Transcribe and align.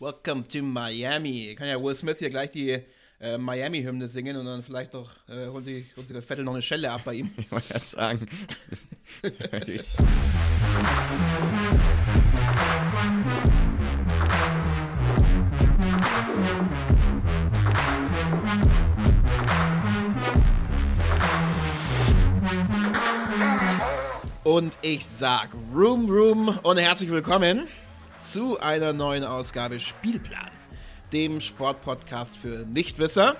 Welcome 0.00 0.46
to 0.46 0.62
Miami. 0.62 1.56
Kann 1.58 1.66
ja 1.66 1.82
Will 1.82 1.92
Smith 1.92 2.18
hier 2.20 2.30
gleich 2.30 2.52
die 2.52 2.78
äh, 3.20 3.36
Miami-Hymne 3.36 4.06
singen 4.06 4.36
und 4.36 4.46
dann 4.46 4.62
vielleicht 4.62 4.94
doch 4.94 5.10
äh, 5.28 5.48
holen, 5.48 5.64
sie, 5.64 5.86
sie 6.06 6.22
Vettel 6.22 6.44
noch 6.44 6.52
eine 6.52 6.62
Schelle 6.62 6.88
ab 6.92 7.00
bei 7.04 7.14
ihm. 7.14 7.32
Ich 7.36 7.50
wollte 7.50 7.66
gerade 7.68 7.84
sagen. 7.84 8.28
Und 24.44 24.78
ich 24.80 25.04
sag 25.04 25.48
Room 25.74 26.08
Room 26.08 26.56
und 26.62 26.76
herzlich 26.76 27.10
willkommen 27.10 27.66
zu 28.20 28.58
einer 28.58 28.92
neuen 28.92 29.24
Ausgabe 29.24 29.78
Spielplan, 29.78 30.50
dem 31.12 31.40
Sportpodcast 31.40 32.36
für 32.36 32.66
Nichtwisser. 32.66 33.36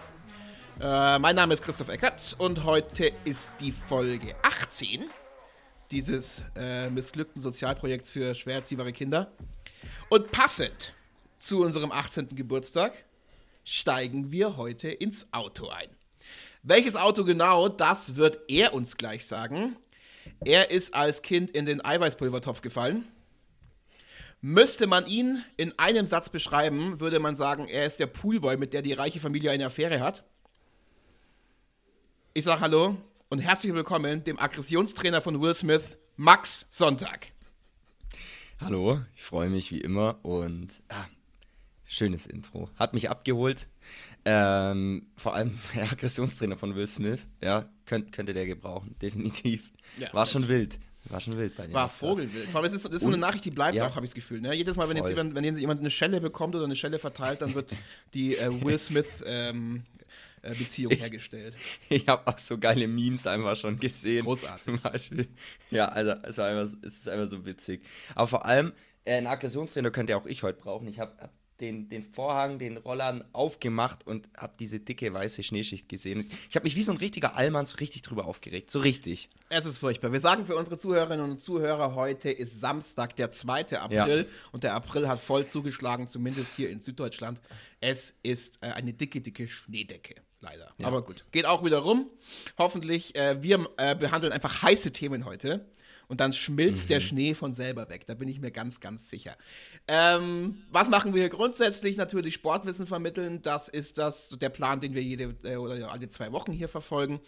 Äh, 0.81 1.19
mein 1.19 1.35
Name 1.35 1.55
ist 1.55 1.63
Christoph 1.63 1.89
Eckert 1.89 2.37
und 2.39 2.65
heute 2.65 3.13
ist 3.25 3.51
die 3.61 3.73
Folge 3.73 4.35
18 4.43 5.07
dieses 5.91 6.43
äh, 6.55 6.91
missglückten 6.91 7.43
Sozialprojekts 7.43 8.11
für 8.11 8.35
schwer 8.35 8.57
erziehbare 8.57 8.93
Kinder. 8.93 9.33
Und 10.11 10.31
passend 10.31 10.95
zu 11.39 11.63
unserem 11.63 11.91
18. 11.91 12.29
Geburtstag 12.37 12.93
steigen 13.65 14.31
wir 14.31 14.57
heute 14.57 14.89
ins 14.89 15.27
Auto 15.33 15.69
ein. 15.69 15.89
Welches 16.63 16.95
Auto 16.97 17.25
genau, 17.25 17.69
das 17.69 18.17
wird 18.17 18.39
er 18.49 18.75
uns 18.75 18.97
gleich 18.97 19.27
sagen. 19.27 19.77
Er 20.45 20.71
ist 20.71 20.95
als 20.95 21.23
Kind 21.23 21.51
in 21.51 21.65
den 21.65 21.85
Eiweißpulvertopf 21.85 22.61
gefallen. 22.61 23.09
Müsste 24.41 24.87
man 24.87 25.05
ihn 25.07 25.45
in 25.57 25.77
einem 25.81 26.07
Satz 26.07 26.31
beschreiben, 26.31 27.01
würde 27.01 27.19
man 27.19 27.35
sagen, 27.35 27.67
er 27.67 27.85
ist 27.85 27.99
der 27.99 28.07
Poolboy, 28.07 28.57
mit 28.57 28.73
der 28.73 28.83
die 28.83 28.93
reiche 28.93 29.19
Familie 29.19 29.51
eine 29.51 29.67
Affäre 29.67 29.99
hat. 29.99 30.23
Ich 32.35 32.45
sage 32.45 32.61
Hallo 32.61 32.97
und 33.31 33.41
herzlich 33.41 33.75
willkommen 33.75 34.23
dem 34.23 34.39
Aggressionstrainer 34.39 35.23
von 35.23 35.41
Will 35.41 35.57
Smith, 35.57 35.99
Max 36.17 36.69
Sonntag. 36.71 37.33
Hallo, 38.61 39.01
ich 39.17 39.25
freue 39.25 39.51
mich 39.51 39.73
wie 39.73 39.81
immer 39.81 40.25
und 40.25 40.69
ah, 40.89 41.07
schönes 41.85 42.29
Intro. 42.29 42.71
Hat 42.77 42.95
mich 42.95 43.11
abgeholt. 43.11 43.69
Ähm, 44.25 45.09
vor 45.17 45.35
allem 45.35 45.59
der 45.75 45.91
Aggressionstrainer 45.91 46.57
von 46.57 46.77
Will 46.77 46.87
Smith, 46.87 47.27
ja, 47.43 47.69
könnt, 47.87 48.13
könnte 48.13 48.35
der 48.35 48.47
gebrauchen, 48.47 48.95
definitiv. 49.03 49.73
Ja, 49.99 50.15
War 50.15 50.27
schon 50.27 50.47
wild. 50.47 50.79
War 51.11 51.21
schon 51.21 51.37
wild 51.39 51.57
bei 51.57 51.67
dir. 51.67 51.73
War 51.73 51.89
Vogelwild. 51.89 52.49
Vor 52.49 52.61
allem, 52.61 52.65
das 52.65 52.73
ist, 52.73 52.85
das 52.85 52.95
ist 52.95 53.03
so 53.03 53.09
eine 53.09 53.17
Nachricht, 53.17 53.45
die 53.45 53.51
bleibt 53.51 53.75
ja, 53.75 53.87
auch, 53.87 53.97
habe 53.97 54.05
ich 54.05 54.11
das 54.11 54.15
Gefühl. 54.15 54.41
Ne? 54.41 54.55
Jedes 54.55 54.77
Mal, 54.77 54.89
wenn 54.89 54.97
jetzt, 54.97 55.09
jemand, 55.09 55.35
wenn 55.35 55.57
jemand 55.57 55.81
eine 55.81 55.91
Schelle 55.91 56.21
bekommt 56.21 56.55
oder 56.55 56.65
eine 56.65 56.77
Schelle 56.77 56.99
verteilt, 56.99 57.41
dann 57.43 57.55
wird 57.55 57.75
die 58.15 58.37
äh, 58.37 58.63
Will 58.63 58.79
Smith 58.79 59.07
ähm, 59.25 59.85
äh, 60.43 60.55
Beziehung 60.55 60.93
ich, 60.93 61.01
hergestellt. 61.01 61.57
Ich 61.89 62.07
habe 62.09 62.27
auch 62.27 62.39
so 62.39 62.59
geile 62.59 62.87
Memes 62.87 63.27
einfach 63.27 63.57
schon 63.57 63.79
gesehen. 63.79 64.25
Großartig. 64.25 64.65
Zum 64.65 64.81
Beispiel. 64.81 65.29
Ja, 65.71 65.89
also 65.89 66.13
es, 66.23 66.39
war 66.39 66.49
einfach, 66.49 66.77
es 66.83 66.99
ist 66.99 67.09
einfach 67.09 67.31
so 67.31 67.45
witzig. 67.47 67.83
Aber 68.15 68.27
vor 68.27 68.45
allem, 68.45 68.73
äh, 69.05 69.15
einen 69.15 69.27
Aggressionstrainer 69.27 69.91
könnte 69.91 70.17
auch 70.17 70.27
ich 70.27 70.43
heute 70.43 70.61
brauchen. 70.61 70.87
Ich 70.89 71.01
habe 71.01 71.13
hab 71.19 71.33
den, 71.61 71.89
den 71.89 72.05
Vorhang, 72.05 72.59
den 72.59 72.77
Rollern 72.77 73.25
aufgemacht 73.33 74.07
und 74.07 74.29
habe 74.37 74.55
diese 74.59 74.81
dicke 74.81 75.13
weiße 75.13 75.43
Schneeschicht 75.43 75.89
gesehen. 75.89 76.31
Ich 76.49 76.57
habe 76.57 76.65
mich 76.65 76.77
wie 76.77 76.83
so 76.83 76.93
ein 76.93 76.99
richtiger 76.99 77.37
Allmann 77.37 77.67
so 77.67 77.77
richtig 77.77 78.03
drüber 78.03 78.27
aufgeregt. 78.27 78.71
So 78.71 78.79
richtig. 78.79 79.29
Es 79.49 79.67
ist 79.67 79.79
furchtbar. 79.79 80.13
Wir 80.13 80.21
sagen 80.21 80.47
für 80.47 80.57
unsere 80.57 80.79
Zuhörerinnen 80.79 81.31
und 81.31 81.41
Zuhörer, 81.41 81.95
heute 81.95 82.31
ist 82.31 82.61
Samstag, 82.61 83.17
der 83.17 83.33
2. 83.33 83.79
April. 83.79 84.19
Ja. 84.19 84.51
Und 84.53 84.65
der 84.65 84.75
April 84.75 85.09
hat 85.09 85.21
voll 85.21 85.47
zugeschlagen, 85.47 86.07
zumindest 86.07 86.55
hier 86.55 86.71
in 86.71 86.81
Süddeutschland. 86.81 87.41
Es 87.81 88.15
ist 88.23 88.59
äh, 88.63 88.69
eine 88.69 88.93
dicke, 88.93 89.21
dicke 89.21 89.49
Schneedecke. 89.49 90.17
Leider. 90.41 90.71
Ja. 90.79 90.87
Aber 90.87 91.03
gut. 91.03 91.25
Geht 91.33 91.47
auch 91.47 91.65
wieder 91.65 91.79
rum. 91.79 92.09
Hoffentlich. 92.59 93.17
Äh, 93.17 93.43
wir 93.43 93.69
äh, 93.77 93.97
behandeln 93.97 94.33
einfach 94.33 94.63
heiße 94.63 94.93
Themen 94.93 95.25
heute 95.25 95.67
und 96.09 96.21
dann 96.21 96.33
schmilzt 96.33 96.89
mhm. 96.89 96.95
der 96.95 97.01
Schnee 97.01 97.35
von 97.35 97.53
selber 97.53 97.89
weg. 97.89 98.07
Da 98.07 98.15
bin 98.15 98.29
ich 98.29 98.41
mir 98.41 98.51
ganz, 98.51 98.81
ganz 98.81 99.09
sicher. 99.09 99.37
Ähm, 99.87 100.63
was 100.71 100.89
machen 100.89 101.15
wir 101.15 101.21
hier 101.21 101.29
grundsätzlich? 101.29 101.97
Natürlich 101.97 102.35
Sportwissen 102.35 102.87
vermitteln. 102.87 103.43
Das 103.43 103.69
ist 103.69 103.99
das, 103.99 104.31
der 104.31 104.49
Plan, 104.49 104.81
den 104.81 104.95
wir 104.95 105.03
jede 105.03 105.37
äh, 105.45 105.57
oder 105.57 105.93
alle 105.93 106.09
zwei 106.09 106.33
Wochen 106.33 106.53
hier 106.53 106.69
verfolgen. 106.69 107.21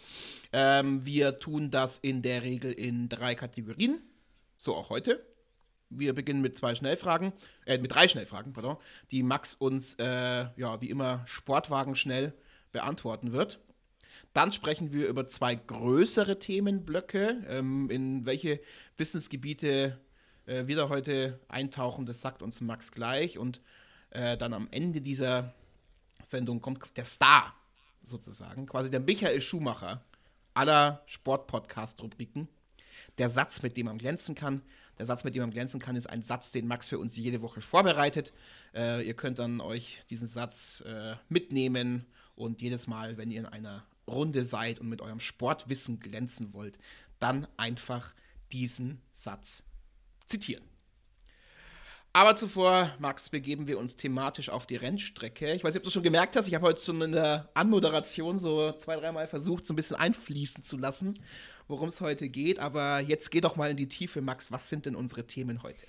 Ähm, 0.51 1.05
wir 1.05 1.39
tun 1.39 1.69
das 1.69 1.99
in 1.99 2.21
der 2.23 2.43
Regel 2.43 2.71
in 2.71 3.07
drei 3.07 3.35
Kategorien. 3.35 4.01
So 4.57 4.75
auch 4.75 4.89
heute. 4.89 5.23
Wir 5.89 6.13
beginnen 6.13 6.41
mit 6.41 6.55
zwei 6.55 6.73
Schnellfragen, 6.73 7.33
äh, 7.65 7.77
mit 7.77 7.93
drei 7.93 8.07
Schnellfragen, 8.07 8.53
pardon, 8.53 8.77
die 9.11 9.23
Max 9.23 9.55
uns, 9.55 9.95
äh, 9.95 10.45
ja, 10.55 10.79
wie 10.79 10.89
immer, 10.89 11.21
Sportwagen 11.25 11.95
schnell 11.95 12.33
beantworten 12.71 13.33
wird. 13.33 13.59
Dann 14.33 14.51
sprechen 14.51 14.93
wir 14.93 15.07
über 15.07 15.27
zwei 15.27 15.55
größere 15.55 16.39
Themenblöcke. 16.39 17.43
Ähm, 17.47 17.89
in 17.89 18.25
welche 18.25 18.61
Wissensgebiete 18.97 19.99
äh, 20.45 20.67
wir 20.67 20.75
da 20.75 20.89
heute 20.89 21.39
eintauchen, 21.49 22.05
das 22.05 22.21
sagt 22.21 22.41
uns 22.41 22.61
Max 22.61 22.91
gleich. 22.91 23.37
Und 23.37 23.61
äh, 24.11 24.37
dann 24.37 24.53
am 24.53 24.67
Ende 24.71 25.01
dieser 25.01 25.53
Sendung 26.23 26.61
kommt 26.61 26.95
der 26.95 27.05
Star 27.05 27.53
sozusagen, 28.03 28.65
quasi 28.65 28.89
der 28.89 28.99
Michael 28.99 29.41
Schumacher 29.41 30.03
aller 30.53 31.03
Sportpodcast-Rubriken. 31.05 32.47
Der 33.17 33.29
Satz, 33.29 33.61
mit 33.61 33.77
dem 33.77 33.87
man 33.87 33.97
glänzen 33.97 34.35
kann. 34.35 34.61
Der 34.97 35.05
Satz, 35.05 35.23
mit 35.23 35.35
dem 35.35 35.41
man 35.41 35.51
glänzen 35.51 35.79
kann, 35.79 35.95
ist 35.95 36.09
ein 36.09 36.23
Satz, 36.23 36.51
den 36.51 36.67
Max 36.67 36.87
für 36.87 36.99
uns 36.99 37.17
jede 37.17 37.41
Woche 37.41 37.61
vorbereitet. 37.61 38.33
Äh, 38.73 39.05
ihr 39.05 39.13
könnt 39.13 39.39
dann 39.39 39.59
euch 39.59 40.03
diesen 40.09 40.27
Satz 40.27 40.81
äh, 40.81 41.15
mitnehmen 41.27 42.05
und 42.35 42.61
jedes 42.61 42.87
Mal, 42.87 43.17
wenn 43.17 43.31
ihr 43.31 43.39
in 43.39 43.45
einer 43.45 43.83
Runde 44.11 44.43
seid 44.43 44.79
und 44.79 44.89
mit 44.89 45.01
eurem 45.01 45.19
Sportwissen 45.19 45.99
glänzen 45.99 46.53
wollt, 46.53 46.77
dann 47.19 47.47
einfach 47.57 48.13
diesen 48.51 49.01
Satz 49.13 49.63
zitieren. 50.25 50.63
Aber 52.13 52.35
zuvor, 52.35 52.93
Max, 52.99 53.29
begeben 53.29 53.67
wir 53.67 53.79
uns 53.79 53.95
thematisch 53.95 54.49
auf 54.49 54.65
die 54.65 54.75
Rennstrecke. 54.75 55.53
Ich 55.53 55.63
weiß 55.63 55.73
nicht, 55.73 55.81
ob 55.81 55.85
du 55.85 55.91
schon 55.91 56.03
gemerkt 56.03 56.35
hast, 56.35 56.47
ich 56.47 56.53
habe 56.53 56.67
heute 56.67 56.83
schon 56.83 57.01
in 57.01 57.13
der 57.13 57.49
Anmoderation 57.53 58.37
so 58.37 58.73
zwei, 58.73 58.97
dreimal 58.97 59.27
versucht, 59.27 59.65
so 59.65 59.71
ein 59.73 59.77
bisschen 59.77 59.95
einfließen 59.95 60.65
zu 60.65 60.75
lassen, 60.75 61.17
worum 61.69 61.87
es 61.87 62.01
heute 62.01 62.27
geht. 62.27 62.59
Aber 62.59 62.99
jetzt 62.99 63.31
geh 63.31 63.39
doch 63.39 63.55
mal 63.55 63.71
in 63.71 63.77
die 63.77 63.87
Tiefe, 63.87 64.19
Max. 64.19 64.51
Was 64.51 64.67
sind 64.67 64.85
denn 64.85 64.95
unsere 64.97 65.25
Themen 65.25 65.63
heute? 65.63 65.85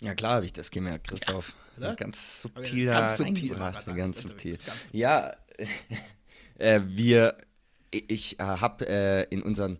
Ja, 0.00 0.14
klar 0.14 0.34
habe 0.34 0.46
ich 0.46 0.52
das 0.52 0.70
gemerkt, 0.70 1.08
Christoph. 1.08 1.54
Ja, 1.78 1.94
ganz 1.94 2.42
subtil. 2.42 2.90
Ganz 2.90 3.16
subtil. 3.16 3.54
Ganz 3.54 4.20
subtil. 4.20 4.58
Ja, 4.92 5.34
wir, 6.62 7.36
ich 7.90 8.38
äh, 8.38 8.42
habe 8.42 8.88
äh, 8.88 9.24
in 9.30 9.42
unseren 9.42 9.78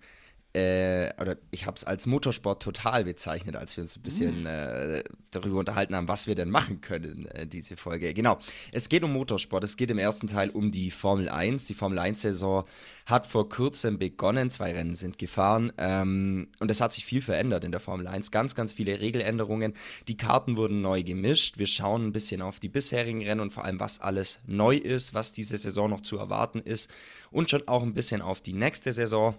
äh, 0.55 1.11
oder 1.19 1.39
ich 1.51 1.65
habe 1.67 1.77
es 1.77 1.85
als 1.85 2.07
Motorsport 2.07 2.63
total 2.63 3.05
bezeichnet, 3.05 3.57
als 3.57 3.77
wir 3.77 3.83
uns 3.83 3.97
ein 3.97 4.03
bisschen 4.03 4.43
mm. 4.43 4.47
äh, 4.47 5.05
darüber 5.31 5.59
unterhalten 5.59 5.95
haben, 5.97 6.09
was 6.09 6.27
wir 6.27 6.35
denn 6.35 6.51
machen 6.51 6.83
können, 6.83 7.27
äh, 7.27 7.47
diese 7.47 7.77
Folge. 7.79 8.13
Genau, 8.13 8.39
es 8.71 8.91
geht 8.91 9.03
um 9.03 9.15
Motorsport. 9.15 9.65
Es 9.65 9.79
geht 9.79 9.91
im 9.91 9.99
ersten 9.99 10.27
Teil 10.27 10.51
um 10.51 10.71
die 10.71 10.91
Formel 10.91 11.31
1. 11.31 11.65
Die 11.65 11.75
Formel 11.75 11.99
1-Saison 11.99 12.65
hat 13.07 13.27
vor 13.27 13.49
kurzem 13.49 13.99
begonnen. 13.99 14.51
Zwei 14.51 14.73
Rennen 14.73 14.95
sind 14.95 15.19
gefahren 15.19 15.73
ähm, 15.79 16.49
und 16.61 16.71
es 16.71 16.83
hat 16.83 16.93
sich 16.93 17.07
viel 17.07 17.23
verändert 17.23 17.65
in 17.65 17.73
der 17.73 17.81
Formel 17.81 18.07
1. 18.07 18.31
Ganz, 18.31 18.55
ganz 18.55 18.75
viele 18.75 19.01
Regeländerungen. 19.01 19.73
Die 20.07 20.19
Karten 20.19 20.59
wurden 20.59 20.83
neu 20.83 21.03
gemischt. 21.03 21.57
Wir 21.57 21.67
schauen 21.67 22.07
ein 22.07 22.13
bisschen 22.13 22.43
auf 22.43 22.61
die 22.61 22.69
bisherigen 22.69 23.23
Rennen 23.23 23.41
und 23.41 23.55
vor 23.55 23.65
allem, 23.65 23.81
was 23.81 24.01
alles 24.01 24.41
neu 24.47 24.77
ist, 24.77 25.15
was 25.15 25.33
diese 25.33 25.57
Saison 25.57 25.89
noch 25.89 26.03
zu 26.03 26.19
erwarten 26.19 26.59
ist 26.59 26.91
und 27.31 27.49
schon 27.49 27.67
auch 27.69 27.83
ein 27.83 27.95
bisschen 27.95 28.21
auf 28.21 28.43
die 28.43 28.53
nächste 28.53 28.93
Saison. 28.93 29.35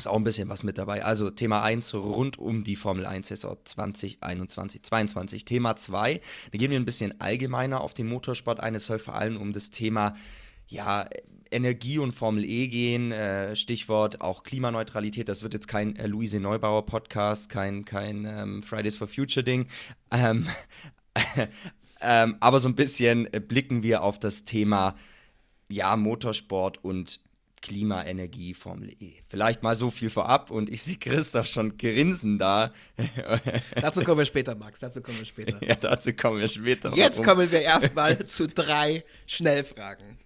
Ist 0.00 0.06
auch 0.06 0.16
ein 0.16 0.24
bisschen 0.24 0.48
was 0.48 0.62
mit 0.62 0.78
dabei. 0.78 1.04
Also 1.04 1.28
Thema 1.28 1.62
1 1.62 1.92
rund 1.92 2.38
um 2.38 2.64
die 2.64 2.74
Formel 2.74 3.04
1 3.04 3.28
Saison 3.28 3.58
2021, 3.62 4.82
22. 4.82 5.44
Thema 5.44 5.76
2, 5.76 6.22
da 6.52 6.58
gehen 6.58 6.70
wir 6.70 6.80
ein 6.80 6.86
bisschen 6.86 7.20
allgemeiner 7.20 7.82
auf 7.82 7.92
den 7.92 8.08
Motorsport 8.08 8.60
ein. 8.60 8.74
Es 8.74 8.86
soll 8.86 8.98
vor 8.98 9.14
allem 9.14 9.36
um 9.36 9.52
das 9.52 9.68
Thema 9.70 10.16
ja, 10.68 11.06
Energie 11.50 11.98
und 11.98 12.12
Formel 12.12 12.46
E 12.46 12.68
gehen, 12.68 13.12
äh, 13.12 13.54
Stichwort 13.54 14.22
auch 14.22 14.42
Klimaneutralität. 14.42 15.28
Das 15.28 15.42
wird 15.42 15.52
jetzt 15.52 15.68
kein 15.68 15.94
äh, 15.96 16.06
Luise 16.06 16.40
Neubauer 16.40 16.86
Podcast, 16.86 17.50
kein, 17.50 17.84
kein 17.84 18.24
ähm, 18.24 18.62
Fridays 18.62 18.96
for 18.96 19.06
Future 19.06 19.44
Ding. 19.44 19.66
Ähm, 20.10 20.48
ähm, 22.00 22.36
aber 22.40 22.58
so 22.58 22.70
ein 22.70 22.74
bisschen 22.74 23.28
blicken 23.48 23.82
wir 23.82 24.02
auf 24.02 24.18
das 24.18 24.46
Thema 24.46 24.96
ja, 25.68 25.94
Motorsport 25.94 26.82
und 26.82 27.20
Klimaenergie 27.62 28.54
Formel 28.54 28.90
E. 29.00 29.14
Vielleicht 29.28 29.62
mal 29.62 29.74
so 29.74 29.90
viel 29.90 30.10
vorab 30.10 30.50
und 30.50 30.70
ich 30.70 30.82
sehe 30.82 30.96
Christoph 30.96 31.46
schon 31.46 31.76
grinsen 31.76 32.38
da. 32.38 32.72
dazu 33.80 34.02
kommen 34.02 34.18
wir 34.18 34.26
später, 34.26 34.54
Max, 34.54 34.80
dazu 34.80 35.02
kommen 35.02 35.18
wir 35.18 35.26
später. 35.26 35.58
Ja, 35.66 35.74
dazu 35.74 36.12
kommen 36.12 36.40
wir 36.40 36.48
später. 36.48 36.92
Jetzt 36.94 37.18
warum? 37.18 37.26
kommen 37.26 37.52
wir 37.52 37.60
erstmal 37.60 38.24
zu 38.24 38.48
drei 38.48 39.04
Schnellfragen. 39.26 40.18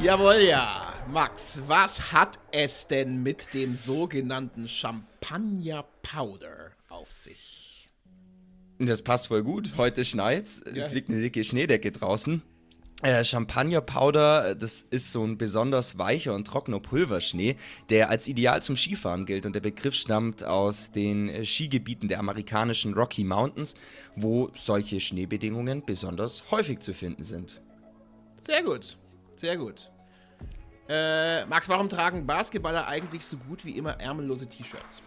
Jawohl, 0.00 0.40
ja. 0.42 0.94
Max, 1.08 1.60
was 1.66 2.12
hat 2.12 2.38
es 2.52 2.86
denn 2.86 3.22
mit 3.22 3.52
dem 3.52 3.74
sogenannten 3.74 4.68
Champagner 4.68 5.84
Powder 6.02 6.72
auf 6.88 7.10
sich? 7.12 7.88
Das 8.78 9.02
passt 9.02 9.26
voll 9.26 9.42
gut. 9.42 9.76
Heute 9.76 10.06
schneit's. 10.06 10.62
Ja. 10.72 10.84
Es 10.84 10.92
liegt 10.92 11.10
eine 11.10 11.20
dicke 11.20 11.44
Schneedecke 11.44 11.92
draußen. 11.92 12.42
Äh, 13.02 13.24
Champagner-Powder, 13.24 14.54
das 14.54 14.82
ist 14.82 15.10
so 15.10 15.24
ein 15.24 15.38
besonders 15.38 15.96
weicher 15.96 16.34
und 16.34 16.46
trockener 16.46 16.80
Pulverschnee, 16.80 17.56
der 17.88 18.10
als 18.10 18.28
ideal 18.28 18.60
zum 18.60 18.76
Skifahren 18.76 19.24
gilt. 19.24 19.46
Und 19.46 19.54
der 19.54 19.60
Begriff 19.60 19.94
stammt 19.94 20.44
aus 20.44 20.92
den 20.92 21.46
Skigebieten 21.46 22.08
der 22.08 22.18
amerikanischen 22.18 22.92
Rocky 22.92 23.24
Mountains, 23.24 23.74
wo 24.16 24.50
solche 24.54 25.00
Schneebedingungen 25.00 25.82
besonders 25.86 26.50
häufig 26.50 26.80
zu 26.80 26.92
finden 26.92 27.22
sind. 27.22 27.62
Sehr 28.46 28.62
gut, 28.62 28.98
sehr 29.34 29.56
gut. 29.56 29.90
Äh, 30.86 31.46
Max, 31.46 31.70
warum 31.70 31.88
tragen 31.88 32.26
Basketballer 32.26 32.86
eigentlich 32.86 33.24
so 33.24 33.38
gut 33.38 33.64
wie 33.64 33.78
immer 33.78 33.98
ärmellose 33.98 34.46
T-Shirts? 34.46 35.00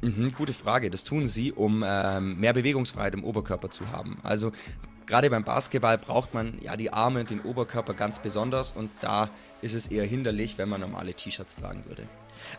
Mhm, 0.00 0.32
gute 0.32 0.54
Frage. 0.54 0.90
Das 0.90 1.04
tun 1.04 1.28
sie, 1.28 1.52
um 1.52 1.84
ähm, 1.86 2.40
mehr 2.40 2.52
Bewegungsfreiheit 2.52 3.14
im 3.14 3.22
Oberkörper 3.22 3.70
zu 3.70 3.90
haben. 3.90 4.18
Also 4.22 4.52
gerade 5.10 5.28
beim 5.28 5.42
Basketball 5.42 5.98
braucht 5.98 6.34
man 6.34 6.56
ja 6.62 6.76
die 6.76 6.92
Arme 6.92 7.20
und 7.20 7.30
den 7.30 7.40
Oberkörper 7.40 7.94
ganz 7.94 8.20
besonders 8.20 8.70
und 8.70 8.90
da 9.00 9.28
ist 9.60 9.74
es 9.74 9.88
eher 9.88 10.04
hinderlich, 10.04 10.56
wenn 10.56 10.68
man 10.68 10.80
normale 10.80 11.12
T-Shirts 11.12 11.56
tragen 11.56 11.84
würde. 11.86 12.04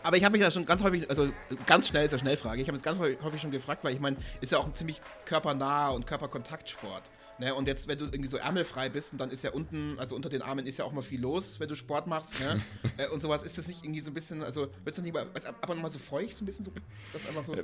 Aber 0.02 0.18
ich 0.18 0.24
habe 0.24 0.32
mich 0.32 0.42
ja 0.42 0.50
schon 0.50 0.66
ganz 0.66 0.82
häufig, 0.82 1.08
also 1.08 1.30
ganz 1.66 1.88
schnell 1.88 2.04
ist 2.04 2.12
ja 2.12 2.18
Schnellfrage, 2.18 2.60
ich 2.60 2.68
habe 2.68 2.76
es 2.76 2.82
ganz 2.82 2.98
häufig 2.98 3.40
schon 3.40 3.50
gefragt, 3.50 3.82
weil 3.84 3.94
ich 3.94 4.00
meine, 4.00 4.18
ist 4.42 4.52
ja 4.52 4.58
auch 4.58 4.66
ein 4.66 4.74
ziemlich 4.74 5.00
körpernaher 5.24 5.94
und 5.94 6.06
Körperkontaktsport. 6.06 7.02
Ne? 7.38 7.54
Und 7.54 7.66
jetzt, 7.66 7.88
wenn 7.88 7.98
du 7.98 8.04
irgendwie 8.04 8.28
so 8.28 8.36
ärmelfrei 8.36 8.90
bist 8.90 9.12
und 9.12 9.18
dann 9.18 9.30
ist 9.30 9.42
ja 9.42 9.50
unten, 9.50 9.98
also 9.98 10.14
unter 10.14 10.28
den 10.28 10.42
Armen 10.42 10.66
ist 10.66 10.78
ja 10.78 10.84
auch 10.84 10.92
mal 10.92 11.02
viel 11.02 11.20
los, 11.20 11.58
wenn 11.58 11.68
du 11.68 11.74
Sport 11.74 12.06
machst. 12.06 12.38
Ne? 12.38 12.60
äh, 12.98 13.08
und 13.08 13.20
sowas 13.20 13.42
ist 13.42 13.56
das 13.56 13.66
nicht 13.66 13.82
irgendwie 13.82 14.00
so 14.00 14.10
ein 14.10 14.14
bisschen, 14.14 14.42
also 14.42 14.68
wird 14.84 14.96
es 14.96 15.02
nicht 15.02 15.14
mal, 15.14 15.26
aber 15.62 15.74
nochmal 15.74 15.90
so 15.90 15.98
feucht, 15.98 16.34
so 16.34 16.44
ein 16.44 16.46
bisschen 16.46 16.66
so, 16.66 16.72
das 17.14 17.26
einfach 17.26 17.44
so. 17.44 17.54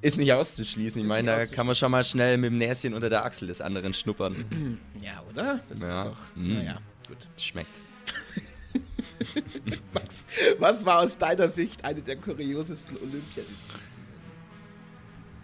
Ist 0.00 0.16
nicht 0.16 0.32
auszuschließen. 0.32 1.00
Ich 1.00 1.06
meine, 1.06 1.34
da 1.34 1.46
kann 1.46 1.66
man 1.66 1.74
schon 1.74 1.90
mal 1.90 2.04
schnell 2.04 2.38
mit 2.38 2.50
dem 2.50 2.58
Näschen 2.58 2.94
unter 2.94 3.10
der 3.10 3.24
Achsel 3.24 3.48
des 3.48 3.60
anderen 3.60 3.94
schnuppern. 3.94 4.78
Ja, 5.02 5.22
oder? 5.30 5.60
Das 5.70 5.80
ja. 5.80 5.88
ist 5.88 6.04
doch. 6.06 6.36
Mm. 6.36 6.54
Naja, 6.54 6.78
gut. 7.06 7.28
Schmeckt. 7.36 7.82
Max, 9.94 10.24
was 10.58 10.84
war 10.84 10.98
aus 11.00 11.16
deiner 11.16 11.48
Sicht 11.48 11.84
eine 11.84 12.02
der 12.02 12.16
kuriosesten 12.16 12.96
Olympiadisziplinen? 12.96 13.88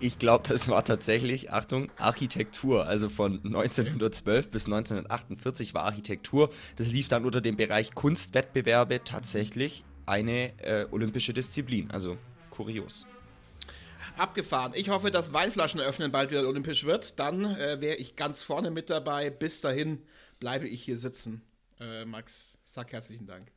Ich 0.01 0.19
glaube, 0.19 0.47
das 0.49 0.69
war 0.69 0.85
tatsächlich, 0.85 1.51
Achtung, 1.51 1.91
Architektur. 1.97 2.87
Also 2.87 3.09
von 3.09 3.41
1912 3.45 4.51
bis 4.51 4.67
1948 4.67 5.73
war 5.73 5.85
Architektur. 5.85 6.51
Das 6.77 6.89
lief 6.89 7.09
dann 7.09 7.25
unter 7.25 7.41
dem 7.41 7.57
Bereich 7.57 7.95
Kunstwettbewerbe 7.95 9.03
tatsächlich 9.05 9.85
eine 10.05 10.59
äh, 10.59 10.87
olympische 10.91 11.33
Disziplin. 11.33 11.91
Also 11.91 12.19
kurios. 12.51 13.07
Abgefahren. 14.17 14.73
Ich 14.75 14.91
hoffe, 14.91 15.11
dass 15.11 15.33
Weinflaschen 15.33 15.81
öffnen 15.81 16.13
bald 16.13 16.31
wieder 16.31 16.47
olympisch 16.47 16.85
wird. 16.85 17.19
Dann 17.19 17.45
äh, 17.57 17.81
wäre 17.81 17.97
ich 17.97 18.15
ganz 18.15 18.43
vorne 18.43 18.71
mit 18.71 18.89
dabei. 18.89 19.29
Bis 19.31 19.61
dahin 19.61 20.03
bleibe 20.39 20.69
ich 20.69 20.83
hier 20.85 20.99
sitzen. 20.99 21.43
Äh, 21.81 22.05
Max, 22.05 22.57
sag 22.65 22.93
herzlichen 22.93 23.27
Dank. 23.27 23.51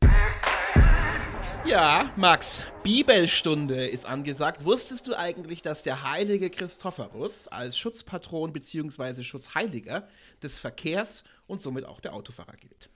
Ja, 1.65 2.11
Max, 2.15 2.63
Bibelstunde 2.81 3.87
ist 3.87 4.05
angesagt. 4.05 4.65
Wusstest 4.65 5.07
du 5.07 5.15
eigentlich, 5.15 5.61
dass 5.61 5.83
der 5.83 6.09
heilige 6.09 6.49
Christophorus 6.49 7.47
als 7.47 7.77
Schutzpatron 7.77 8.51
bzw. 8.51 9.23
Schutzheiliger 9.23 10.07
des 10.41 10.57
Verkehrs 10.57 11.23
und 11.45 11.61
somit 11.61 11.85
auch 11.85 11.99
der 11.99 12.13
Autofahrer 12.13 12.55
gilt? 12.55 12.89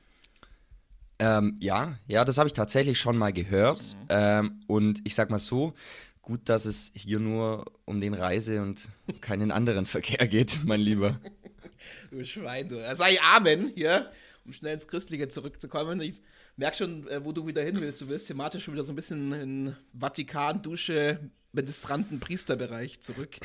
Ähm, 1.20 1.58
ja, 1.60 2.00
ja, 2.08 2.26
das 2.26 2.40
habe 2.40 2.48
ich 2.48 2.54
tatsächlich 2.54 2.98
schon 2.98 3.16
mal 3.16 3.32
gehört. 3.32 3.80
Mhm. 3.80 4.08
Ähm, 4.10 4.64
und 4.66 5.02
ich 5.04 5.14
sag 5.14 5.30
mal 5.30 5.38
so, 5.38 5.74
gut, 6.22 6.50
dass 6.50 6.66
es 6.66 6.92
hier 6.94 7.20
nur 7.20 7.66
um 7.86 8.00
den 8.00 8.14
Reise- 8.14 8.62
und 8.62 8.90
keinen 9.22 9.52
anderen 9.52 9.86
Verkehr 9.86 10.28
geht, 10.28 10.60
mein 10.64 10.80
Lieber. 10.80 11.20
du 12.12 12.24
Schwein, 12.24 12.70
du. 12.70 12.76
Sei 12.96 13.18
Amen 13.22 13.72
hier, 13.76 14.12
um 14.46 14.54
schnell 14.54 14.76
ins 14.76 14.88
Christliche 14.88 15.28
zurückzukommen. 15.28 16.00
Ich 16.02 16.22
merke 16.58 16.78
schon, 16.78 17.08
äh, 17.08 17.24
wo 17.24 17.32
du 17.32 17.48
wieder 17.48 17.62
hin 17.64 17.80
willst. 17.82 18.02
Du 18.02 18.08
willst 18.08 18.28
thematisch 18.28 18.64
schon 18.64 18.74
wieder 18.74 18.84
so 18.84 18.94
ein 18.94 18.96
bisschen 18.96 19.34
in 19.34 19.76
Vatikan, 19.94 20.62
Dusche, 20.62 21.20
Ministranten, 21.54 22.20
Priesterbereich 22.20 23.02
zurück. 23.02 23.38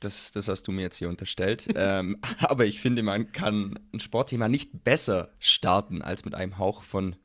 Das, 0.00 0.30
das 0.32 0.48
hast 0.48 0.64
du 0.64 0.72
mir 0.72 0.82
jetzt 0.82 0.96
hier 0.96 1.08
unterstellt. 1.08 1.66
ähm, 1.74 2.18
aber 2.38 2.66
ich 2.66 2.80
finde, 2.80 3.02
man 3.02 3.32
kann 3.32 3.78
ein 3.92 4.00
Sportthema 4.00 4.48
nicht 4.48 4.84
besser 4.84 5.30
starten 5.38 6.02
als 6.02 6.24
mit 6.24 6.34
einem 6.34 6.58
Hauch 6.58 6.82
von 6.82 7.16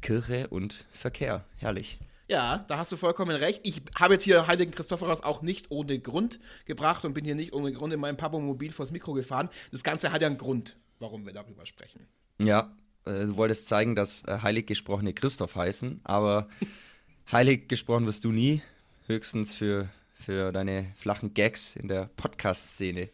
Kirche 0.00 0.48
und 0.48 0.86
Verkehr. 0.92 1.44
Herrlich. 1.56 1.98
Ja, 2.30 2.64
da 2.68 2.78
hast 2.78 2.92
du 2.92 2.96
vollkommen 2.96 3.34
recht. 3.34 3.60
Ich 3.64 3.82
habe 3.98 4.14
jetzt 4.14 4.22
hier 4.22 4.46
Heiligen 4.46 4.70
Christophorus 4.70 5.20
auch 5.20 5.42
nicht 5.42 5.72
ohne 5.72 5.98
Grund 5.98 6.38
gebracht 6.64 7.04
und 7.04 7.12
bin 7.12 7.24
hier 7.24 7.34
nicht 7.34 7.52
ohne 7.52 7.72
Grund 7.72 7.92
in 7.92 7.98
meinem 7.98 8.16
Papomobil 8.16 8.70
vors 8.70 8.92
Mikro 8.92 9.14
gefahren. 9.14 9.48
Das 9.72 9.82
Ganze 9.82 10.12
hat 10.12 10.22
ja 10.22 10.28
einen 10.28 10.38
Grund, 10.38 10.76
warum 11.00 11.26
wir 11.26 11.32
darüber 11.32 11.66
sprechen. 11.66 12.06
Ja, 12.40 12.72
äh, 13.04 13.26
du 13.26 13.36
wolltest 13.36 13.68
zeigen, 13.68 13.96
dass 13.96 14.22
äh, 14.28 14.38
heilig 14.42 14.66
gesprochene 14.66 15.12
Christoph 15.12 15.56
heißen, 15.56 16.02
aber 16.04 16.48
heilig 17.32 17.68
gesprochen 17.68 18.06
wirst 18.06 18.22
du 18.22 18.30
nie, 18.30 18.62
höchstens 19.08 19.52
für, 19.56 19.88
für 20.14 20.52
deine 20.52 20.92
flachen 21.00 21.34
Gags 21.34 21.74
in 21.74 21.88
der 21.88 22.10
Podcast-Szene. 22.16 23.08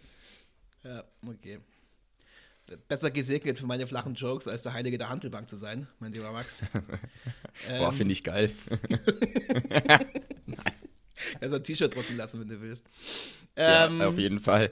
Ja, 0.85 1.05
okay. 1.27 1.61
Besser 2.89 3.11
gesegnet 3.11 3.59
für 3.59 3.67
meine 3.67 3.87
flachen 3.87 4.15
Jokes, 4.15 4.49
als 4.49 4.63
der 4.63 4.73
Heilige 4.73 4.99
der 4.99 5.09
Handelbank 5.09 5.49
zu 5.49 5.57
sein, 5.57 5.87
mein 6.01 6.13
lieber 6.13 6.33
Max. 6.33 6.63
Boah, 7.79 7.89
ähm, 7.89 7.93
finde 7.93 8.13
ich 8.13 8.25
geil. 8.25 8.51
Also 11.41 11.57
ein 11.57 11.65
T-Shirt 11.65 11.95
drucken 11.95 12.17
lassen, 12.17 12.39
wenn 12.41 12.49
du 12.49 12.61
willst. 12.61 12.85
Ähm, 13.57 14.01
ja, 14.01 14.09
auf 14.09 14.19
jeden 14.19 14.39
Fall 14.39 14.71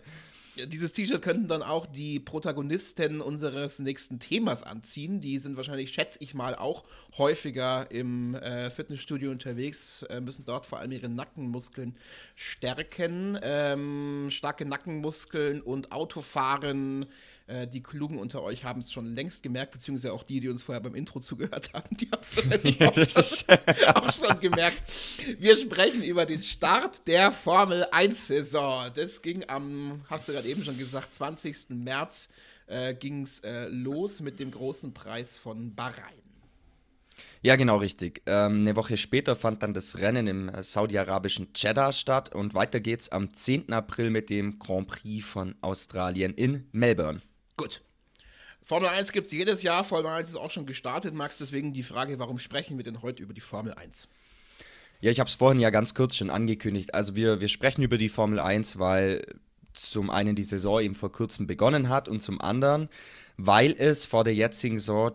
dieses 0.56 0.93
T-Shirt 0.93 1.23
könnten 1.23 1.49
dann 1.49 1.62
auch 1.62 1.87
die 1.87 2.20
Protagonisten 2.20 3.20
unseres 3.20 3.79
nächsten 3.79 4.19
Themas 4.19 4.62
anziehen. 4.62 5.20
Die 5.20 5.38
sind 5.38 5.56
wahrscheinlich, 5.56 5.93
schätze 5.93 6.19
ich 6.23 6.35
mal, 6.35 6.55
auch 6.55 6.85
häufiger 7.19 7.90
im 7.90 8.35
äh, 8.35 8.70
Fitnessstudio 8.70 9.31
unterwegs, 9.31 10.05
äh, 10.05 10.20
müssen 10.20 10.44
dort 10.44 10.67
vor 10.67 10.79
allem 10.79 10.93
ihre 10.93 11.08
Nackenmuskeln 11.08 11.97
stärken. 12.37 13.38
Ähm, 13.43 14.29
starke 14.31 14.64
Nackenmuskeln 14.64 15.61
und 15.61 15.93
Autofahren 15.93 17.06
äh, 17.46 17.67
die 17.67 17.82
Klugen 17.82 18.19
unter 18.19 18.43
euch 18.43 18.64
haben 18.64 18.81
es 18.81 18.91
schon 18.91 19.05
längst 19.05 19.43
gemerkt, 19.43 19.73
beziehungsweise 19.73 20.14
auch 20.14 20.23
die, 20.23 20.41
die 20.41 20.49
uns 20.49 20.62
vorher 20.62 20.81
beim 20.81 20.94
Intro 20.94 21.20
zugehört 21.20 21.73
haben, 21.75 21.96
die 21.96 22.11
haben 22.11 22.23
es 22.23 23.44
auch, 23.49 23.94
auch 23.94 24.12
schon 24.12 24.41
gemerkt. 24.41 24.82
Wir 25.38 25.56
sprechen 25.56 26.02
über 26.02 26.25
den 26.25 26.43
Start 26.43 27.06
der 27.06 27.32
Formel 27.32 27.85
1-Saison. 27.93 28.91
Das 28.94 29.20
ging 29.20 29.44
am, 29.49 30.02
hast 30.08 30.29
du 30.29 30.32
gerade 30.32 30.49
eben 30.49 30.64
schon 30.64 30.79
gesagt, 30.79 31.14
20. 31.14 31.70
März 31.70 32.31
äh, 32.67 32.94
ging 32.94 33.23
es 33.23 33.40
äh, 33.40 33.69
los 33.69 34.23
mit 34.23 34.40
dem 34.40 34.50
großen 34.50 34.95
Preis 34.95 35.37
von 35.37 35.75
Bahrain. 35.75 36.25
Ja, 37.42 37.57
genau 37.57 37.76
richtig. 37.76 38.23
Ähm, 38.25 38.61
eine 38.61 38.75
Woche 38.75 38.97
später 38.97 39.37
fand 39.37 39.62
dann 39.62 39.75
das 39.75 39.99
Rennen 39.99 40.26
im 40.26 40.50
saudi-arabischen 40.59 41.49
Jeddah 41.54 41.92
statt 41.92 42.35
und 42.35 42.54
weiter 42.54 42.80
geht's 42.80 43.11
am 43.11 43.35
10. 43.35 43.71
April 43.71 44.09
mit 44.09 44.30
dem 44.30 44.59
Grand 44.59 44.88
Prix 44.88 45.25
von 45.26 45.54
Australien 45.61 46.33
in 46.33 46.66
Melbourne. 46.73 47.21
Gut. 47.56 47.82
Formel 48.64 48.88
1 48.88 49.12
gibt 49.12 49.26
es 49.26 49.32
jedes 49.32 49.62
Jahr. 49.62 49.84
Formel 49.84 50.11
1 50.11 50.30
ist 50.30 50.37
auch 50.37 50.50
schon 50.50 50.66
gestartet, 50.66 51.14
Max. 51.14 51.38
Deswegen 51.38 51.73
die 51.73 51.82
Frage, 51.82 52.18
warum 52.18 52.38
sprechen 52.38 52.78
wir 52.78 52.84
denn 52.84 53.02
heute 53.02 53.23
über 53.23 53.34
die 53.34 53.40
Formel 53.40 53.75
1? 53.75 54.08
Ja, 55.00 55.11
ich 55.11 55.20
habe 55.20 55.28
es 55.28 55.34
vorhin 55.34 55.61
ja 55.61 55.70
ganz 55.70 55.94
kurz 55.94 56.16
schon 56.16 56.30
angekündigt. 56.30 56.94
Also 56.94 57.14
wir, 57.14 57.40
wir 57.40 57.49
sprechen 57.49 57.82
über 57.82 57.99
die 57.99 58.08
Formel 58.08 58.40
1, 58.40 58.78
weil 58.78 59.23
zum 59.75 60.11
einen 60.11 60.34
die 60.34 60.44
Saison 60.44 60.80
eben 60.80 60.94
vor 60.94 61.12
kurzem 61.12 61.46
begonnen 61.46 61.88
hat 61.88 62.08
und 62.08 62.23
zum 62.23 62.40
anderen, 62.40 62.88
weil 63.37 63.75
es 63.76 64.06
vor 64.06 64.25
der 64.25 64.34
jetzigen 64.34 64.78
Saison 64.78 65.12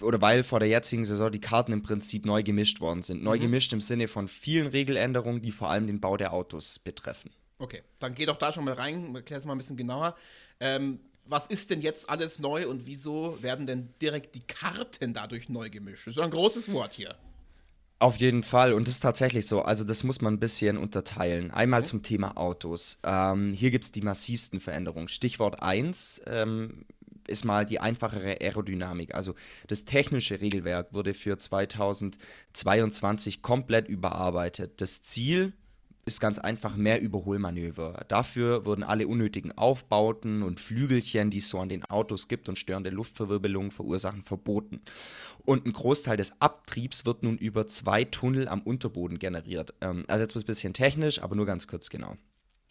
oder 0.00 0.20
weil 0.20 0.44
vor 0.44 0.60
der 0.60 0.68
jetzigen 0.68 1.04
Saison 1.04 1.32
die 1.32 1.40
Karten 1.40 1.72
im 1.72 1.82
Prinzip 1.82 2.24
neu 2.24 2.44
gemischt 2.44 2.80
worden 2.80 3.02
sind. 3.02 3.24
Neu 3.24 3.36
mhm. 3.36 3.42
gemischt 3.42 3.72
im 3.72 3.80
Sinne 3.80 4.06
von 4.06 4.28
vielen 4.28 4.68
Regeländerungen, 4.68 5.42
die 5.42 5.50
vor 5.50 5.70
allem 5.70 5.88
den 5.88 6.00
Bau 6.00 6.16
der 6.16 6.32
Autos 6.32 6.78
betreffen. 6.78 7.32
Okay, 7.58 7.82
dann 7.98 8.14
geh 8.14 8.24
doch 8.24 8.38
da 8.38 8.52
schon 8.52 8.64
mal 8.64 8.74
rein, 8.74 9.12
erklär 9.16 9.40
es 9.40 9.44
mal 9.44 9.56
ein 9.56 9.58
bisschen 9.58 9.76
genauer. 9.76 10.16
Ähm, 10.60 11.00
was 11.28 11.46
ist 11.46 11.70
denn 11.70 11.82
jetzt 11.82 12.08
alles 12.08 12.38
neu 12.38 12.68
und 12.68 12.86
wieso 12.86 13.42
werden 13.42 13.66
denn 13.66 13.90
direkt 14.00 14.34
die 14.34 14.40
Karten 14.40 15.12
dadurch 15.12 15.48
neu 15.48 15.70
gemischt? 15.70 16.06
Das 16.06 16.16
ist 16.16 16.22
ein 16.22 16.30
großes 16.30 16.72
Wort 16.72 16.94
hier. 16.94 17.16
Auf 18.00 18.16
jeden 18.18 18.44
Fall. 18.44 18.72
Und 18.72 18.86
das 18.86 18.94
ist 18.94 19.00
tatsächlich 19.00 19.46
so. 19.46 19.62
Also, 19.62 19.84
das 19.84 20.04
muss 20.04 20.20
man 20.20 20.34
ein 20.34 20.40
bisschen 20.40 20.78
unterteilen. 20.78 21.50
Einmal 21.50 21.80
okay. 21.80 21.90
zum 21.90 22.02
Thema 22.02 22.36
Autos. 22.36 22.98
Ähm, 23.04 23.52
hier 23.52 23.72
gibt 23.72 23.84
es 23.84 23.92
die 23.92 24.02
massivsten 24.02 24.60
Veränderungen. 24.60 25.08
Stichwort 25.08 25.62
1 25.62 26.22
ähm, 26.26 26.84
ist 27.26 27.44
mal 27.44 27.66
die 27.66 27.80
einfachere 27.80 28.40
Aerodynamik. 28.40 29.16
Also, 29.16 29.34
das 29.66 29.84
technische 29.84 30.40
Regelwerk 30.40 30.94
wurde 30.94 31.12
für 31.12 31.38
2022 31.38 33.42
komplett 33.42 33.88
überarbeitet. 33.88 34.80
Das 34.80 35.02
Ziel 35.02 35.46
ist 35.46 35.67
ganz 36.20 36.38
einfach 36.38 36.76
mehr 36.76 37.00
Überholmanöver. 37.00 38.04
Dafür 38.08 38.64
wurden 38.64 38.82
alle 38.82 39.06
unnötigen 39.06 39.52
Aufbauten 39.52 40.42
und 40.42 40.60
Flügelchen, 40.60 41.30
die 41.30 41.38
es 41.38 41.48
so 41.48 41.58
an 41.60 41.68
den 41.68 41.84
Autos 41.84 42.28
gibt 42.28 42.48
und 42.48 42.58
störende 42.58 42.90
Luftverwirbelungen 42.90 43.70
verursachen, 43.70 44.22
verboten. 44.24 44.80
Und 45.44 45.66
ein 45.66 45.72
Großteil 45.72 46.16
des 46.16 46.40
Abtriebs 46.40 47.04
wird 47.04 47.22
nun 47.22 47.36
über 47.38 47.66
zwei 47.66 48.04
Tunnel 48.04 48.48
am 48.48 48.62
Unterboden 48.62 49.18
generiert. 49.18 49.74
Ähm, 49.80 50.04
also 50.08 50.22
jetzt 50.22 50.36
ein 50.36 50.42
bisschen 50.44 50.72
technisch, 50.72 51.22
aber 51.22 51.36
nur 51.36 51.46
ganz 51.46 51.66
kurz 51.66 51.90
genau. 51.90 52.16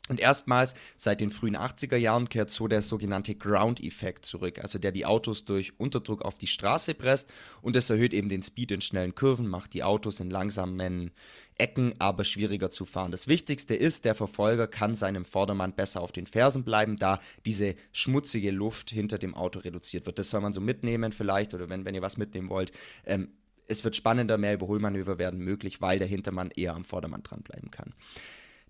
Und 0.07 0.19
erstmals 0.19 0.73
seit 0.95 1.19
den 1.19 1.31
frühen 1.31 1.57
80er 1.57 1.97
Jahren 1.97 2.29
kehrt 2.29 2.49
so 2.49 2.67
der 2.67 2.81
sogenannte 2.81 3.35
Ground-Effekt 3.35 4.25
zurück, 4.25 4.59
also 4.61 4.79
der 4.79 4.91
die 4.91 5.05
Autos 5.05 5.45
durch 5.45 5.79
Unterdruck 5.79 6.23
auf 6.23 6.37
die 6.37 6.47
Straße 6.47 6.93
presst 6.93 7.31
und 7.61 7.75
das 7.75 7.89
erhöht 7.89 8.13
eben 8.13 8.29
den 8.29 8.43
Speed 8.43 8.71
in 8.71 8.81
schnellen 8.81 9.15
Kurven, 9.15 9.47
macht 9.47 9.73
die 9.73 9.83
Autos 9.83 10.19
in 10.19 10.29
langsamen 10.29 11.11
Ecken 11.57 11.93
aber 11.99 12.23
schwieriger 12.23 12.69
zu 12.69 12.85
fahren. 12.85 13.11
Das 13.11 13.27
Wichtigste 13.27 13.75
ist, 13.75 14.05
der 14.05 14.15
Verfolger 14.15 14.67
kann 14.67 14.93
seinem 14.95 15.25
Vordermann 15.25 15.73
besser 15.73 16.01
auf 16.01 16.11
den 16.11 16.27
Fersen 16.27 16.63
bleiben, 16.63 16.97
da 16.97 17.19
diese 17.45 17.75
schmutzige 17.91 18.51
Luft 18.51 18.91
hinter 18.91 19.17
dem 19.17 19.33
Auto 19.33 19.59
reduziert 19.59 20.05
wird. 20.05 20.19
Das 20.19 20.29
soll 20.29 20.41
man 20.41 20.53
so 20.53 20.61
mitnehmen 20.61 21.11
vielleicht 21.11 21.53
oder 21.53 21.67
wenn, 21.69 21.85
wenn 21.85 21.95
ihr 21.95 22.01
was 22.01 22.17
mitnehmen 22.17 22.49
wollt. 22.49 22.71
Ähm, 23.05 23.29
es 23.67 23.83
wird 23.83 23.95
spannender, 23.95 24.37
mehr 24.37 24.53
Überholmanöver 24.53 25.17
werden 25.17 25.39
möglich, 25.39 25.81
weil 25.81 25.99
der 25.99 26.07
Hintermann 26.07 26.51
eher 26.55 26.75
am 26.75 26.85
Vordermann 26.85 27.23
dranbleiben 27.23 27.71
kann. 27.71 27.93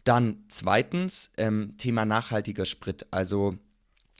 Dann 0.07 0.45
zweitens 0.47 1.31
ähm, 1.35 1.75
Thema 1.77 2.05
nachhaltiger 2.05 2.65
Sprit. 2.65 3.05
Also 3.11 3.57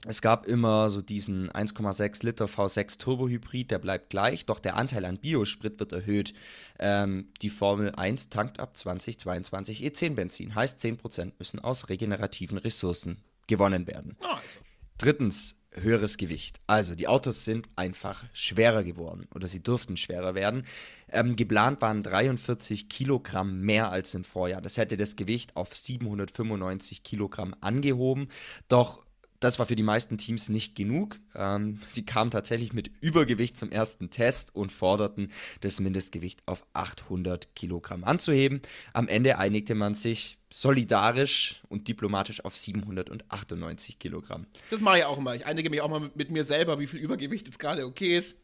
es 0.06 0.20
gab 0.20 0.44
immer 0.44 0.90
so 0.90 1.00
diesen 1.00 1.50
1,6 1.50 2.26
Liter 2.26 2.44
V6 2.44 2.98
Turbohybrid, 2.98 3.70
der 3.70 3.78
bleibt 3.78 4.10
gleich, 4.10 4.44
doch 4.44 4.58
der 4.58 4.76
Anteil 4.76 5.06
an 5.06 5.16
Biosprit 5.16 5.80
wird 5.80 5.92
erhöht. 5.92 6.34
Ähm, 6.78 7.32
die 7.40 7.48
Formel 7.48 7.92
1 7.94 8.28
tankt 8.28 8.60
ab 8.60 8.76
2022 8.76 9.82
E10 9.82 10.14
Benzin, 10.14 10.54
heißt 10.54 10.78
10% 10.78 11.32
müssen 11.38 11.60
aus 11.60 11.88
regenerativen 11.88 12.58
Ressourcen 12.58 13.22
gewonnen 13.46 13.86
werden. 13.86 14.18
Also. 14.20 14.58
Drittens, 14.98 15.57
höheres 15.72 16.16
Gewicht. 16.16 16.60
Also 16.66 16.94
die 16.94 17.08
Autos 17.08 17.44
sind 17.44 17.68
einfach 17.76 18.24
schwerer 18.32 18.84
geworden 18.84 19.26
oder 19.34 19.48
sie 19.48 19.62
durften 19.62 19.96
schwerer 19.96 20.34
werden. 20.34 20.64
Ähm, 21.10 21.36
geplant 21.36 21.80
waren 21.80 22.02
43 22.02 22.88
Kilogramm 22.88 23.60
mehr 23.60 23.90
als 23.90 24.14
im 24.14 24.24
Vorjahr. 24.24 24.60
Das 24.60 24.76
hätte 24.76 24.96
das 24.96 25.16
Gewicht 25.16 25.56
auf 25.56 25.76
795 25.76 27.02
Kilogramm 27.02 27.54
angehoben. 27.60 28.28
Doch 28.68 29.02
das 29.40 29.58
war 29.58 29.66
für 29.66 29.76
die 29.76 29.82
meisten 29.82 30.18
Teams 30.18 30.48
nicht 30.48 30.74
genug. 30.74 31.18
Ähm, 31.34 31.80
sie 31.90 32.04
kamen 32.04 32.30
tatsächlich 32.30 32.72
mit 32.72 32.90
Übergewicht 33.00 33.56
zum 33.56 33.70
ersten 33.70 34.10
Test 34.10 34.54
und 34.54 34.72
forderten, 34.72 35.30
das 35.60 35.80
Mindestgewicht 35.80 36.42
auf 36.46 36.64
800 36.72 37.54
Kilogramm 37.54 38.04
anzuheben. 38.04 38.60
Am 38.92 39.08
Ende 39.08 39.38
einigte 39.38 39.74
man 39.74 39.94
sich 39.94 40.38
solidarisch 40.50 41.62
und 41.68 41.88
diplomatisch 41.88 42.44
auf 42.44 42.56
798 42.56 43.98
Kilogramm. 43.98 44.46
Das 44.70 44.80
mache 44.80 44.98
ich 44.98 45.04
auch 45.04 45.18
immer. 45.18 45.34
Ich 45.34 45.44
einige 45.46 45.68
mich 45.70 45.82
auch 45.82 45.90
mal 45.90 46.00
mit, 46.00 46.16
mit 46.16 46.30
mir 46.30 46.44
selber, 46.44 46.78
wie 46.80 46.86
viel 46.86 47.00
Übergewicht 47.00 47.46
jetzt 47.46 47.58
gerade 47.58 47.84
okay 47.84 48.16
ist. 48.16 48.36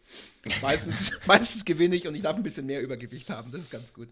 Meistens, 0.60 1.12
meistens 1.26 1.64
gewinne 1.64 1.96
ich 1.96 2.06
und 2.06 2.14
ich 2.14 2.22
darf 2.22 2.36
ein 2.36 2.42
bisschen 2.42 2.66
mehr 2.66 2.82
Übergewicht 2.82 3.30
haben. 3.30 3.50
Das 3.52 3.62
ist 3.62 3.70
ganz 3.70 3.92
gut 3.92 4.08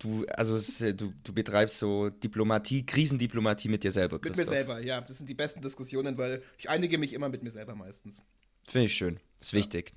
du, 0.00 0.26
also 0.36 0.56
ist, 0.56 0.80
du, 0.80 1.12
du 1.22 1.32
betreibst 1.32 1.78
so 1.78 2.10
Diplomatie, 2.10 2.84
Krisendiplomatie 2.84 3.68
mit 3.68 3.84
dir 3.84 3.92
selber. 3.92 4.18
Christoph. 4.18 4.38
Mit 4.38 4.46
mir 4.46 4.52
selber, 4.52 4.80
ja. 4.80 5.00
Das 5.00 5.18
sind 5.18 5.28
die 5.28 5.34
besten 5.34 5.60
Diskussionen, 5.62 6.18
weil 6.18 6.42
ich 6.58 6.68
einige 6.68 6.98
mich 6.98 7.12
immer 7.12 7.28
mit 7.28 7.42
mir 7.42 7.50
selber 7.50 7.74
meistens. 7.74 8.22
Finde 8.64 8.86
ich 8.86 8.94
schön. 8.94 9.20
Ist 9.38 9.52
ja. 9.52 9.58
wichtig. 9.58 9.92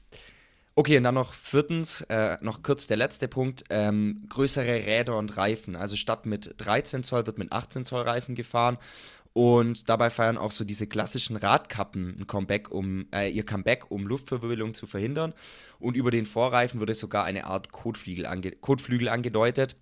Okay, 0.75 0.97
und 0.97 1.03
dann 1.03 1.15
noch 1.15 1.33
viertens, 1.33 2.01
äh, 2.09 2.37
noch 2.41 2.63
kurz 2.63 2.87
der 2.87 2.97
letzte 2.97 3.27
Punkt, 3.27 3.63
ähm, 3.69 4.25
größere 4.27 4.65
Räder 4.65 5.17
und 5.17 5.37
Reifen. 5.37 5.75
Also 5.75 5.95
statt 5.95 6.25
mit 6.25 6.55
13 6.57 7.03
Zoll 7.03 7.27
wird 7.27 7.37
mit 7.37 7.51
18 7.51 7.85
Zoll 7.85 8.01
Reifen 8.01 8.33
gefahren. 8.33 8.77
Und 9.33 9.89
dabei 9.89 10.11
feiern 10.11 10.37
auch 10.37 10.51
so 10.51 10.63
diese 10.63 10.85
klassischen 10.85 11.35
Radkappen 11.35 12.19
ein 12.19 12.27
Comeback, 12.27 12.71
um 12.71 13.07
äh, 13.13 13.29
ihr 13.29 13.43
Comeback, 13.43 13.89
um 13.89 14.05
Luftverwirbelung 14.05 14.75
zu 14.75 14.85
verhindern. 14.85 15.33
Und 15.79 15.95
über 15.95 16.11
den 16.11 16.25
Vorreifen 16.25 16.79
wurde 16.79 16.93
sogar 16.93 17.25
eine 17.25 17.45
Art 17.45 17.71
Kotflügel, 17.71 18.27
ange 18.27 18.51
Kotflügel 18.51 19.09
angedeutet. 19.09 19.75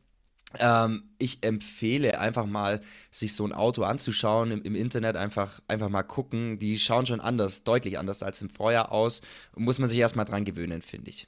Ähm, 0.60 1.04
ich 1.18 1.44
empfehle 1.44 2.20
einfach 2.20 2.46
mal, 2.46 2.82
sich 3.10 3.36
so 3.36 3.46
ein 3.46 3.54
Auto 3.54 3.84
anzuschauen 3.84 4.52
im, 4.52 4.64
im, 4.64 4.76
Internet, 4.76 5.16
einfach, 5.16 5.62
einfach 5.68 5.90
mal 5.90 6.04
gucken. 6.04 6.60
Die 6.60 6.80
schauen 6.80 7.06
schon 7.06 7.22
anders, 7.22 7.64
deutlich 7.64 7.98
anders 7.98 8.24
als 8.24 8.42
im 8.42 8.50
Vorjahr 8.50 8.92
aus. 8.92 9.22
Muss 9.56 9.80
man 9.80 9.90
sich 9.90 10.00
erstmal 10.00 10.26
dran 10.26 10.46
gewöhnen, 10.46 10.82
finde 10.82 11.10
ich. 11.10 11.28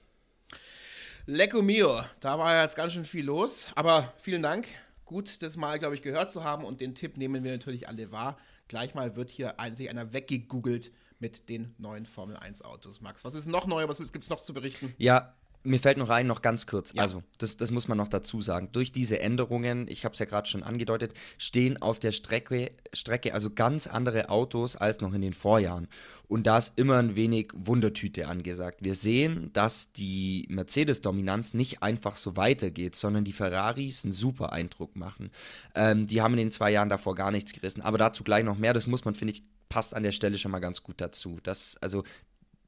Lecco 1.25 1.61
mio, 1.61 2.01
da 2.19 2.37
war 2.37 2.53
ja 2.53 2.63
jetzt 2.63 2.75
ganz 2.75 2.93
schön 2.93 3.05
viel 3.05 3.25
los. 3.25 3.71
Aber 3.75 4.13
vielen 4.21 4.43
Dank. 4.43 4.67
Gut, 5.05 5.41
das 5.41 5.57
mal, 5.57 5.79
glaube 5.79 5.95
ich, 5.95 6.01
gehört 6.01 6.31
zu 6.31 6.43
haben. 6.43 6.65
Und 6.65 6.81
den 6.81 6.95
Tipp 6.95 7.17
nehmen 7.17 7.43
wir 7.43 7.51
natürlich 7.51 7.87
alle 7.87 8.11
wahr. 8.11 8.37
Gleich 8.67 8.95
mal 8.95 9.15
wird 9.15 9.29
hier 9.29 9.59
ein, 9.59 9.75
sich 9.75 9.89
einer 9.89 10.13
weggegoogelt 10.13 10.91
mit 11.19 11.47
den 11.47 11.73
neuen 11.77 12.05
Formel 12.05 12.35
1 12.35 12.63
Autos. 12.63 12.99
Max, 12.99 13.23
was 13.23 13.35
ist 13.35 13.47
noch 13.47 13.67
neu? 13.67 13.87
Was 13.87 13.97
gibt 13.97 14.23
es 14.23 14.29
noch 14.29 14.41
zu 14.41 14.53
berichten? 14.53 14.93
Ja, 14.97 15.33
mir 15.63 15.79
fällt 15.79 15.97
noch 15.97 16.09
ein, 16.09 16.27
noch 16.27 16.41
ganz 16.41 16.67
kurz. 16.67 16.93
Ja. 16.93 17.01
Also, 17.01 17.23
das, 17.37 17.57
das 17.57 17.71
muss 17.71 17.87
man 17.87 17.97
noch 17.97 18.07
dazu 18.07 18.41
sagen. 18.41 18.69
Durch 18.71 18.91
diese 18.91 19.19
Änderungen, 19.19 19.87
ich 19.87 20.05
habe 20.05 20.13
es 20.13 20.19
ja 20.19 20.25
gerade 20.25 20.47
schon 20.47 20.63
angedeutet, 20.63 21.13
stehen 21.37 21.81
auf 21.81 21.99
der 21.99 22.11
Strecke, 22.11 22.69
Strecke 22.91 23.33
also 23.33 23.49
ganz 23.49 23.87
andere 23.87 24.29
Autos 24.29 24.75
als 24.75 25.01
noch 25.01 25.13
in 25.13 25.21
den 25.21 25.33
Vorjahren. 25.33 25.87
Und 26.27 26.47
da 26.47 26.57
ist 26.57 26.73
immer 26.77 26.97
ein 26.97 27.15
wenig 27.15 27.49
Wundertüte 27.53 28.27
angesagt. 28.27 28.79
Wir 28.81 28.95
sehen, 28.95 29.51
dass 29.53 29.91
die 29.93 30.47
Mercedes-Dominanz 30.49 31.53
nicht 31.53 31.83
einfach 31.83 32.15
so 32.15 32.35
weitergeht, 32.35 32.95
sondern 32.95 33.23
die 33.23 33.33
Ferraris 33.33 34.03
einen 34.03 34.13
super 34.13 34.51
Eindruck 34.51 34.95
machen. 34.95 35.31
Ähm, 35.75 36.07
die 36.07 36.21
haben 36.21 36.33
in 36.33 36.39
den 36.39 36.51
zwei 36.51 36.71
Jahren 36.71 36.89
davor 36.89 37.15
gar 37.15 37.31
nichts 37.31 37.53
gerissen. 37.53 37.81
Aber 37.81 37.97
dazu 37.97 38.23
gleich 38.23 38.43
noch 38.43 38.57
mehr. 38.57 38.73
Das 38.73 38.87
muss 38.87 39.05
man, 39.05 39.15
finde 39.15 39.33
ich, 39.33 39.43
passt 39.69 39.95
an 39.95 40.03
der 40.03 40.11
Stelle 40.11 40.37
schon 40.37 40.51
mal 40.51 40.59
ganz 40.59 40.83
gut 40.83 41.01
dazu. 41.01 41.39
Das, 41.43 41.77
also 41.81 42.03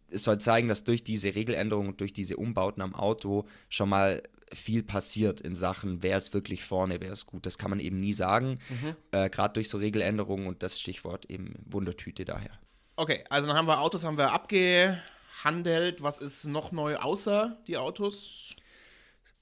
es 0.09 0.23
soll 0.23 0.39
zeigen, 0.39 0.67
dass 0.67 0.83
durch 0.83 1.03
diese 1.03 1.35
Regeländerungen 1.35 1.89
und 1.89 2.01
durch 2.01 2.13
diese 2.13 2.37
Umbauten 2.37 2.81
am 2.81 2.95
Auto 2.95 3.45
schon 3.69 3.89
mal 3.89 4.21
viel 4.53 4.83
passiert 4.83 5.41
in 5.41 5.55
Sachen, 5.55 6.03
wer 6.03 6.17
ist 6.17 6.33
wirklich 6.33 6.63
vorne, 6.63 7.01
wer 7.01 7.11
ist 7.11 7.25
gut. 7.25 7.45
Das 7.45 7.57
kann 7.57 7.69
man 7.69 7.79
eben 7.79 7.97
nie 7.97 8.13
sagen, 8.13 8.59
mhm. 8.69 8.95
äh, 9.11 9.29
gerade 9.29 9.53
durch 9.53 9.69
so 9.69 9.77
Regeländerungen 9.77 10.47
und 10.47 10.63
das 10.63 10.79
Stichwort 10.79 11.25
eben 11.25 11.55
Wundertüte 11.65 12.25
daher. 12.25 12.51
Okay, 12.95 13.23
also 13.29 13.47
dann 13.47 13.57
haben 13.57 13.67
wir 13.67 13.81
Autos 13.81 14.05
haben 14.05 14.17
wir 14.17 14.31
abgehandelt. 14.31 16.01
Was 16.01 16.19
ist 16.19 16.45
noch 16.45 16.71
neu 16.71 16.95
außer 16.97 17.57
die 17.67 17.77
Autos? 17.77 18.54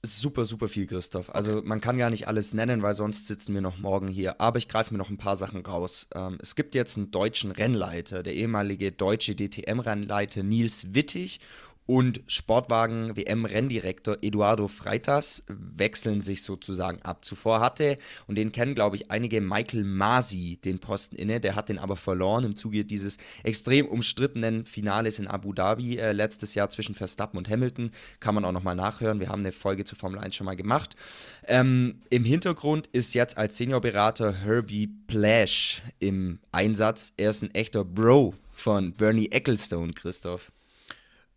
Super, 0.06 0.44
super 0.44 0.68
viel, 0.68 0.86
Christoph. 0.86 1.34
Also 1.34 1.62
man 1.64 1.80
kann 1.80 1.96
gar 1.96 2.10
nicht 2.10 2.28
alles 2.28 2.52
nennen, 2.52 2.82
weil 2.82 2.92
sonst 2.92 3.26
sitzen 3.26 3.54
wir 3.54 3.62
noch 3.62 3.78
morgen 3.78 4.08
hier. 4.08 4.38
Aber 4.38 4.58
ich 4.58 4.68
greife 4.68 4.92
mir 4.92 4.98
noch 4.98 5.08
ein 5.08 5.16
paar 5.16 5.34
Sachen 5.34 5.64
raus. 5.64 6.08
Ähm, 6.14 6.36
es 6.42 6.56
gibt 6.56 6.74
jetzt 6.74 6.98
einen 6.98 7.10
deutschen 7.10 7.52
Rennleiter, 7.52 8.22
der 8.22 8.34
ehemalige 8.34 8.92
deutsche 8.92 9.34
DTM-Rennleiter 9.34 10.42
Nils 10.42 10.94
Wittig 10.94 11.40
und 11.86 12.22
Sportwagen-WM-Renndirektor 12.26 14.18
Eduardo 14.22 14.68
Freitas 14.68 15.44
wechseln 15.48 16.22
sich 16.22 16.42
sozusagen 16.42 17.02
ab. 17.02 17.24
Zuvor 17.24 17.60
hatte, 17.60 17.98
und 18.26 18.36
den 18.36 18.52
kennen 18.52 18.74
glaube 18.74 18.96
ich 18.96 19.10
einige, 19.10 19.40
Michael 19.40 19.84
Masi 19.84 20.58
den 20.64 20.78
Posten 20.78 21.16
inne, 21.16 21.40
der 21.40 21.54
hat 21.54 21.68
den 21.68 21.78
aber 21.78 21.96
verloren 21.96 22.44
im 22.44 22.54
Zuge 22.54 22.84
dieses 22.84 23.18
extrem 23.42 23.86
umstrittenen 23.86 24.64
Finales 24.64 25.18
in 25.18 25.26
Abu 25.26 25.52
Dhabi 25.52 25.98
äh, 25.98 26.12
letztes 26.12 26.54
Jahr 26.54 26.70
zwischen 26.70 26.94
Verstappen 26.94 27.36
und 27.36 27.48
Hamilton. 27.48 27.90
Kann 28.20 28.34
man 28.34 28.44
auch 28.44 28.52
nochmal 28.52 28.76
nachhören, 28.76 29.20
wir 29.20 29.28
haben 29.28 29.40
eine 29.40 29.52
Folge 29.52 29.84
zur 29.84 29.98
Formel 29.98 30.18
1 30.20 30.34
schon 30.34 30.46
mal 30.46 30.56
gemacht. 30.56 30.96
Ähm, 31.46 32.00
Im 32.08 32.24
Hintergrund 32.24 32.88
ist 32.92 33.14
jetzt 33.14 33.36
als 33.36 33.58
Seniorberater 33.58 34.32
Herbie 34.32 34.88
Plash 35.06 35.82
im 35.98 36.38
Einsatz. 36.52 37.12
Er 37.16 37.30
ist 37.30 37.42
ein 37.42 37.54
echter 37.54 37.84
Bro 37.84 38.34
von 38.52 38.94
Bernie 38.94 39.30
Ecclestone, 39.30 39.92
Christoph. 39.92 40.53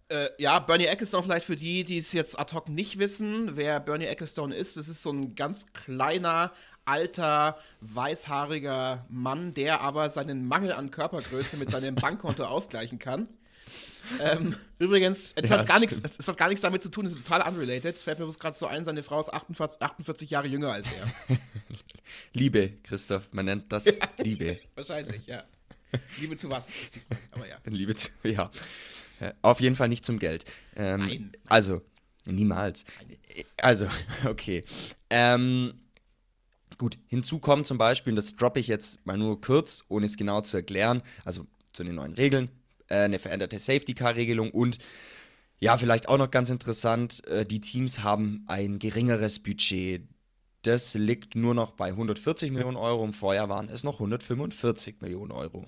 Äh, 0.10 0.30
ja, 0.38 0.60
Bernie 0.60 0.86
Ecclestone 0.86 1.24
vielleicht 1.24 1.46
für 1.46 1.58
die, 1.58 1.84
die 1.84 1.98
es 1.98 2.14
jetzt 2.14 2.40
ad 2.40 2.56
hoc 2.56 2.70
nicht 2.70 2.98
wissen, 2.98 3.58
wer 3.58 3.80
Bernie 3.80 4.06
Ecclestone 4.06 4.56
ist. 4.56 4.78
Das 4.78 4.88
ist 4.88 5.04
so 5.04 5.12
ein 5.12 5.36
ganz 5.36 5.66
kleiner, 5.74 6.54
alter, 6.86 7.58
weißhaariger 7.82 9.06
Mann, 9.10 9.54
der 9.54 9.82
aber 9.82 10.10
seinen 10.10 10.48
Mangel 10.48 10.72
an 10.72 10.92
Körpergröße 10.92 11.58
mit 11.58 11.70
seinem 11.70 11.96
Bankkonto 11.96 12.46
ausgleichen 12.46 13.00
kann. 13.00 13.28
Ähm, 14.22 14.56
übrigens, 14.80 15.34
es, 15.36 15.50
ja, 15.50 15.58
hat 15.58 15.68
gar 15.68 15.82
nichts, 15.82 16.02
es 16.18 16.28
hat 16.28 16.38
gar 16.38 16.48
nichts 16.48 16.62
damit 16.62 16.82
zu 16.82 16.90
tun, 16.90 17.06
es 17.06 17.12
ist 17.12 17.28
total 17.28 17.46
unrelated. 17.48 17.96
Es 17.96 18.04
fällt 18.04 18.20
mir 18.20 18.32
gerade 18.32 18.58
so 18.58 18.66
ein, 18.66 18.86
seine 18.86 19.04
Frau 19.04 19.20
ist 19.20 19.34
48, 19.34 19.82
48 19.82 20.30
Jahre 20.30 20.48
jünger 20.48 20.72
als 20.72 20.88
er. 20.92 21.38
Liebe, 22.34 22.74
Christoph, 22.84 23.28
man 23.32 23.46
nennt 23.46 23.70
das 23.72 23.86
Liebe. 24.20 24.60
Wahrscheinlich, 24.76 25.28
ja. 25.28 25.44
Liebe 26.20 26.38
zu 26.38 26.50
was 26.50 26.70
ist 26.70 26.96
die 26.96 27.00
Frage, 27.00 27.22
aber 27.38 27.48
ja. 27.48 27.58
Liebe 27.66 27.96
zu, 27.96 28.10
ja. 28.24 28.52
Auf 29.42 29.62
jeden 29.62 29.76
Fall 29.76 29.90
nicht 29.90 30.06
zum 30.06 30.20
Geld. 30.20 30.46
Ähm, 30.76 31.00
nein. 31.00 31.32
Also, 31.48 31.82
niemals. 32.26 32.86
Also, 33.58 33.88
okay. 34.26 34.64
Ähm, 35.10 35.74
gut, 36.78 36.98
hinzu 37.08 37.40
kommt 37.40 37.66
zum 37.66 37.78
Beispiel, 37.78 38.12
und 38.12 38.18
das 38.18 38.36
droppe 38.36 38.60
ich 38.60 38.68
jetzt 38.68 39.06
mal 39.06 39.18
nur 39.18 39.42
kurz, 39.42 39.84
ohne 39.88 40.06
es 40.06 40.18
genau 40.18 40.42
zu 40.42 40.58
erklären, 40.58 41.02
also 41.26 41.48
zu 41.74 41.84
den 41.84 41.96
neuen 41.96 42.14
Regeln, 42.14 42.52
äh, 42.88 42.96
eine 42.96 43.20
veränderte 43.20 43.60
Safety-Car-Regelung 43.60 44.52
und 44.52 44.78
ja, 45.60 45.76
vielleicht 45.76 46.08
auch 46.08 46.20
noch 46.20 46.30
ganz 46.30 46.52
interessant, 46.52 47.26
äh, 47.26 47.44
die 47.44 47.62
Teams 47.62 48.04
haben 48.04 48.46
ein 48.46 48.78
geringeres 48.78 49.40
Budget. 49.40 50.04
Das 50.62 50.94
liegt 50.94 51.34
nur 51.34 51.56
noch 51.56 51.72
bei 51.72 51.88
140 51.88 52.52
Millionen 52.52 52.78
Euro. 52.78 53.04
Im 53.04 53.14
Vorjahr 53.14 53.50
waren 53.50 53.68
es 53.68 53.84
noch 53.84 53.96
145 53.96 55.02
Millionen 55.02 55.32
Euro. 55.32 55.66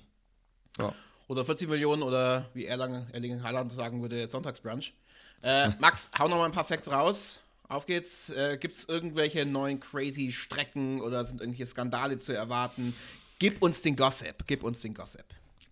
Ja 0.78 0.94
oder 1.30 1.46
40 1.46 1.70
Millionen 1.70 2.04
oder 2.04 2.50
wie 2.54 2.66
Erlangen, 2.66 3.08
Erlingen 3.14 3.42
Haaland 3.44 3.72
sagen 3.72 4.02
würde, 4.02 4.28
Sonntagsbrunch. 4.28 4.94
Äh, 5.42 5.70
Max, 5.80 6.12
hau 6.20 6.28
noch 6.28 6.36
mal 6.36 6.46
ein 6.46 6.52
paar 6.52 6.66
Facts 6.66 6.92
raus 6.92 7.40
auf 7.70 7.86
geht's. 7.86 8.30
Äh, 8.32 8.58
Gibt 8.60 8.74
es 8.74 8.90
irgendwelche 8.90 9.46
neuen 9.46 9.80
crazy 9.80 10.32
Strecken 10.32 11.00
oder 11.00 11.24
sind 11.24 11.40
irgendwelche 11.40 11.68
Skandale 11.68 12.18
zu 12.18 12.36
erwarten? 12.36 12.94
Gib 13.38 13.62
uns 13.62 13.82
den 13.82 13.96
Gossip. 13.96 14.44
Gib 14.48 14.64
uns 14.64 14.82
den 14.82 14.94
Gossip. 14.94 15.24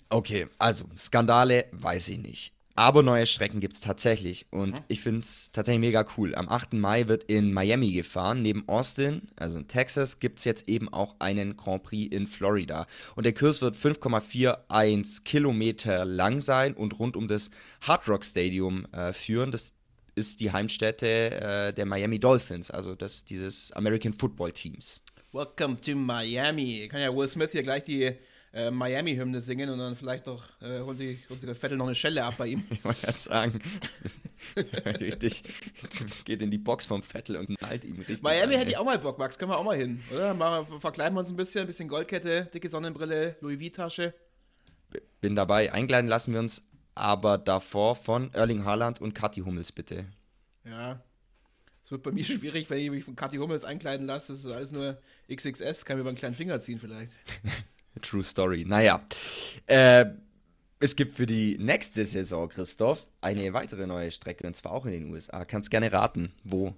Okay, 0.09 0.47
also 0.57 0.85
Skandale 0.97 1.65
weiß 1.71 2.09
ich 2.09 2.19
nicht. 2.19 2.53
Aber 2.79 3.01
neue 3.01 3.25
Strecken 3.25 3.60
gibt 3.60 3.74
es 3.74 3.79
tatsächlich 3.79 4.46
und 4.51 4.74
mhm. 4.74 4.86
ich 4.88 5.01
finde 5.01 5.22
es 5.22 5.51
tatsächlich 5.51 5.79
mega 5.79 6.05
cool. 6.15 6.36
Am 6.36 6.48
8. 6.48 6.74
Mai 6.74 7.07
wird 7.07 7.24
in 7.24 7.51
Miami 7.51 7.91
gefahren. 7.91 8.43
Neben 8.43 8.69
Austin, 8.69 9.24
also 9.36 9.57
in 9.57 9.67
Texas, 9.67 10.19
gibt 10.19 10.38
es 10.38 10.46
jetzt 10.46 10.69
eben 10.69 10.88
auch 10.93 11.15
einen 11.17 11.57
Grand 11.57 11.81
Prix 11.81 12.13
in 12.15 12.27
Florida. 12.27 12.86
Und 13.15 13.25
der 13.25 13.34
Kurs 13.34 13.63
wird 13.63 13.75
5,41 13.75 15.24
Kilometer 15.24 16.05
lang 16.05 16.39
sein 16.39 16.75
und 16.75 17.00
rund 17.00 17.17
um 17.17 17.27
das 17.27 17.50
Hard 17.81 18.07
Rock 18.07 18.24
Stadium 18.24 18.86
äh, 18.91 19.12
führen. 19.12 19.50
Das 19.50 19.74
ist 20.13 20.39
die 20.39 20.51
Heimstätte 20.51 21.07
äh, 21.07 21.74
der 21.74 21.88
Miami 21.88 22.19
Dolphins, 22.19 22.69
also 22.69 22.93
das, 22.93 23.25
dieses 23.25 23.72
American 23.72 24.13
Football 24.13 24.51
Teams. 24.51 25.01
Welcome 25.31 25.81
to 25.81 25.96
Miami. 25.96 26.88
Kann 26.91 27.01
ja 27.01 27.15
Will 27.15 27.27
Smith 27.27 27.53
hier 27.53 27.63
gleich 27.63 27.86
die 27.86 28.13
äh, 28.54 28.72
Miami-Hymne 28.72 29.42
singen 29.42 29.70
und 29.70 29.80
dann 29.80 29.96
vielleicht 29.96 30.27
doch 30.27 30.44
äh, 30.62 30.82
holen, 30.82 30.98
sie, 30.98 31.20
holen 31.30 31.39
sie 31.39 31.46
der 31.46 31.56
Vettel 31.56 31.77
noch 31.77 31.86
eine 31.86 31.96
Schelle 31.96 32.24
ab 32.24 32.36
bei 32.38 32.48
ihm. 32.48 32.63
Ich 32.72 32.84
wollte 32.84 33.01
gerade 33.01 33.18
sagen, 33.18 33.62
richtig, 35.00 35.44
geht 36.25 36.42
in 36.42 36.51
die 36.51 36.58
Box 36.58 36.86
vom 36.86 37.04
Vettel 37.04 37.38
und 37.38 37.60
halt 37.62 37.84
ihm 37.84 37.98
richtig. 37.98 38.22
Miami 38.22 38.54
an, 38.54 38.60
hätte 38.60 38.72
ich 38.72 38.77
auch 38.77 38.86
mal 38.86 39.00
Bock, 39.00 39.18
Max, 39.18 39.38
können 39.38 39.51
wir 39.51 39.58
auch 39.58 39.63
mal 39.63 39.77
hin, 39.77 40.01
oder? 40.12 40.34
Mal, 40.34 40.66
verkleiden 40.80 41.16
wir 41.16 41.20
uns 41.20 41.30
ein 41.30 41.36
bisschen, 41.36 41.62
ein 41.62 41.68
bisschen 41.68 41.89
Goldkette, 41.89 42.50
dicke 42.54 42.70
Sonnenbrille, 42.70 43.36
Louis 43.42 43.62
V-Tasche. 43.62 44.13
Bin 45.22 45.36
dabei, 45.36 45.74
eingeladen 45.74 46.08
lassen 46.08 46.34
wir 46.34 46.39
uns 46.39 46.63
aber 46.96 47.38
davor 47.38 47.96
von 47.96 48.34
Erling 48.34 48.66
Haaland 48.66 49.01
und 49.01 49.13
Kathi 49.13 49.42
Hummels 49.42 49.72
bitte. 49.72 50.06
Ja, 50.63 51.01
es 51.88 51.92
wird 51.92 52.04
bei 52.04 52.12
mir 52.12 52.25
schwierig, 52.25 52.70
wenn 52.70 52.80
ich 52.80 52.89
mich 52.89 53.06
von 53.06 53.16
Kathi 53.16 53.38
Hummels 53.38 53.63
einkleiden 53.63 54.06
lasse. 54.06 54.34
Das 54.34 54.44
ist 54.44 54.51
alles 54.51 54.72
nur 54.74 55.01
XXS, 55.34 55.86
kann 55.86 55.96
mir 55.96 56.01
über 56.01 56.10
einen 56.10 56.18
kleinen 56.18 56.36
Finger 56.36 56.60
ziehen 56.60 56.80
vielleicht. 56.80 57.13
True 58.01 58.24
Story. 58.24 58.66
Naja. 58.66 59.06
Äh, 59.66 60.06
es 60.80 60.96
gibt 60.96 61.16
für 61.16 61.25
die 61.25 61.58
nächste 61.58 62.06
Saison, 62.06 62.50
Christoph, 62.50 63.08
eine 63.22 63.51
weitere 63.54 63.88
neue 63.88 64.12
Strecke 64.12 64.46
und 64.46 64.56
zwar 64.56 64.74
auch 64.74 64.86
in 64.86 64.92
den 64.92 65.12
USA. 65.12 65.44
Kannst 65.44 65.72
gerne 65.72 65.92
raten, 65.92 66.32
wo? 66.44 66.75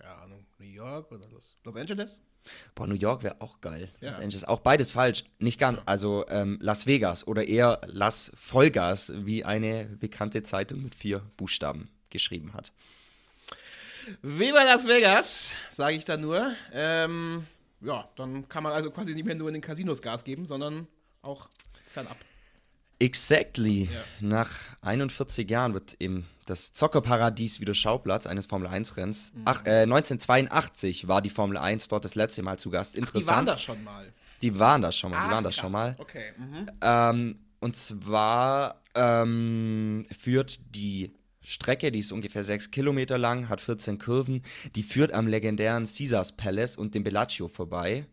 Ja, 0.00 0.16
Ahnung, 0.16 0.44
New 0.58 0.66
York 0.66 1.12
oder 1.12 1.28
Los, 1.28 1.56
Los 1.62 1.76
Angeles? 1.76 2.22
Boah, 2.74 2.88
New 2.88 2.96
York 2.96 3.22
wäre 3.22 3.36
auch 3.40 3.60
geil. 3.60 3.88
Ja. 4.00 4.10
Los 4.10 4.18
Angeles. 4.18 4.44
Auch 4.44 4.60
beides 4.60 4.90
falsch. 4.90 5.24
Nicht 5.38 5.60
ganz. 5.60 5.80
Also 5.86 6.24
ähm, 6.28 6.58
Las 6.60 6.86
Vegas 6.86 7.26
oder 7.26 7.46
eher 7.46 7.80
Las 7.86 8.32
Vollgas, 8.34 9.12
wie 9.14 9.44
eine 9.44 9.84
bekannte 9.84 10.42
Zeitung 10.42 10.82
mit 10.82 10.96
vier 10.96 11.20
Buchstaben 11.36 11.88
geschrieben 12.10 12.52
hat. 12.52 12.72
Viva 14.22 14.64
Las 14.64 14.88
Vegas, 14.88 15.52
sage 15.68 15.94
ich 15.94 16.04
da 16.04 16.16
nur. 16.16 16.52
Ähm, 16.72 17.46
ja, 17.84 18.08
dann 18.16 18.48
kann 18.48 18.62
man 18.62 18.72
also 18.72 18.90
quasi 18.90 19.14
nicht 19.14 19.24
mehr 19.24 19.34
nur 19.34 19.48
in 19.48 19.54
den 19.54 19.62
Casinos 19.62 20.02
Gas 20.02 20.24
geben, 20.24 20.46
sondern 20.46 20.86
auch 21.22 21.48
fernab. 21.90 22.16
Exactly. 22.98 23.88
Ja. 23.92 24.00
Nach 24.20 24.50
41 24.82 25.50
Jahren 25.50 25.74
wird 25.74 25.96
eben 25.98 26.26
das 26.46 26.72
Zockerparadies 26.72 27.60
wieder 27.60 27.74
Schauplatz 27.74 28.26
eines 28.26 28.46
Formel-1-Renns. 28.46 29.32
Mhm. 29.34 29.44
äh, 29.64 29.82
1982 29.82 31.08
war 31.08 31.20
die 31.20 31.30
Formel 31.30 31.56
1 31.56 31.88
dort 31.88 32.04
das 32.04 32.14
letzte 32.14 32.42
Mal 32.42 32.58
zu 32.58 32.70
Gast. 32.70 32.94
Interessant. 32.94 33.28
Ach, 33.30 33.32
die 33.32 33.36
waren 33.36 33.46
da 33.46 33.58
schon 33.58 33.84
mal. 33.84 34.12
Die 34.42 34.58
waren 34.58 34.82
da 34.82 34.92
schon 34.92 35.10
mal. 35.10 35.16
Ach, 35.18 35.24
die 35.24 35.30
waren 35.32 35.44
da 35.44 35.52
schon 35.52 35.72
mal. 35.72 35.94
Okay. 35.98 36.32
Mhm. 36.36 36.70
Ähm, 36.80 37.36
und 37.60 37.76
zwar 37.76 38.82
ähm, 38.94 40.06
führt 40.16 40.60
die 40.74 41.12
Strecke, 41.44 41.90
die 41.90 41.98
ist 41.98 42.12
ungefähr 42.12 42.44
6 42.44 42.70
Kilometer 42.70 43.18
lang, 43.18 43.48
hat 43.48 43.60
14 43.60 43.98
Kurven. 43.98 44.42
Die 44.74 44.82
führt 44.82 45.12
am 45.12 45.26
legendären 45.26 45.84
Caesars 45.84 46.36
Palace 46.36 46.76
und 46.76 46.94
dem 46.94 47.04
Bellagio 47.04 47.48
vorbei 47.48 48.06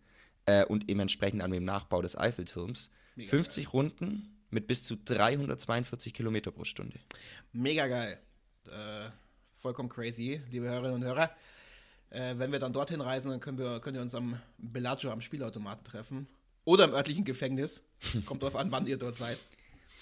äh, 0.46 0.66
und 0.66 0.90
eben 0.90 1.00
entsprechend 1.00 1.42
an 1.42 1.52
dem 1.52 1.64
Nachbau 1.64 2.02
des 2.02 2.18
Eiffelturms. 2.18 2.90
Mega 3.16 3.30
50 3.30 3.66
geil. 3.66 3.72
Runden 3.72 4.40
mit 4.50 4.68
bis 4.68 4.84
zu 4.84 4.96
342 4.96 6.14
Kilometer 6.14 6.52
pro 6.52 6.64
Stunde. 6.64 7.00
Mega 7.54 7.88
geil. 7.88 8.20
Äh, 8.66 9.10
vollkommen 9.60 9.90
crazy, 9.90 10.42
liebe 10.50 10.68
Hörerinnen 10.68 10.96
und 10.96 11.04
Hörer. 11.04 11.30
Äh, 12.10 12.36
wenn 12.38 12.52
wir 12.52 12.60
dann 12.60 12.74
dorthin 12.74 13.02
reisen, 13.02 13.30
dann 13.30 13.40
können 13.40 13.60
wir, 13.60 13.80
können 13.80 13.96
wir 13.96 14.02
uns 14.02 14.16
am 14.16 14.40
Bellagio 14.58 15.12
am 15.12 15.22
Spielautomaten 15.22 15.84
treffen. 15.84 16.28
Oder 16.66 16.86
im 16.86 16.94
örtlichen 16.94 17.26
Gefängnis. 17.26 17.84
Kommt 18.26 18.42
drauf 18.42 18.56
an, 18.56 18.72
wann 18.72 18.88
ihr 18.88 18.98
dort 18.98 19.18
seid. 19.18 19.38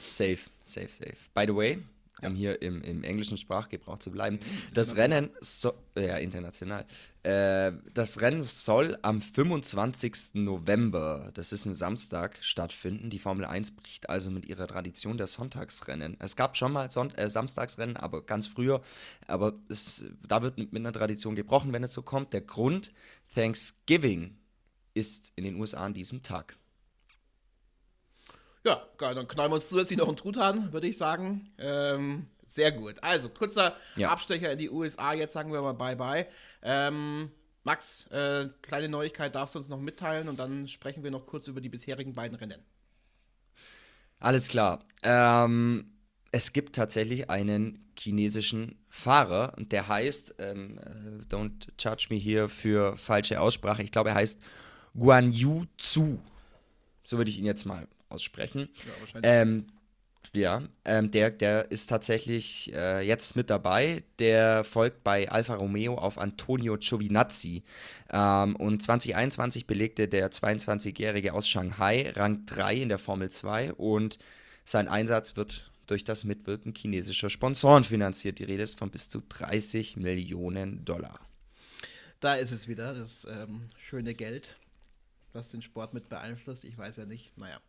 Safe, 0.10 0.40
safe, 0.64 0.90
safe. 0.90 1.18
By 1.34 1.46
the 1.46 1.56
way, 1.56 1.80
um 2.22 2.36
hier 2.36 2.62
im, 2.62 2.82
im 2.82 3.04
englischen 3.04 3.38
Sprachgebrauch 3.38 4.00
zu 4.00 4.12
bleiben. 4.12 4.38
Mhm. 4.38 4.74
Das 4.74 4.96
Rennen, 4.96 5.30
so, 5.40 5.74
ja, 5.98 6.18
international. 6.18 6.86
Äh, 7.24 7.74
das 7.94 8.22
Rennen 8.22 8.42
soll 8.42 8.98
am 9.02 9.22
25. 9.22 10.36
November, 10.36 11.32
das 11.34 11.52
ist 11.52 11.66
ein 11.66 11.76
Samstag, 11.76 12.38
stattfinden. 12.42 13.10
Die 13.10 13.20
Formel 13.20 13.46
1 13.46 13.72
bricht 13.72 14.10
also 14.10 14.32
mit 14.32 14.46
ihrer 14.46 14.68
Tradition 14.68 15.18
der 15.18 15.28
Sonntagsrennen. 15.28 16.18
Es 16.20 16.36
gab 16.36 16.56
schon 16.56 16.72
mal 16.72 16.90
Son 16.90 17.14
äh, 17.16 17.30
Samstagsrennen, 17.30 17.98
aber 17.98 18.26
ganz 18.26 18.48
früher. 18.48 18.82
Aber 19.28 19.54
es, 19.70 20.06
da 20.26 20.42
wird 20.42 20.58
mit, 20.58 20.74
mit 20.74 20.82
einer 20.82 20.94
Tradition 20.94 21.36
gebrochen, 21.36 21.74
wenn 21.74 21.84
es 21.84 21.94
so 21.94 22.02
kommt. 22.02 22.34
Der 22.34 22.42
Grund, 22.42 22.92
Thanksgiving, 23.34 24.38
ist 24.94 25.32
in 25.36 25.44
den 25.44 25.56
USA 25.58 25.86
an 25.86 25.94
diesem 25.94 26.24
Tag. 26.24 26.58
Ja, 28.68 28.82
geil, 28.98 29.16
dann 29.16 29.30
knallen 29.30 29.50
wir 29.50 29.56
uns 29.56 29.70
zusätzlich 29.70 29.98
noch 29.98 30.10
einen 30.10 30.18
Truthahn, 30.18 30.74
würde 30.74 30.88
ich 30.88 30.98
sagen. 30.98 31.54
Ähm, 31.58 32.26
sehr 32.46 32.74
gut. 32.74 32.96
Also, 33.02 33.30
kurzer 33.30 33.78
ja. 33.96 34.10
Abstecher 34.10 34.52
in 34.52 34.60
die 34.60 34.70
USA. 34.70 35.14
Jetzt 35.14 35.32
sagen 35.32 35.54
wir 35.54 35.62
mal 35.62 35.72
Bye-bye. 35.72 36.28
Ähm, 36.64 37.32
Max, 37.64 38.08
äh, 38.08 38.50
kleine 38.62 38.90
Neuigkeit 38.90 39.34
darfst 39.36 39.56
du 39.56 39.60
uns 39.60 39.70
noch 39.70 39.80
mitteilen 39.80 40.28
und 40.28 40.38
dann 40.38 40.68
sprechen 40.68 41.02
wir 41.02 41.12
noch 41.12 41.26
kurz 41.26 41.48
über 41.48 41.62
die 41.62 41.70
bisherigen 41.70 42.12
beiden 42.12 42.36
Rennen. 42.36 42.62
Alles 44.20 44.50
klar. 44.50 44.84
Ähm, 45.02 45.94
es 46.34 46.52
gibt 46.52 46.76
tatsächlich 46.76 47.30
einen 47.30 47.94
chinesischen 47.98 48.84
Fahrer 48.90 49.54
und 49.56 49.72
der 49.72 49.88
heißt, 49.88 50.36
ähm, 50.40 50.78
äh, 50.80 51.34
don't 51.34 51.70
judge 51.80 52.08
me 52.10 52.18
hier 52.18 52.50
für 52.50 52.98
falsche 52.98 53.40
Aussprache, 53.40 53.82
ich 53.82 53.94
glaube, 53.94 54.10
er 54.10 54.16
heißt 54.16 54.42
Guan 54.94 55.32
Yu 55.32 55.64
Zhu. 55.78 56.20
So 57.06 57.18
würde 57.18 57.32
ich 57.32 57.40
ihn 57.40 57.46
jetzt 57.46 57.66
mal 57.66 57.88
aussprechen. 58.10 58.70
Ja, 58.86 58.92
wahrscheinlich. 59.00 59.32
Ähm, 59.32 59.68
ja, 60.34 60.64
ähm, 60.86 61.12
der, 61.12 61.32
der 61.32 61.72
ist 61.72 61.88
tatsächlich 61.88 62.72
äh, 62.74 63.06
jetzt 63.06 63.36
mit 63.36 63.50
dabei. 63.50 64.04
Der 64.20 64.64
folgt 64.64 65.04
bei 65.04 65.30
Alfa 65.30 65.56
Romeo 65.56 65.96
auf 65.96 66.18
Antonio 66.18 66.78
Giovinazzi. 66.78 67.64
Ähm, 68.12 68.56
und 68.56 68.84
2021 68.84 69.68
belegte 69.68 70.08
der 70.08 70.32
22-Jährige 70.32 71.34
aus 71.34 71.48
Shanghai 71.48 72.12
Rang 72.16 72.46
3 72.46 72.76
in 72.76 72.90
der 72.90 73.00
Formel 73.00 73.30
2 73.30 73.74
und 73.74 74.20
sein 74.66 74.88
Einsatz 74.88 75.38
wird 75.38 75.72
durch 75.88 76.04
das 76.04 76.26
Mitwirken 76.26 76.74
chinesischer 76.76 77.30
Sponsoren 77.30 77.86
finanziert. 77.86 78.40
Die 78.40 78.44
Rede 78.44 78.64
ist 78.64 78.78
von 78.78 78.92
bis 78.92 79.08
zu 79.08 79.22
30 79.28 79.96
Millionen 79.96 80.84
Dollar. 80.84 81.20
Da 82.20 82.36
ist 82.36 82.52
es 82.52 82.68
wieder, 82.68 82.94
das 82.94 83.26
ähm, 83.30 83.62
schöne 83.78 84.14
Geld 84.14 84.58
was 85.34 85.50
den 85.50 85.62
Sport 85.62 85.94
mit 85.94 86.10
beeinflusst. 86.10 86.64
Ich 86.64 86.78
weiß 86.78 86.98
ja 86.98 87.06
nicht. 87.06 87.38
Naja. 87.38 87.60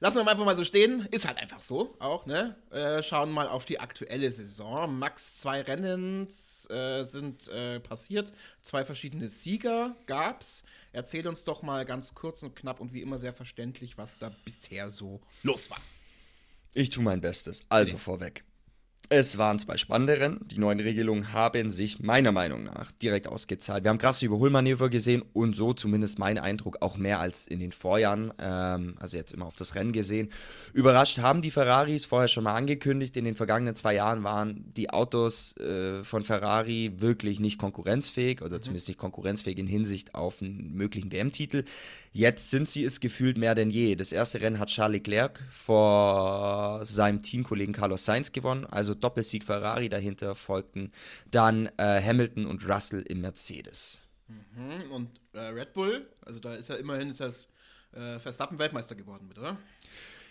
Lassen 0.00 0.18
wir 0.18 0.30
einfach 0.30 0.44
mal 0.44 0.56
so 0.56 0.64
stehen. 0.64 1.06
Ist 1.10 1.26
halt 1.26 1.38
einfach 1.38 1.60
so 1.60 1.96
auch, 1.98 2.26
ne? 2.26 2.56
Äh, 2.70 3.02
schauen 3.02 3.30
mal 3.30 3.48
auf 3.48 3.64
die 3.64 3.80
aktuelle 3.80 4.30
Saison. 4.30 4.98
Max, 4.98 5.40
zwei 5.40 5.62
Rennen 5.62 6.28
äh, 6.68 7.04
sind 7.04 7.48
äh, 7.48 7.80
passiert. 7.80 8.32
Zwei 8.62 8.84
verschiedene 8.84 9.28
Sieger 9.28 9.96
gab's. 10.06 10.64
Erzähl 10.92 11.26
uns 11.26 11.44
doch 11.44 11.62
mal 11.62 11.84
ganz 11.84 12.14
kurz 12.14 12.42
und 12.42 12.54
knapp 12.54 12.80
und 12.80 12.92
wie 12.92 13.02
immer 13.02 13.18
sehr 13.18 13.32
verständlich, 13.32 13.98
was 13.98 14.18
da 14.18 14.32
bisher 14.44 14.90
so 14.90 15.20
los 15.42 15.70
war. 15.70 15.80
Ich 16.74 16.90
tue 16.90 17.02
mein 17.02 17.20
Bestes. 17.20 17.64
Also 17.68 17.94
okay. 17.94 18.02
vorweg. 18.04 18.44
Es 19.10 19.38
waren 19.38 19.58
zwei 19.58 19.78
spannende 19.78 20.20
Rennen. 20.20 20.40
Die 20.48 20.58
neuen 20.58 20.80
Regelungen 20.80 21.32
haben 21.32 21.70
sich 21.70 21.98
meiner 21.98 22.30
Meinung 22.30 22.64
nach 22.64 22.92
direkt 22.92 23.26
ausgezahlt. 23.26 23.82
Wir 23.82 23.88
haben 23.88 23.96
krasse 23.96 24.26
Überholmanöver 24.26 24.90
gesehen 24.90 25.22
und 25.32 25.56
so 25.56 25.72
zumindest 25.72 26.18
mein 26.18 26.36
Eindruck 26.36 26.82
auch 26.82 26.98
mehr 26.98 27.18
als 27.18 27.46
in 27.46 27.58
den 27.58 27.72
Vorjahren, 27.72 28.34
ähm, 28.38 28.96
also 29.00 29.16
jetzt 29.16 29.32
immer 29.32 29.46
auf 29.46 29.56
das 29.56 29.74
Rennen 29.74 29.92
gesehen. 29.92 30.28
Überrascht 30.74 31.20
haben 31.20 31.40
die 31.40 31.50
Ferraris 31.50 32.04
vorher 32.04 32.28
schon 32.28 32.44
mal 32.44 32.54
angekündigt. 32.54 33.16
In 33.16 33.24
den 33.24 33.34
vergangenen 33.34 33.74
zwei 33.74 33.94
Jahren 33.94 34.24
waren 34.24 34.74
die 34.76 34.90
Autos 34.90 35.56
äh, 35.56 36.04
von 36.04 36.22
Ferrari 36.22 36.92
wirklich 36.98 37.40
nicht 37.40 37.58
konkurrenzfähig 37.58 38.42
oder 38.42 38.58
mhm. 38.58 38.62
zumindest 38.62 38.88
nicht 38.88 38.98
konkurrenzfähig 38.98 39.56
in 39.56 39.66
Hinsicht 39.66 40.14
auf 40.14 40.42
einen 40.42 40.74
möglichen 40.74 41.10
WM-Titel. 41.10 41.64
Jetzt 42.12 42.50
sind 42.50 42.68
sie 42.68 42.84
es 42.84 43.00
gefühlt 43.00 43.38
mehr 43.38 43.54
denn 43.54 43.70
je. 43.70 43.94
Das 43.94 44.12
erste 44.12 44.40
Rennen 44.40 44.58
hat 44.58 44.68
Charles 44.68 44.94
Leclerc 44.94 45.40
vor 45.50 46.80
seinem 46.84 47.22
Teamkollegen 47.22 47.74
Carlos 47.74 48.04
Sainz 48.04 48.32
gewonnen, 48.32 48.66
also 48.66 48.97
Doppelsieg 48.98 49.44
Ferrari. 49.44 49.88
Dahinter 49.88 50.34
folgten 50.34 50.92
dann 51.30 51.66
äh, 51.76 52.02
Hamilton 52.02 52.46
und 52.46 52.68
Russell 52.68 53.02
im 53.02 53.20
Mercedes. 53.20 54.00
Mhm. 54.28 54.90
Und 54.90 55.10
äh, 55.32 55.40
Red 55.40 55.72
Bull, 55.72 56.06
also 56.24 56.38
da 56.40 56.54
ist 56.54 56.68
ja 56.68 56.76
immerhin 56.76 57.10
ist 57.10 57.20
das 57.20 57.48
äh, 57.92 58.18
Verstappen 58.18 58.58
Weltmeister 58.58 58.94
geworden 58.94 59.26
mit, 59.28 59.38
oder? 59.38 59.56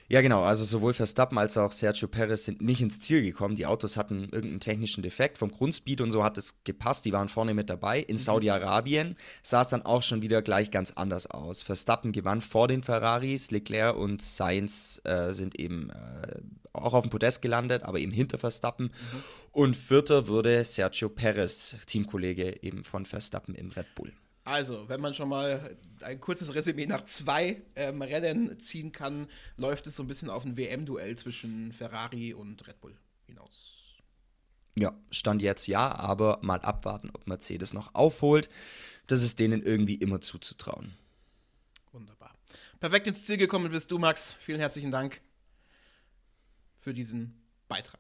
Ja, 0.10 0.22
genau. 0.22 0.44
Also 0.44 0.64
sowohl 0.64 0.94
Verstappen 0.94 1.38
als 1.38 1.58
auch 1.58 1.74
Sergio 1.74 2.08
Perez 2.08 2.46
sind 2.46 2.62
nicht 2.62 2.80
ins 2.80 3.02
Ziel 3.02 3.22
gekommen. 3.22 3.56
Die 3.56 3.66
Autos 3.66 3.98
hatten 3.98 4.24
irgendeinen 4.24 4.62
technischen 4.62 5.04
Defekt. 5.04 5.38
Vom 5.38 5.52
Grundspeed 5.52 6.00
und 6.00 6.12
so 6.12 6.24
hat 6.24 6.38
es 6.38 6.64
gepasst. 6.64 7.06
Die 7.06 7.12
waren 7.12 7.28
vorne 7.28 7.54
mit 7.54 7.70
dabei. 7.70 8.00
In 8.00 8.14
mhm. 8.14 8.20
Saudi-Arabien 8.20 9.18
sah 9.44 9.64
es 9.64 9.68
dann 9.68 9.82
auch 9.82 10.04
schon 10.04 10.22
wieder 10.22 10.42
gleich 10.42 10.72
ganz 10.72 10.92
anders 10.92 11.28
aus. 11.28 11.62
Verstappen 11.62 12.14
gewann 12.14 12.40
vor 12.40 12.70
den 12.70 12.84
Ferraris. 12.84 13.52
Leclerc 13.52 13.98
und 13.98 14.22
Sainz 14.22 15.02
äh, 15.04 15.34
sind 15.34 15.60
eben 15.60 15.90
äh, 15.90 16.40
auch 16.78 16.94
auf 16.94 17.04
dem 17.04 17.10
Podest 17.10 17.42
gelandet, 17.42 17.84
aber 17.84 18.00
eben 18.00 18.12
hinter 18.12 18.38
Verstappen. 18.38 18.86
Mhm. 18.86 19.24
Und 19.52 19.76
vierter 19.76 20.28
wurde 20.28 20.64
Sergio 20.64 21.10
Perez, 21.10 21.76
Teamkollege 21.86 22.64
eben 22.64 22.84
von 22.84 23.06
Verstappen 23.06 23.56
im 23.56 23.70
Red 23.72 23.94
Bull. 23.96 24.14
Also, 24.48 24.88
wenn 24.88 25.02
man 25.02 25.14
schon 25.14 25.28
mal 25.28 25.76
ein 26.00 26.22
kurzes 26.22 26.54
Resümee 26.56 26.86
nach 26.86 27.04
zwei 27.04 27.62
ähm, 27.76 28.02
Rennen 28.02 28.58
ziehen 28.62 28.94
kann, 28.94 29.28
läuft 29.58 29.88
es 29.88 29.98
so 29.98 30.04
ein 30.04 30.08
bisschen 30.08 30.30
auf 30.30 30.46
ein 30.46 30.56
WM-Duell 30.56 31.18
zwischen 31.18 31.74
Ferrari 31.74 32.34
und 32.34 32.66
Red 32.66 32.80
Bull 32.80 32.96
hinaus. 33.26 33.78
Ja, 34.80 34.94
stand 35.12 35.42
jetzt 35.42 35.68
ja, 35.68 35.94
aber 35.94 36.40
mal 36.44 36.62
abwarten, 36.62 37.10
ob 37.14 37.28
Mercedes 37.28 37.74
noch 37.74 37.94
aufholt. 37.94 38.48
Das 39.08 39.22
ist 39.22 39.40
denen 39.40 39.64
irgendwie 39.64 39.96
immer 39.96 40.22
zuzutrauen. 40.22 40.94
Wunderbar. 41.92 42.34
Perfekt 42.80 43.08
ins 43.08 43.26
Ziel 43.26 43.38
gekommen 43.38 43.70
bist 43.70 43.92
du, 43.92 43.98
Max. 43.98 44.34
Vielen 44.34 44.60
herzlichen 44.60 44.92
Dank 44.92 45.20
für 46.88 46.94
diesen 46.94 47.34
Beitrag. 47.68 48.00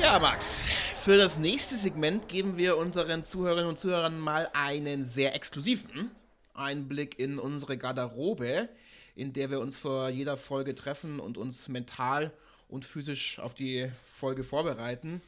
Ja, 0.00 0.18
Max, 0.18 0.64
für 1.02 1.18
das 1.18 1.38
nächste 1.38 1.76
Segment 1.76 2.26
geben 2.26 2.56
wir 2.56 2.78
unseren 2.78 3.22
Zuhörerinnen 3.22 3.68
und 3.68 3.78
Zuhörern 3.78 4.18
mal 4.18 4.48
einen 4.54 5.04
sehr 5.04 5.34
exklusiven 5.34 6.10
Einblick 6.54 7.18
in 7.18 7.38
unsere 7.38 7.76
Garderobe, 7.76 8.70
in 9.14 9.34
der 9.34 9.50
wir 9.50 9.60
uns 9.60 9.76
vor 9.76 10.08
jeder 10.08 10.38
Folge 10.38 10.74
treffen 10.74 11.20
und 11.20 11.36
uns 11.36 11.68
mental 11.68 12.32
und 12.66 12.86
physisch 12.86 13.40
auf 13.40 13.52
die 13.52 13.90
Folge 14.18 14.42
vorbereiten, 14.42 15.20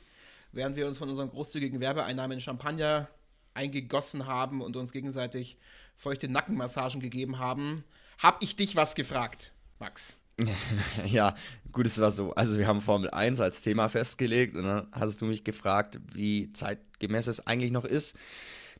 während 0.52 0.74
wir 0.74 0.88
uns 0.88 0.96
von 0.96 1.11
unseren 1.11 1.28
großzügigen 1.28 1.81
Werbeeinnahmen 1.81 2.40
Champagner 2.40 3.09
eingegossen 3.52 4.26
haben 4.26 4.62
und 4.62 4.74
uns 4.74 4.90
gegenseitig 4.90 5.59
feuchte 5.98 6.31
Nackenmassagen 6.31 7.02
gegeben 7.02 7.38
haben, 7.38 7.85
habe 8.16 8.38
ich 8.42 8.57
dich 8.57 8.74
was 8.74 8.94
gefragt, 8.94 9.52
Max. 9.78 10.16
ja, 11.07 11.37
gut, 11.72 11.87
es 11.87 12.00
war 12.00 12.11
so. 12.11 12.35
Also, 12.35 12.59
wir 12.59 12.66
haben 12.66 12.81
Formel 12.81 13.11
1 13.11 13.40
als 13.40 13.62
Thema 13.62 13.88
festgelegt 13.88 14.57
und 14.57 14.64
dann 14.64 14.88
hast 14.92 15.20
du 15.20 15.26
mich 15.26 15.44
gefragt, 15.44 15.98
wie 16.12 16.52
zeitgemäß 16.52 17.26
es 17.26 17.46
eigentlich 17.46 17.70
noch 17.70 17.85
ist, 17.85 18.16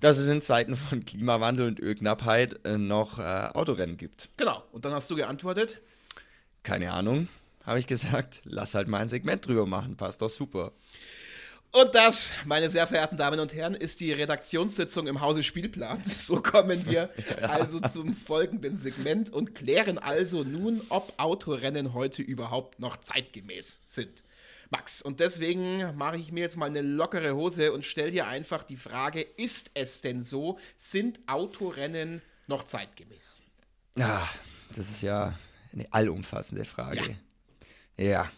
dass 0.01 0.19
es 0.19 0.29
in 0.29 0.41
Zeiten 0.41 0.77
von 0.77 1.05
Klimawandel 1.05 1.67
und 1.67 1.81
Ölknappheit 1.81 2.65
äh, 2.65 2.79
noch 2.79 3.19
äh, 3.19 3.23
Autorennen 3.23 3.97
gibt. 3.97 4.29
Genau, 4.37 4.63
und 4.73 4.85
dann 4.85 4.93
hast 4.93 5.11
du 5.11 5.17
geantwortet? 5.17 5.81
Keine 6.63 6.93
Ahnung, 6.93 7.29
habe 7.65 7.79
ich 7.79 7.87
gesagt. 7.87 8.43
Lass 8.45 8.75
halt 8.75 8.89
mal 8.89 8.99
ein 8.99 9.09
Segment 9.09 9.47
drüber 9.47 9.67
machen, 9.67 9.97
passt 9.97 10.23
doch 10.23 10.29
super. 10.31 10.73
Und 11.71 11.95
das, 11.95 12.31
meine 12.47 12.71
sehr 12.71 12.87
verehrten 12.87 13.19
Damen 13.19 13.41
und 13.41 13.55
Herren, 13.55 13.75
ist 13.75 14.01
die 14.01 14.13
Redaktionssitzung 14.13 15.07
im 15.07 15.21
Hause 15.21 15.43
Spielplan. 15.43 16.03
So 16.19 16.41
kommen 16.41 16.85
wir 16.87 17.11
ja. 17.41 17.49
also 17.49 17.81
zum 17.81 18.15
folgenden 18.15 18.77
Segment 18.77 19.31
und 19.33 19.55
klären 19.55 19.99
also 19.99 20.45
nun, 20.45 20.83
ob 20.89 21.13
Autorennen 21.19 21.95
heute 21.95 22.23
überhaupt 22.23 22.81
noch 22.81 22.97
zeitgemäß 22.97 23.81
sind. 23.87 24.25
Max, 24.71 25.01
und 25.01 25.21
deswegen 25.21 25.97
mache 25.97 26.17
ich 26.17 26.33
mir 26.33 26.41
jetzt 26.41 26.57
mal 26.57 26.67
eine 26.67 26.83
lockere 26.83 27.35
Hose 27.35 27.73
und 27.73 27.85
stelle 27.85 28.11
dir 28.11 28.27
einfach 28.27 28.63
die 28.63 28.77
Frage, 28.77 29.23
ist 29.23 29.71
es 29.75 30.01
denn 30.03 30.23
so, 30.23 30.59
sind 30.77 31.21
Autorennen 31.27 32.21
noch 32.47 32.65
zeitgemäß? 32.65 33.43
Ja, 33.97 34.29
das 34.75 34.91
ist 34.91 35.03
ja 35.03 35.39
eine 35.73 35.91
allumfassende 35.93 36.65
Frage. 36.65 37.17
Ja. 37.97 38.05
ja. 38.05 38.33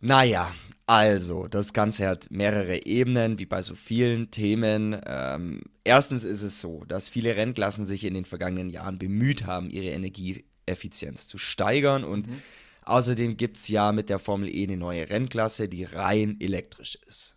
Naja, 0.00 0.54
also, 0.86 1.48
das 1.48 1.72
Ganze 1.72 2.06
hat 2.06 2.30
mehrere 2.30 2.84
Ebenen, 2.84 3.38
wie 3.38 3.46
bei 3.46 3.62
so 3.62 3.74
vielen 3.74 4.30
Themen. 4.30 5.00
Ähm, 5.06 5.62
erstens 5.82 6.24
ist 6.24 6.42
es 6.42 6.60
so, 6.60 6.84
dass 6.84 7.08
viele 7.08 7.36
Rennklassen 7.36 7.86
sich 7.86 8.04
in 8.04 8.12
den 8.12 8.26
vergangenen 8.26 8.68
Jahren 8.68 8.98
bemüht 8.98 9.46
haben, 9.46 9.70
ihre 9.70 9.94
Energieeffizienz 9.94 11.26
zu 11.26 11.38
steigern. 11.38 12.04
Und 12.04 12.26
mhm. 12.26 12.42
außerdem 12.82 13.38
gibt 13.38 13.56
es 13.56 13.68
ja 13.68 13.92
mit 13.92 14.10
der 14.10 14.18
Formel 14.18 14.54
E 14.54 14.64
eine 14.64 14.76
neue 14.76 15.08
Rennklasse, 15.08 15.70
die 15.70 15.84
rein 15.84 16.38
elektrisch 16.38 16.98
ist. 17.06 17.36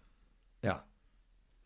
Ja, 0.62 0.86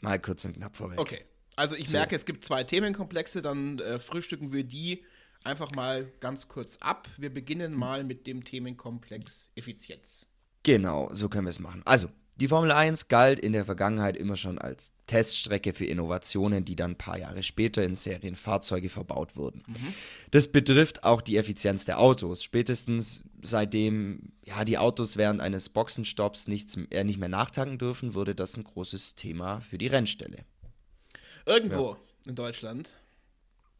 mal 0.01 0.19
kurz 0.19 0.45
und 0.45 0.53
knapp 0.53 0.75
vorweg. 0.75 0.99
Okay, 0.99 1.25
also 1.55 1.75
ich 1.75 1.89
so. 1.89 1.97
merke, 1.97 2.15
es 2.15 2.25
gibt 2.25 2.45
zwei 2.45 2.63
Themenkomplexe, 2.63 3.41
dann 3.41 3.79
äh, 3.79 3.97
frühstücken 3.97 4.53
wir 4.53 4.63
die 4.63 5.03
einfach 5.43 5.71
mal 5.71 6.11
ganz 6.19 6.47
kurz 6.47 6.77
ab. 6.77 7.09
Wir 7.17 7.33
beginnen 7.33 7.73
mal 7.73 8.03
mit 8.03 8.27
dem 8.27 8.43
Themenkomplex 8.43 9.49
Effizienz. 9.55 10.30
Genau, 10.63 11.09
so 11.11 11.29
können 11.29 11.45
wir 11.45 11.51
es 11.51 11.59
machen. 11.59 11.81
Also, 11.85 12.09
die 12.37 12.47
Formel 12.47 12.71
1 12.71 13.07
galt 13.07 13.39
in 13.39 13.53
der 13.53 13.65
Vergangenheit 13.65 14.17
immer 14.17 14.35
schon 14.35 14.57
als 14.57 14.91
Teststrecke 15.05 15.73
für 15.73 15.85
Innovationen, 15.85 16.65
die 16.65 16.75
dann 16.75 16.91
ein 16.91 16.97
paar 16.97 17.17
Jahre 17.17 17.43
später 17.43 17.83
in 17.83 17.95
Serienfahrzeuge 17.95 18.89
verbaut 18.89 19.35
wurden. 19.35 19.63
Mhm. 19.67 19.93
Das 20.31 20.51
betrifft 20.51 21.03
auch 21.03 21.21
die 21.21 21.37
Effizienz 21.37 21.85
der 21.85 21.99
Autos. 21.99 22.43
Spätestens 22.43 23.23
seitdem 23.41 24.31
ja, 24.45 24.63
die 24.65 24.77
Autos 24.77 25.17
während 25.17 25.41
eines 25.41 25.69
Boxenstopps 25.69 26.47
nichts, 26.47 26.77
äh, 26.89 27.03
nicht 27.03 27.19
mehr 27.19 27.29
nachtanken 27.29 27.77
dürfen, 27.77 28.15
wurde 28.15 28.33
das 28.33 28.57
ein 28.57 28.63
großes 28.63 29.15
Thema 29.15 29.59
für 29.59 29.77
die 29.77 29.87
Rennstelle. 29.87 30.45
Irgendwo 31.45 31.91
ja. 31.91 31.97
in 32.29 32.35
Deutschland 32.35 32.89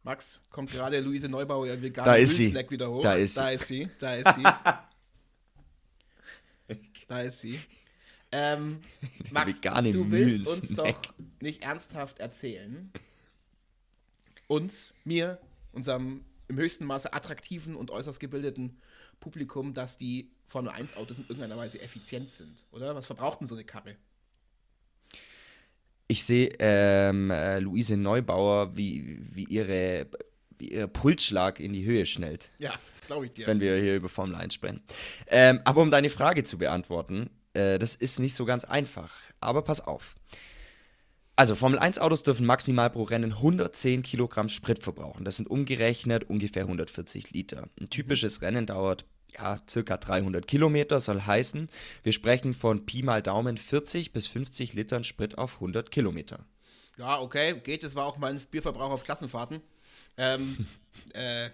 Max, 0.04 0.42
kommt 0.50 0.72
gerade 0.72 0.98
Luise 1.00 1.28
Neubauer 1.28 1.66
ihr 1.66 1.80
veganen 1.80 2.12
da 2.12 2.26
sie. 2.26 2.54
wieder 2.70 2.90
hoch. 2.90 3.02
Da 3.02 3.14
ist 3.14 3.36
da 3.36 3.48
sie. 3.48 3.54
Ist 3.54 3.68
sie. 3.68 3.88
Da 3.98 4.14
ist 4.16 4.34
sie. 4.36 4.42
Da 7.08 7.20
ist 7.22 7.40
sie. 7.40 7.60
Ähm, 8.30 8.80
Max, 9.30 9.60
du 9.60 10.10
willst 10.10 10.48
uns 10.48 10.74
doch 10.74 11.00
nicht 11.40 11.62
ernsthaft 11.62 12.18
erzählen, 12.18 12.90
uns, 14.46 14.94
mir, 15.04 15.38
unserem 15.72 16.24
im 16.48 16.58
höchsten 16.58 16.84
Maße 16.84 17.12
attraktiven 17.12 17.76
und 17.76 17.90
äußerst 17.90 18.20
gebildeten 18.20 18.78
Publikum, 19.20 19.74
dass 19.74 19.96
die 19.96 20.30
Formel 20.46 20.70
1 20.70 20.96
Autos 20.96 21.18
in 21.18 21.24
irgendeiner 21.24 21.56
Weise 21.56 21.80
effizient 21.80 22.28
sind, 22.28 22.66
oder? 22.72 22.94
Was 22.94 23.06
verbraucht 23.06 23.40
denn 23.40 23.46
so 23.46 23.54
eine 23.54 23.64
Karre? 23.64 23.96
Ich 26.08 26.24
sehe 26.24 26.50
ähm, 26.58 27.30
äh, 27.30 27.58
Luise 27.60 27.96
Neubauer, 27.96 28.76
wie, 28.76 29.18
wie, 29.32 29.44
ihre, 29.44 30.06
wie 30.58 30.72
ihr 30.72 30.86
Pulsschlag 30.86 31.58
in 31.58 31.72
die 31.72 31.84
Höhe 31.84 32.04
schnellt. 32.04 32.50
Ja, 32.58 32.78
glaube 33.12 33.26
ich 33.26 33.32
dir. 33.32 33.46
Wenn 33.46 33.60
wir 33.60 33.76
hier 33.76 33.96
über 33.96 34.08
Formel 34.08 34.34
1 34.34 34.54
sprechen. 34.54 34.82
Ähm, 35.26 35.60
aber 35.64 35.82
um 35.82 35.90
deine 35.90 36.10
Frage 36.10 36.44
zu 36.44 36.58
beantworten, 36.58 37.30
äh, 37.54 37.78
das 37.78 37.94
ist 37.94 38.18
nicht 38.18 38.34
so 38.34 38.44
ganz 38.44 38.64
einfach. 38.64 39.12
Aber 39.40 39.62
pass 39.62 39.80
auf. 39.80 40.16
Also 41.36 41.54
Formel 41.54 41.78
1 41.78 41.98
Autos 41.98 42.22
dürfen 42.22 42.46
maximal 42.46 42.90
pro 42.90 43.04
Rennen 43.04 43.32
110 43.32 44.02
Kilogramm 44.02 44.48
Sprit 44.48 44.82
verbrauchen. 44.82 45.24
Das 45.24 45.36
sind 45.36 45.48
umgerechnet 45.48 46.24
ungefähr 46.24 46.62
140 46.62 47.30
Liter. 47.30 47.68
Ein 47.80 47.90
typisches 47.90 48.42
Rennen 48.42 48.66
dauert 48.66 49.04
ja 49.30 49.60
circa 49.68 49.96
300 49.96 50.46
Kilometer, 50.46 51.00
soll 51.00 51.22
heißen, 51.22 51.68
wir 52.02 52.12
sprechen 52.12 52.52
von 52.52 52.84
Pi 52.84 53.02
mal 53.02 53.22
Daumen 53.22 53.56
40 53.56 54.12
bis 54.12 54.26
50 54.26 54.74
Litern 54.74 55.04
Sprit 55.04 55.38
auf 55.38 55.54
100 55.54 55.90
Kilometer. 55.90 56.44
Ja, 56.98 57.18
okay, 57.18 57.58
geht. 57.64 57.82
Das 57.82 57.94
war 57.94 58.04
auch 58.04 58.18
mein 58.18 58.38
Bierverbrauch 58.38 58.92
auf 58.92 59.04
Klassenfahrten. 59.04 59.62
Ähm, 60.18 60.66
äh, 61.14 61.48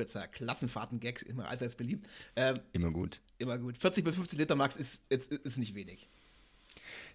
kurzer 0.00 0.26
Klassenfahrten-Gag, 0.28 1.22
immer 1.22 1.48
allseits 1.48 1.74
beliebt. 1.74 2.06
Ähm, 2.34 2.58
immer 2.72 2.90
gut. 2.90 3.20
Immer 3.38 3.58
gut. 3.58 3.76
40 3.76 4.02
bis 4.02 4.14
50 4.14 4.38
Liter 4.38 4.56
Max 4.56 4.76
ist, 4.76 5.04
ist, 5.10 5.30
ist 5.30 5.58
nicht 5.58 5.74
wenig. 5.74 6.08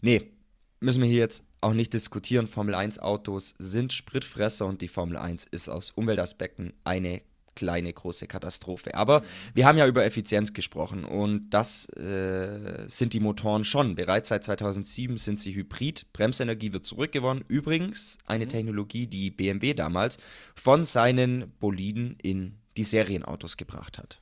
Nee, 0.01 0.31
müssen 0.79 1.01
wir 1.01 1.09
hier 1.09 1.19
jetzt 1.19 1.43
auch 1.61 1.73
nicht 1.73 1.93
diskutieren. 1.93 2.45
Formel 2.47 2.75
1 2.75 2.99
Autos 2.99 3.55
sind 3.57 3.91
Spritfresser 3.91 4.67
und 4.67 4.81
die 4.81 4.87
Formel 4.87 5.17
1 5.17 5.45
ist 5.45 5.67
aus 5.67 5.91
Umweltaspekten 5.91 6.73
eine 6.83 7.21
kleine 7.55 7.91
große 7.91 8.27
Katastrophe. 8.27 8.93
Aber 8.93 9.23
wir 9.53 9.65
haben 9.65 9.77
ja 9.77 9.87
über 9.87 10.05
Effizienz 10.05 10.53
gesprochen 10.53 11.05
und 11.05 11.49
das 11.49 11.87
äh, 11.97 12.85
sind 12.87 13.13
die 13.13 13.19
Motoren 13.19 13.63
schon. 13.63 13.95
Bereits 13.95 14.29
seit 14.29 14.43
2007 14.43 15.17
sind 15.17 15.39
sie 15.39 15.55
hybrid. 15.55 16.05
Bremsenergie 16.13 16.73
wird 16.73 16.85
zurückgewonnen. 16.85 17.43
Übrigens 17.47 18.17
eine 18.25 18.45
mhm. 18.45 18.49
Technologie, 18.49 19.07
die 19.07 19.31
BMW 19.31 19.73
damals 19.73 20.17
von 20.55 20.83
seinen 20.83 21.51
Boliden 21.59 22.17
in 22.21 22.57
die 22.77 22.83
Serienautos 22.83 23.57
gebracht 23.57 23.97
hat. 23.97 24.19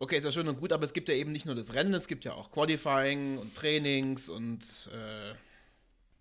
Okay, 0.00 0.18
ist 0.18 0.24
ja 0.24 0.32
schön 0.32 0.48
und 0.48 0.60
gut, 0.60 0.72
aber 0.72 0.84
es 0.84 0.92
gibt 0.92 1.08
ja 1.08 1.14
eben 1.14 1.32
nicht 1.32 1.46
nur 1.46 1.54
das 1.54 1.74
Rennen, 1.74 1.92
es 1.94 2.06
gibt 2.06 2.24
ja 2.24 2.32
auch 2.32 2.50
Qualifying 2.52 3.38
und 3.38 3.54
Trainings 3.54 4.28
und 4.28 4.90
äh 4.92 5.34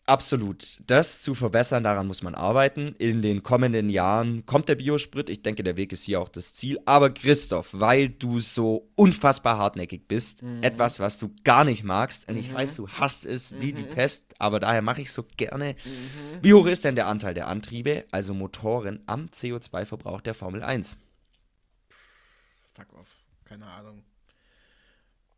Absolut. 0.08 0.80
Das 0.88 1.21
zu 1.21 1.36
verbessern, 1.36 1.84
daran 1.84 2.08
muss 2.08 2.23
man 2.23 2.34
arbeiten. 2.34 2.95
In 2.97 3.21
den 3.21 3.43
kommenden 3.43 3.89
Jahren 3.89 4.45
kommt 4.45 4.69
der 4.69 4.75
Biosprit. 4.75 5.30
Ich 5.30 5.43
denke, 5.43 5.63
der 5.63 5.75
Weg 5.75 5.91
ist 5.91 6.06
hier 6.06 6.21
auch 6.21 6.30
das 6.30 6.53
Ziel. 6.53 6.80
Aber 6.86 7.10
Christoph, 7.10 7.71
weil 7.73 8.08
du 8.08 8.39
so 8.39 8.88
unfassbar 8.95 9.58
hartnäckig 9.58 10.08
bist, 10.08 10.43
mhm. 10.43 10.63
etwas, 10.63 11.01
was 11.01 11.19
du 11.19 11.36
gar 11.43 11.65
nicht 11.65 11.84
magst, 11.84 12.30
und 12.30 12.36
mhm. 12.36 12.39
ich 12.39 12.53
weiß, 12.53 12.75
du 12.75 12.88
hast 12.88 13.25
es 13.25 13.53
wie 13.60 13.73
die 13.73 13.84
mhm. 13.84 13.89
Pest, 13.89 14.34
aber 14.39 14.62
daher 14.62 14.82
mache 14.82 15.01
ich 15.01 15.10
es 15.10 15.13
so 15.13 15.25
gerne. 15.36 15.75
Mhm. 15.84 16.39
Wie 16.41 16.53
hoch 16.53 16.67
ist 16.67 16.86
denn 16.86 16.95
der 16.95 17.08
Anteil 17.08 17.34
der 17.34 17.49
Antriebe, 17.49 18.06
also 18.10 18.34
Motoren, 18.34 19.01
am 19.08 19.25
CO2-Verbrauch 19.25 20.21
der 20.21 20.36
Formel 20.36 20.63
1? 20.63 20.95
Fuck 22.77 22.93
off. 22.93 23.15
keine 23.43 23.65
Ahnung. 23.65 24.03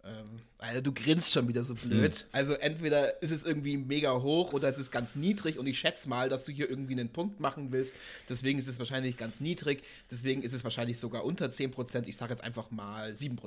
Ähm, 0.03 0.41
also 0.57 0.81
du 0.81 0.93
grinst 0.93 1.31
schon 1.31 1.47
wieder 1.47 1.63
so 1.63 1.73
blöd. 1.75 2.15
Hm. 2.15 2.27
Also 2.33 2.53
entweder 2.53 3.21
ist 3.21 3.31
es 3.31 3.43
irgendwie 3.43 3.77
mega 3.77 4.13
hoch 4.21 4.53
oder 4.53 4.67
es 4.67 4.77
ist 4.77 4.91
ganz 4.91 5.15
niedrig 5.15 5.57
und 5.57 5.65
ich 5.67 5.79
schätze 5.79 6.09
mal, 6.09 6.27
dass 6.29 6.43
du 6.43 6.51
hier 6.51 6.69
irgendwie 6.69 6.93
einen 6.93 7.09
Punkt 7.09 7.39
machen 7.39 7.71
willst. 7.71 7.93
Deswegen 8.27 8.59
ist 8.59 8.67
es 8.67 8.77
wahrscheinlich 8.77 9.15
ganz 9.15 9.39
niedrig. 9.39 9.83
Deswegen 10.11 10.41
ist 10.41 10.53
es 10.53 10.63
wahrscheinlich 10.63 10.99
sogar 10.99 11.23
unter 11.23 11.47
10%. 11.47 12.07
Ich 12.07 12.17
sage 12.17 12.33
jetzt 12.33 12.43
einfach 12.43 12.71
mal 12.71 13.11
7%. 13.11 13.37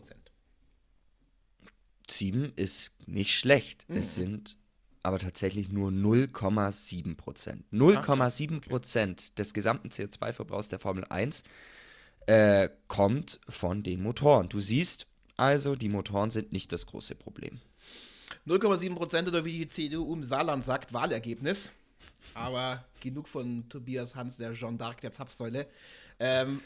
7 2.08 2.52
ist 2.56 2.92
nicht 3.06 3.34
schlecht. 3.34 3.88
Mhm. 3.88 3.96
Es 3.96 4.14
sind 4.14 4.56
aber 5.02 5.18
tatsächlich 5.18 5.68
nur 5.68 5.90
0,7 5.90 7.16
Prozent. 7.16 7.64
0,7 7.72 8.60
Prozent 8.60 9.20
okay. 9.20 9.32
des 9.38 9.52
gesamten 9.52 9.88
CO2-Verbrauchs 9.88 10.68
der 10.68 10.78
Formel 10.78 11.04
1 11.08 11.44
äh, 12.26 12.68
kommt 12.88 13.40
von 13.48 13.82
den 13.82 14.02
Motoren. 14.02 14.48
Du 14.48 14.60
siehst, 14.60 15.06
also, 15.36 15.74
die 15.74 15.88
Motoren 15.88 16.30
sind 16.30 16.52
nicht 16.52 16.72
das 16.72 16.86
große 16.86 17.14
Problem. 17.14 17.60
0,7 18.46 18.94
Prozent 18.94 19.28
oder 19.28 19.44
wie 19.44 19.58
die 19.58 19.68
CDU 19.68 20.12
im 20.14 20.22
Saarland 20.22 20.64
sagt, 20.64 20.92
Wahlergebnis. 20.92 21.72
Aber 22.34 22.84
genug 23.00 23.28
von 23.28 23.68
Tobias 23.68 24.14
Hans, 24.14 24.36
der 24.36 24.52
Jean 24.54 24.78
d'Arc 24.78 25.00
der 25.00 25.12
Zapfsäule. 25.12 25.66
Ähm, 26.18 26.60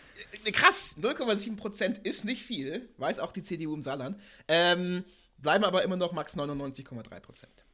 äh, 0.44 0.52
krass, 0.52 0.94
0,7 1.00 1.56
Prozent 1.56 1.98
ist 1.98 2.24
nicht 2.24 2.42
viel, 2.42 2.88
weiß 2.98 3.20
auch 3.20 3.32
die 3.32 3.42
CDU 3.42 3.74
im 3.74 3.82
Saarland. 3.82 4.20
Ähm, 4.48 5.04
bleiben 5.38 5.64
aber 5.64 5.82
immer 5.82 5.96
noch 5.96 6.12
max 6.12 6.36
99,3 6.36 7.20
Prozent. 7.20 7.65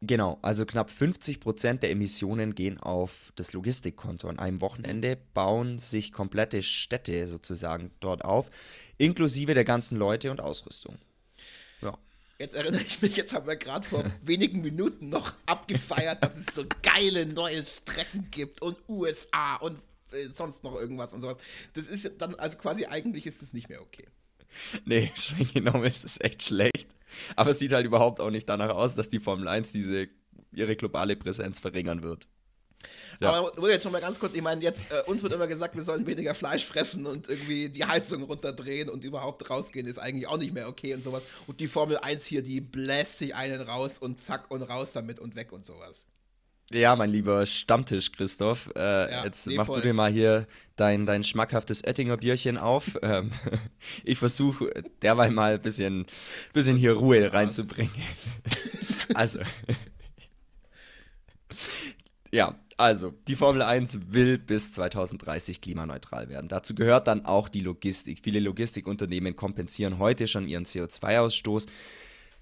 Genau, 0.00 0.38
also 0.42 0.64
knapp 0.64 0.90
50 0.90 1.40
Prozent 1.40 1.82
der 1.82 1.90
Emissionen 1.90 2.54
gehen 2.54 2.78
auf 2.78 3.32
das 3.34 3.52
Logistikkonto. 3.52 4.28
An 4.28 4.38
einem 4.38 4.60
Wochenende 4.60 5.18
bauen 5.34 5.80
sich 5.80 6.12
komplette 6.12 6.62
Städte 6.62 7.26
sozusagen 7.26 7.90
dort 7.98 8.24
auf, 8.24 8.48
inklusive 8.96 9.54
der 9.54 9.64
ganzen 9.64 9.98
Leute 9.98 10.30
und 10.30 10.40
Ausrüstung. 10.40 10.98
Ja. 11.82 11.98
Jetzt 12.38 12.54
erinnere 12.54 12.82
ich 12.82 13.02
mich, 13.02 13.16
jetzt 13.16 13.32
haben 13.32 13.48
wir 13.48 13.56
gerade 13.56 13.88
vor 13.88 14.04
wenigen 14.22 14.60
Minuten 14.60 15.08
noch 15.08 15.34
abgefeiert, 15.46 16.22
dass 16.22 16.36
es 16.36 16.46
so 16.54 16.64
geile 16.82 17.26
neue 17.26 17.64
Strecken 17.64 18.28
gibt 18.30 18.62
und 18.62 18.78
USA 18.88 19.56
und 19.56 19.80
äh, 20.12 20.28
sonst 20.32 20.62
noch 20.62 20.76
irgendwas 20.76 21.12
und 21.12 21.22
sowas. 21.22 21.38
Das 21.74 21.88
ist 21.88 22.08
dann, 22.18 22.36
also 22.36 22.56
quasi 22.56 22.86
eigentlich 22.86 23.26
ist 23.26 23.42
das 23.42 23.52
nicht 23.52 23.68
mehr 23.68 23.82
okay. 23.82 24.06
Nee, 24.84 25.10
streng 25.16 25.52
genommen 25.52 25.84
ist 25.84 26.04
es 26.04 26.20
echt 26.20 26.44
schlecht. 26.44 26.88
Aber 27.36 27.50
es 27.50 27.58
sieht 27.58 27.72
halt 27.72 27.86
überhaupt 27.86 28.20
auch 28.20 28.30
nicht 28.30 28.48
danach 28.48 28.70
aus, 28.70 28.94
dass 28.94 29.08
die 29.08 29.20
Formel 29.20 29.48
1 29.48 29.72
diese, 29.72 30.08
ihre 30.52 30.76
globale 30.76 31.16
Präsenz 31.16 31.60
verringern 31.60 32.02
wird. 32.02 32.26
Ja. 33.20 33.32
Aber 33.32 33.70
jetzt 33.70 33.82
schon 33.82 33.90
mal 33.90 34.00
ganz 34.00 34.20
kurz, 34.20 34.34
ich 34.34 34.42
meine, 34.42 34.62
jetzt, 34.62 34.86
äh, 34.92 35.02
uns 35.06 35.22
wird 35.22 35.32
immer 35.32 35.48
gesagt, 35.48 35.74
wir 35.74 35.82
sollen 35.82 36.06
weniger 36.06 36.34
Fleisch 36.34 36.64
fressen 36.64 37.06
und 37.06 37.28
irgendwie 37.28 37.68
die 37.68 37.84
Heizung 37.84 38.22
runterdrehen 38.22 38.88
und 38.88 39.02
überhaupt 39.02 39.50
rausgehen 39.50 39.86
ist 39.86 39.98
eigentlich 39.98 40.28
auch 40.28 40.38
nicht 40.38 40.54
mehr 40.54 40.68
okay 40.68 40.94
und 40.94 41.02
sowas. 41.02 41.24
Und 41.48 41.58
die 41.58 41.66
Formel 41.66 41.98
1 41.98 42.24
hier, 42.24 42.42
die 42.42 42.60
bläst 42.60 43.18
sich 43.18 43.34
einen 43.34 43.60
raus 43.60 43.98
und 43.98 44.22
zack 44.22 44.50
und 44.50 44.62
raus 44.62 44.92
damit 44.92 45.18
und 45.18 45.34
weg 45.34 45.50
und 45.52 45.66
sowas. 45.66 46.06
Ja, 46.72 46.96
mein 46.96 47.10
lieber 47.10 47.46
Stammtisch, 47.46 48.12
Christoph. 48.12 48.70
Äh, 48.76 49.10
ja, 49.10 49.24
jetzt 49.24 49.46
nee, 49.46 49.56
mach 49.56 49.66
voll. 49.66 49.80
du 49.80 49.88
dir 49.88 49.94
mal 49.94 50.12
hier 50.12 50.46
dein, 50.76 51.06
dein 51.06 51.24
schmackhaftes 51.24 51.82
Oettinger 51.82 52.16
Bierchen 52.16 52.58
auf. 52.58 52.98
Ähm, 53.08 53.30
ich 54.04 54.18
versuche 54.18 54.70
derweil 55.02 55.30
mal 55.30 55.54
ein 55.54 55.62
bisschen, 55.62 56.04
bisschen 56.52 56.76
hier 56.76 56.94
Ruhe 56.94 57.32
reinzubringen. 57.32 57.92
also. 59.14 59.38
ja, 62.32 62.58
also, 62.76 63.14
die 63.28 63.36
Formel 63.36 63.62
1 63.62 64.12
will 64.12 64.36
bis 64.38 64.72
2030 64.72 65.60
klimaneutral 65.60 66.28
werden. 66.28 66.48
Dazu 66.48 66.74
gehört 66.74 67.06
dann 67.06 67.24
auch 67.24 67.48
die 67.48 67.60
Logistik. 67.60 68.20
Viele 68.22 68.40
Logistikunternehmen 68.40 69.36
kompensieren 69.36 69.98
heute 69.98 70.26
schon 70.26 70.44
ihren 70.44 70.64
CO2-Ausstoß. 70.64 71.66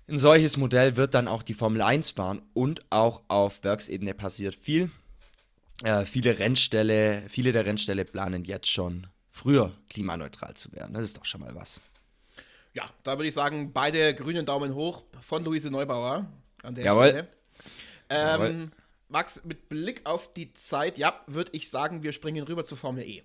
Ein 0.09 0.19
solches 0.19 0.57
Modell 0.57 0.97
wird 0.97 1.15
dann 1.15 1.27
auch 1.27 1.43
die 1.43 1.55
Formel 1.55 1.83
1 1.83 2.11
fahren 2.11 2.41
und 2.55 2.81
auch 2.91 3.23
auf 3.27 3.65
Werksebene 3.65 4.15
passiert 4.15 4.55
viel. 4.55 4.91
Äh, 5.83 6.05
viele 6.05 6.39
Rennställe, 6.39 7.25
viele 7.29 7.53
der 7.53 7.67
Rennställe 7.67 8.05
planen 8.05 8.45
jetzt 8.45 8.71
schon 8.71 9.09
früher 9.29 9.73
klimaneutral 9.91 10.55
zu 10.55 10.73
werden. 10.73 10.95
Das 10.95 11.05
ist 11.05 11.17
doch 11.17 11.25
schon 11.25 11.41
mal 11.41 11.55
was. 11.57 11.81
Ja, 12.73 12.89
da 13.03 13.19
würde 13.19 13.29
ich 13.29 13.35
sagen, 13.35 13.73
beide 13.73 14.15
grünen 14.15 14.47
Daumen 14.47 14.75
hoch 14.75 15.03
von 15.21 15.43
Luise 15.43 15.71
Neubauer 15.71 16.27
an 16.63 16.75
der 16.75 16.85
Jawohl. 16.85 17.09
Stelle. 17.09 17.29
Ähm, 18.09 18.19
Jawohl. 18.19 18.71
Max, 19.09 19.45
mit 19.45 19.69
Blick 19.69 20.03
auf 20.05 20.33
die 20.33 20.55
Zeit, 20.55 20.99
ja, 20.99 21.21
würde 21.27 21.51
ich 21.53 21.69
sagen, 21.69 22.03
wir 22.03 22.13
springen 22.13 22.45
rüber 22.45 22.65
zur 22.65 22.79
Formel 22.79 23.03
E. 23.03 23.23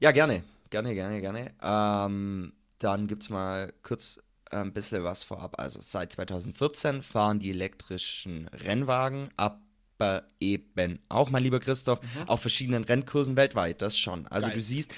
Ja, 0.00 0.10
gerne. 0.10 0.42
Gerne, 0.70 0.94
gerne, 0.94 1.20
gerne. 1.20 1.54
Ähm, 1.62 2.52
dann 2.78 3.06
gibt 3.06 3.22
es 3.22 3.30
mal 3.30 3.72
kurz 3.82 4.20
ein 4.52 4.72
bisschen 4.72 5.04
was 5.04 5.24
vorab. 5.24 5.58
Also 5.58 5.80
seit 5.80 6.12
2014 6.12 7.02
fahren 7.02 7.38
die 7.38 7.50
elektrischen 7.50 8.48
Rennwagen, 8.48 9.28
aber 9.36 10.24
eben 10.40 10.98
auch, 11.08 11.30
mein 11.30 11.42
lieber 11.42 11.60
Christoph, 11.60 12.00
mhm. 12.02 12.28
auf 12.28 12.40
verschiedenen 12.40 12.84
Rennkursen 12.84 13.36
weltweit. 13.36 13.82
Das 13.82 13.98
schon. 13.98 14.26
Also 14.28 14.48
geil. 14.48 14.56
du 14.56 14.62
siehst, 14.62 14.92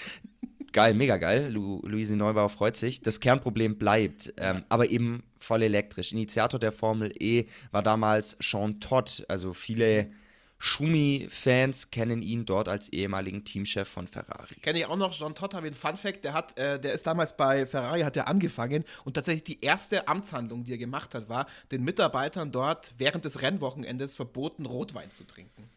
geil, 0.72 0.94
mega 0.94 1.16
geil. 1.16 1.50
Lu 1.50 1.80
Luise 1.86 2.16
Neubauer 2.16 2.50
freut 2.50 2.76
sich. 2.76 3.00
Das 3.00 3.20
Kernproblem 3.20 3.78
bleibt, 3.78 4.34
ähm, 4.36 4.64
aber 4.68 4.90
eben 4.90 5.22
voll 5.38 5.62
elektrisch. 5.62 6.12
Initiator 6.12 6.60
der 6.60 6.72
Formel 6.72 7.12
E 7.18 7.46
war 7.70 7.82
damals 7.82 8.36
Sean 8.40 8.80
Todd. 8.80 9.24
Also 9.28 9.54
viele 9.54 10.10
Schumi-Fans 10.58 11.90
kennen 11.90 12.22
ihn 12.22 12.46
dort 12.46 12.68
als 12.68 12.88
ehemaligen 12.88 13.44
Teamchef 13.44 13.88
von 13.88 14.06
Ferrari. 14.08 14.54
Kenne 14.62 14.78
ich 14.78 14.86
auch 14.86 14.96
noch, 14.96 15.12
John 15.12 15.34
Todd, 15.34 15.54
habe 15.54 15.66
ich 15.66 15.72
einen 15.72 15.80
Fun-Fact, 15.80 16.24
der, 16.24 16.32
hat, 16.32 16.58
äh, 16.58 16.80
der 16.80 16.92
ist 16.94 17.06
damals 17.06 17.36
bei 17.36 17.66
Ferrari, 17.66 18.00
hat 18.00 18.16
er 18.16 18.28
angefangen 18.28 18.84
und 19.04 19.14
tatsächlich 19.14 19.44
die 19.44 19.60
erste 19.60 20.08
Amtshandlung, 20.08 20.64
die 20.64 20.72
er 20.72 20.78
gemacht 20.78 21.14
hat, 21.14 21.28
war, 21.28 21.46
den 21.70 21.84
Mitarbeitern 21.84 22.50
dort 22.52 22.94
während 22.98 23.24
des 23.24 23.42
Rennwochenendes 23.42 24.14
verboten, 24.14 24.66
Rotwein 24.66 25.12
zu 25.12 25.24
trinken. 25.24 25.68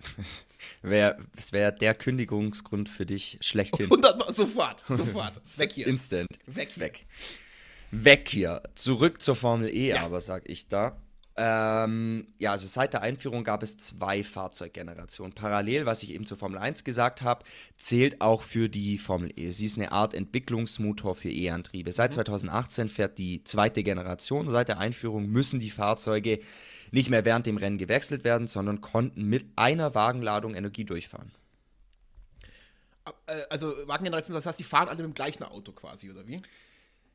Das 0.82 0.90
wäre 0.90 1.18
wär 1.50 1.72
der 1.72 1.94
Kündigungsgrund 1.94 2.88
für 2.88 3.06
dich 3.06 3.38
schlechthin. 3.40 3.84
100 3.90 4.18
Mal, 4.18 4.34
sofort, 4.34 4.84
sofort. 4.88 5.34
Weg 5.58 5.72
hier. 5.72 5.86
Instant. 5.86 6.28
Weg 6.46 6.72
hier. 6.72 6.84
Weg. 6.84 7.06
Weg 7.90 8.28
hier. 8.28 8.62
Zurück 8.74 9.20
zur 9.20 9.36
Formel 9.36 9.68
E, 9.68 9.90
ja. 9.90 10.02
aber 10.02 10.20
sag 10.20 10.48
ich 10.48 10.68
da. 10.68 10.96
Ähm, 11.36 12.26
ja, 12.38 12.50
also 12.52 12.66
seit 12.66 12.92
der 12.92 13.02
Einführung 13.02 13.44
gab 13.44 13.62
es 13.62 13.76
zwei 13.78 14.24
Fahrzeuggenerationen. 14.24 15.32
Parallel, 15.32 15.86
was 15.86 16.02
ich 16.02 16.12
eben 16.12 16.26
zur 16.26 16.36
Formel 16.36 16.58
1 16.58 16.84
gesagt 16.84 17.22
habe, 17.22 17.44
zählt 17.78 18.20
auch 18.20 18.42
für 18.42 18.68
die 18.68 18.98
Formel 18.98 19.32
E. 19.36 19.50
Sie 19.50 19.66
ist 19.66 19.78
eine 19.78 19.92
Art 19.92 20.12
Entwicklungsmotor 20.12 21.14
für 21.14 21.30
E-Antriebe. 21.30 21.92
Seit 21.92 22.14
2018 22.14 22.84
mhm. 22.86 22.90
fährt 22.90 23.18
die 23.18 23.44
zweite 23.44 23.82
Generation. 23.82 24.48
Seit 24.48 24.68
der 24.68 24.78
Einführung 24.78 25.26
müssen 25.28 25.60
die 25.60 25.70
Fahrzeuge 25.70 26.40
nicht 26.90 27.10
mehr 27.10 27.24
während 27.24 27.46
dem 27.46 27.56
Rennen 27.56 27.78
gewechselt 27.78 28.24
werden, 28.24 28.48
sondern 28.48 28.80
konnten 28.80 29.22
mit 29.24 29.46
einer 29.56 29.94
Wagenladung 29.94 30.54
Energie 30.54 30.84
durchfahren. 30.84 31.30
Äh, 33.26 33.42
also 33.48 33.72
Wagengeneration, 33.86 34.34
das 34.34 34.46
heißt, 34.46 34.58
die 34.58 34.64
fahren 34.64 34.88
alle 34.88 34.98
mit 34.98 35.06
dem 35.06 35.14
gleichen 35.14 35.44
Auto 35.44 35.72
quasi, 35.72 36.10
oder 36.10 36.26
wie? 36.26 36.42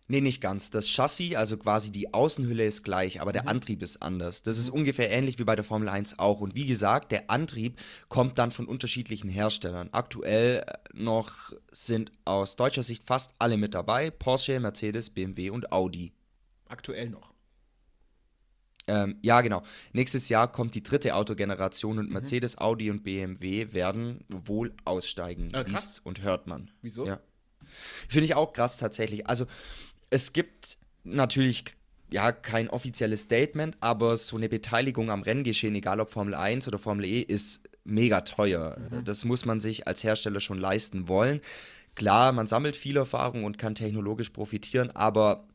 Nee, 0.08 0.22
nicht 0.22 0.40
ganz. 0.40 0.70
Das 0.70 0.88
Chassis, 0.88 1.36
also 1.36 1.58
quasi 1.58 1.92
die 1.92 2.14
Außenhülle 2.14 2.66
ist 2.66 2.84
gleich, 2.84 3.22
aber 3.22 3.32
der 3.32 3.44
mhm. 3.44 3.50
Antrieb 3.50 3.82
ist 3.82 4.04
anders. 4.04 4.44
Das 4.44 4.60
ist 4.60 4.70
mhm. 4.70 4.80
ungefähr 4.80 5.10
ähnlich 5.10 5.40
wie 5.40 5.44
bei 5.44 5.56
der 5.56 5.66
Formel 5.66 5.90
1 5.90 6.20
auch. 6.20 6.42
Und 6.42 6.54
wie 6.54 6.68
gesagt, 6.68 7.12
der 7.12 7.32
Antrieb 7.32 7.80
kommt 8.08 8.38
dann 8.38 8.52
von 8.52 8.68
unterschiedlichen 8.68 9.30
Herstellern. 9.30 9.90
Aktuell 9.94 10.64
äh, 10.68 10.74
noch 10.94 11.54
sind 11.72 12.12
aus 12.24 12.56
deutscher 12.56 12.84
Sicht 12.84 13.04
fast 13.04 13.34
alle 13.40 13.58
mit 13.58 13.74
dabei: 13.74 14.12
Porsche, 14.12 14.60
Mercedes, 14.60 15.10
BMW 15.10 15.50
und 15.50 15.72
Audi. 15.72 16.14
Aktuell 16.68 17.10
noch. 17.10 17.34
Ähm, 18.88 19.18
ja, 19.24 19.42
genau. 19.42 19.64
Nächstes 19.94 20.30
Jahr 20.30 20.52
kommt 20.52 20.76
die 20.76 20.84
dritte 20.84 21.16
Autogeneration 21.16 21.98
und 21.98 22.08
mhm. 22.08 22.14
Mercedes, 22.14 22.60
Audi 22.60 22.92
und 22.92 23.04
BMW 23.04 23.74
werden 23.74 24.24
wohl 24.28 24.72
aussteigen. 24.86 25.52
Äh, 25.56 25.64
liest 25.64 26.06
und 26.06 26.22
hört 26.22 26.46
man. 26.46 26.70
Wieso? 26.84 27.08
Ja. 27.08 27.20
Finde 28.08 28.26
ich 28.26 28.36
auch 28.36 28.54
krass 28.54 28.78
tatsächlich. 28.78 29.28
Also 29.28 29.48
es 30.16 30.32
gibt 30.32 30.78
natürlich 31.04 31.66
ja 32.10 32.32
kein 32.32 32.70
offizielles 32.70 33.24
Statement, 33.24 33.76
aber 33.82 34.16
so 34.16 34.38
eine 34.38 34.48
Beteiligung 34.48 35.12
am 35.12 35.22
Renngeschehen, 35.22 35.76
egal 35.76 36.00
ob 36.00 36.10
Formel 36.10 36.34
1 36.34 36.68
oder 36.70 36.80
Formel 36.80 37.06
E, 37.06 37.20
ist 37.20 37.62
mega 37.84 38.22
teuer. 38.22 38.78
Mhm. 38.80 39.04
Das 39.04 39.26
muss 39.26 39.46
man 39.46 39.60
sich 39.60 39.88
als 39.88 40.04
Hersteller 40.04 40.40
schon 40.40 40.58
leisten 40.58 41.10
wollen. 41.10 41.42
Klar, 41.96 42.32
man 42.32 42.48
sammelt 42.48 42.76
viel 42.78 42.98
Erfahrung 42.98 43.44
und 43.44 43.58
kann 43.58 43.76
technologisch 43.76 44.30
profitieren, 44.30 44.92
aber 44.92 45.48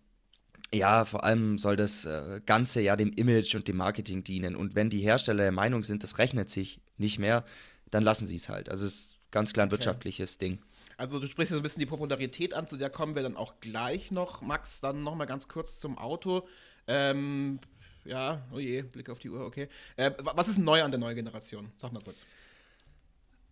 ja, 0.73 1.05
vor 1.05 1.25
allem 1.25 1.59
soll 1.59 1.77
das 1.77 2.05
äh, 2.05 2.41
Ganze 2.45 2.81
ja 2.81 2.97
dem 2.97 3.13
Image 3.13 3.55
und 3.55 3.67
dem 3.67 3.77
Marketing 3.77 4.23
dienen. 4.23 4.55
Und 4.55 4.75
wenn 4.75 4.91
die 4.91 5.01
Hersteller 5.01 5.43
der 5.43 5.53
Meinung 5.53 5.85
sind, 5.85 6.05
das 6.05 6.19
rechnet 6.19 6.51
sich 6.51 6.81
nicht 6.97 7.19
mehr, 7.19 7.45
dann 7.91 8.05
lassen 8.05 8.27
sie 8.27 8.37
es 8.37 8.49
halt. 8.49 8.69
Also 8.69 8.87
es 8.87 8.95
ist 8.95 9.17
ganz 9.31 9.53
klar 9.53 9.65
ein 9.65 9.69
okay. 9.69 9.73
wirtschaftliches 9.73 10.39
Ding. 10.39 10.59
Also 11.01 11.19
du 11.19 11.27
sprichst 11.29 11.51
ja 11.51 11.55
so 11.55 11.61
ein 11.61 11.63
bisschen 11.63 11.81
die 11.81 11.87
Popularität 11.87 12.53
an, 12.53 12.69
zu 12.69 12.77
der 12.77 12.91
kommen 12.91 13.15
wir 13.15 13.23
dann 13.23 13.35
auch 13.35 13.55
gleich 13.61 14.11
noch. 14.11 14.43
Max, 14.43 14.81
dann 14.81 15.03
noch 15.03 15.15
mal 15.15 15.25
ganz 15.25 15.49
kurz 15.49 15.81
zum 15.81 15.97
Auto. 15.97 16.47
Ähm, 16.87 17.59
ja, 18.05 18.47
oh 18.53 18.59
je, 18.59 18.83
Blick 18.83 19.09
auf 19.09 19.19
die 19.19 19.31
Uhr, 19.31 19.47
okay. 19.47 19.69
Äh, 19.97 20.11
was 20.19 20.49
ist 20.49 20.59
neu 20.59 20.83
an 20.83 20.91
der 20.91 21.01
neuen 21.01 21.17
Generation? 21.17 21.73
Sag 21.79 21.95
mal 21.95 22.03
kurz. 22.05 22.23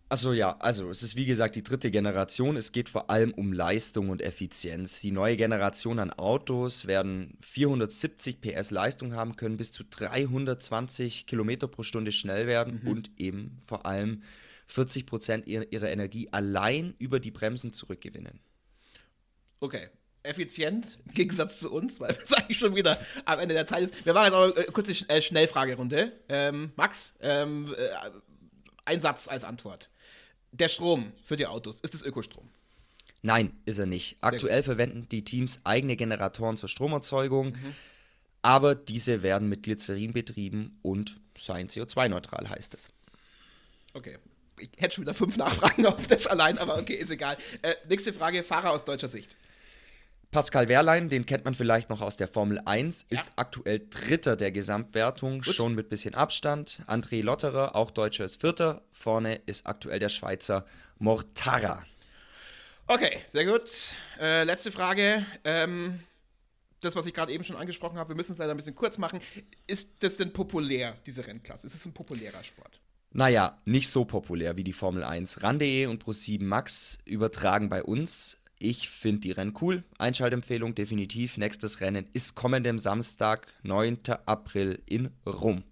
Also 0.09 0.31
ja, 0.31 0.57
also 0.59 0.91
es 0.91 1.01
ist 1.01 1.15
wie 1.15 1.25
gesagt 1.25 1.55
die 1.55 1.63
dritte 1.63 1.89
Generation. 1.89 2.55
Es 2.55 2.71
geht 2.71 2.87
vor 2.87 3.09
allem 3.09 3.33
um 3.33 3.51
Leistung 3.51 4.09
und 4.09 4.21
Effizienz. 4.21 5.01
Die 5.01 5.11
neue 5.11 5.35
Generation 5.35 5.97
an 5.97 6.11
Autos 6.11 6.85
werden 6.85 7.35
470 7.41 8.41
PS 8.41 8.69
Leistung 8.69 9.15
haben 9.15 9.37
können, 9.37 9.57
bis 9.57 9.71
zu 9.71 9.83
320 9.83 11.25
Kilometer 11.25 11.67
pro 11.67 11.81
Stunde 11.81 12.11
schnell 12.11 12.45
werden 12.45 12.81
mhm. 12.83 12.91
und 12.91 13.11
eben 13.17 13.57
vor 13.65 13.87
allem 13.87 14.21
40 14.69 15.05
Prozent 15.05 15.47
ihrer 15.47 15.89
Energie 15.89 16.29
allein 16.31 16.93
über 16.99 17.19
die 17.19 17.31
Bremsen 17.31 17.73
zurückgewinnen. 17.73 18.39
Okay, 19.59 19.89
effizient 20.23 20.99
im 21.05 21.13
Gegensatz 21.13 21.59
zu 21.59 21.71
uns, 21.71 21.99
weil 21.99 22.15
es 22.23 22.31
eigentlich 22.37 22.59
schon 22.59 22.75
wieder 22.75 22.99
am 23.25 23.39
Ende 23.39 23.55
der 23.55 23.65
Zeit 23.65 23.83
ist. 23.83 24.05
Wir 24.05 24.13
machen 24.13 24.25
jetzt 24.25 24.33
aber 24.35 24.55
eine 24.55 24.65
kurze 24.71 24.91
äh, 25.09 25.21
Schnellfragerunde. 25.21 26.13
Ähm, 26.29 26.71
Max, 26.75 27.15
ähm, 27.21 27.73
äh, 27.77 27.89
ein 28.85 29.01
Satz 29.01 29.27
als 29.27 29.43
Antwort. 29.43 29.89
Der 30.51 30.69
Strom 30.69 31.13
für 31.23 31.35
die 31.35 31.47
Autos, 31.47 31.79
ist 31.79 31.95
es 31.95 32.03
Ökostrom? 32.03 32.47
Nein, 33.21 33.51
ist 33.65 33.79
er 33.79 33.85
nicht. 33.85 34.17
Aktuell 34.21 34.63
verwenden 34.63 35.07
die 35.09 35.23
Teams 35.23 35.61
eigene 35.63 35.95
Generatoren 35.95 36.57
zur 36.57 36.69
Stromerzeugung, 36.69 37.53
mhm. 37.53 37.75
aber 38.43 38.75
diese 38.75 39.23
werden 39.23 39.49
mit 39.49 39.63
Glycerin 39.63 40.13
betrieben 40.13 40.79
und 40.83 41.19
seien 41.35 41.67
CO2-neutral, 41.67 42.49
heißt 42.49 42.73
es. 42.75 42.89
Okay. 43.93 44.17
Ich 44.59 44.69
hätte 44.77 44.95
schon 44.95 45.03
wieder 45.03 45.13
fünf 45.13 45.37
Nachfragen 45.37 45.85
auf 45.85 46.07
das 46.07 46.27
allein, 46.27 46.57
aber 46.57 46.77
okay, 46.77 46.95
ist 46.95 47.11
egal. 47.11 47.37
Äh, 47.61 47.75
nächste 47.87 48.13
Frage: 48.13 48.43
Fahrer 48.43 48.71
aus 48.71 48.85
deutscher 48.85 49.07
Sicht. 49.07 49.35
Pascal 50.31 50.67
Wehrlein, 50.67 51.09
den 51.09 51.25
kennt 51.25 51.45
man 51.45 51.55
vielleicht 51.55 51.89
noch 51.89 52.01
aus 52.01 52.15
der 52.15 52.27
Formel 52.27 52.61
1, 52.63 53.07
ja. 53.09 53.19
ist 53.19 53.31
aktuell 53.35 53.81
Dritter 53.89 54.35
der 54.35 54.51
Gesamtwertung, 54.51 55.41
Gut. 55.41 55.55
schon 55.55 55.73
mit 55.73 55.89
bisschen 55.89 56.13
Abstand. 56.13 56.81
André 56.85 57.23
Lotterer, 57.23 57.75
auch 57.75 57.89
Deutscher, 57.89 58.25
ist 58.25 58.39
Vierter. 58.39 58.83
Vorne 58.91 59.41
ist 59.47 59.65
aktuell 59.65 59.97
der 59.97 60.09
Schweizer 60.09 60.67
Mortara. 60.99 61.83
Okay, 62.85 63.21
sehr 63.25 63.45
gut. 63.45 63.95
Äh, 64.19 64.43
letzte 64.43 64.71
Frage. 64.71 65.25
Ähm, 65.43 65.99
das, 66.81 66.95
was 66.95 67.07
ich 67.07 67.13
gerade 67.13 67.31
eben 67.31 67.43
schon 67.43 67.55
angesprochen 67.55 67.97
habe, 67.97 68.09
wir 68.09 68.15
müssen 68.15 68.33
es 68.33 68.37
leider 68.37 68.51
ein 68.51 68.57
bisschen 68.57 68.75
kurz 68.75 68.99
machen. 68.99 69.19
Ist 69.65 70.03
das 70.03 70.17
denn 70.17 70.31
populär, 70.31 70.95
diese 71.05 71.25
Rennklasse? 71.25 71.65
Ist 71.65 71.73
es 71.73 71.85
ein 71.85 71.93
populärer 71.93 72.43
Sport? 72.43 72.79
Naja, 73.11 73.59
nicht 73.65 73.89
so 73.89 74.05
populär 74.05 74.55
wie 74.55 74.63
die 74.63 74.73
Formel 74.73 75.03
1. 75.03 75.41
RAN.de 75.41 75.87
und 75.87 76.03
Pro7 76.03 76.43
Max 76.43 76.99
übertragen 77.05 77.69
bei 77.69 77.83
uns 77.83 78.39
ich 78.61 78.89
finde 78.89 79.21
die 79.21 79.31
Rennen 79.31 79.53
cool. 79.61 79.85
Einschaltempfehlung 79.97 80.75
definitiv. 80.75 81.37
Nächstes 81.37 81.79
Rennen 81.79 82.09
ist 82.11 82.35
kommendem 82.35 82.77
Samstag, 82.77 83.47
9. 83.63 83.99
April 84.25 84.83
in 84.85 85.11
Rom. 85.25 85.63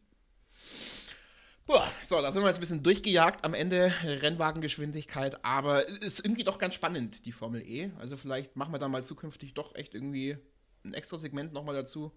Boah, 1.65 1.91
so, 2.05 2.21
da 2.21 2.31
sind 2.31 2.43
wir 2.43 2.47
jetzt 2.47 2.57
ein 2.57 2.61
bisschen 2.61 2.83
durchgejagt 2.83 3.43
am 3.43 3.53
Ende, 3.53 3.91
Rennwagengeschwindigkeit, 4.03 5.43
aber 5.43 5.85
es 5.89 5.97
ist 5.97 6.23
irgendwie 6.23 6.45
doch 6.45 6.59
ganz 6.59 6.75
spannend, 6.75 7.25
die 7.25 7.33
Formel 7.33 7.61
E. 7.61 7.91
Also 7.99 8.15
vielleicht 8.15 8.55
machen 8.55 8.71
wir 8.71 8.79
da 8.79 8.87
mal 8.87 9.03
zukünftig 9.03 9.53
doch 9.53 9.75
echt 9.75 9.93
irgendwie 9.93 10.37
ein 10.85 10.93
extra 10.93 11.17
Segment 11.17 11.51
nochmal 11.51 11.75
dazu, 11.75 12.13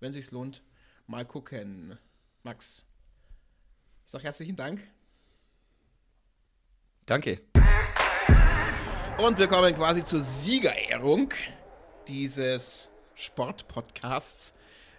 wenn 0.00 0.14
sich's 0.14 0.30
lohnt. 0.30 0.62
Mal 1.06 1.26
gucken. 1.26 1.98
Max, 2.44 2.86
ich 4.04 4.10
sag 4.10 4.22
herzlichen 4.22 4.56
Dank. 4.56 4.80
Danke. 7.06 7.40
Und 9.18 9.38
wir 9.38 9.46
kommen 9.46 9.74
quasi 9.74 10.04
zur 10.04 10.20
Siegerehrung 10.20 11.32
dieses 12.08 12.88
Sportpodcasts, 13.14 14.54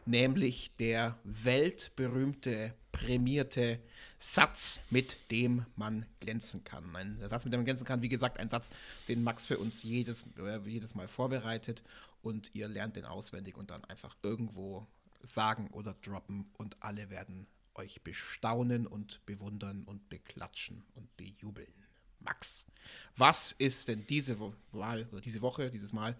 nämlich 0.06 0.74
der 0.76 1.18
weltberühmte, 1.24 2.74
prämierte 2.92 3.80
Satz, 4.20 4.80
mit 4.90 5.32
dem 5.32 5.66
man 5.76 6.06
glänzen 6.20 6.64
kann. 6.64 6.96
Ein 6.96 7.20
Satz, 7.28 7.46
mit 7.46 7.54
dem 7.54 7.60
man 7.60 7.66
glänzen 7.66 7.86
kann, 7.86 8.02
wie 8.02 8.10
gesagt, 8.10 8.40
ein 8.40 8.50
Satz, 8.50 8.72
den 9.08 9.24
Max 9.24 9.46
für 9.46 9.60
uns 9.60 9.84
jedes, 9.84 10.26
äh, 10.40 10.60
jedes 10.66 10.96
Mal 10.96 11.08
vorbereitet 11.08 11.84
und 12.22 12.56
ihr 12.56 12.68
lernt 12.68 12.96
den 12.96 13.06
auswendig 13.06 13.58
und 13.58 13.70
dann 13.70 13.84
einfach 13.86 14.16
irgendwo 14.24 14.88
sagen 15.22 15.68
oder 15.72 15.96
droppen 16.02 16.50
und 16.58 16.82
alle 16.82 17.10
werden 17.10 17.48
euch 17.76 18.02
bestaunen 18.02 18.88
und 18.88 19.26
bewundern 19.26 19.84
und 19.84 20.10
beklatschen 20.10 20.84
und 20.96 21.16
bejubeln. 21.18 21.74
Max, 22.20 22.66
was 23.18 23.52
ist 23.52 23.88
denn 23.88 24.06
diese 24.08 24.38
Wahl 24.72 25.08
diese 25.24 25.42
Woche, 25.42 25.70
dieses 25.70 25.94
Mal 25.94 26.16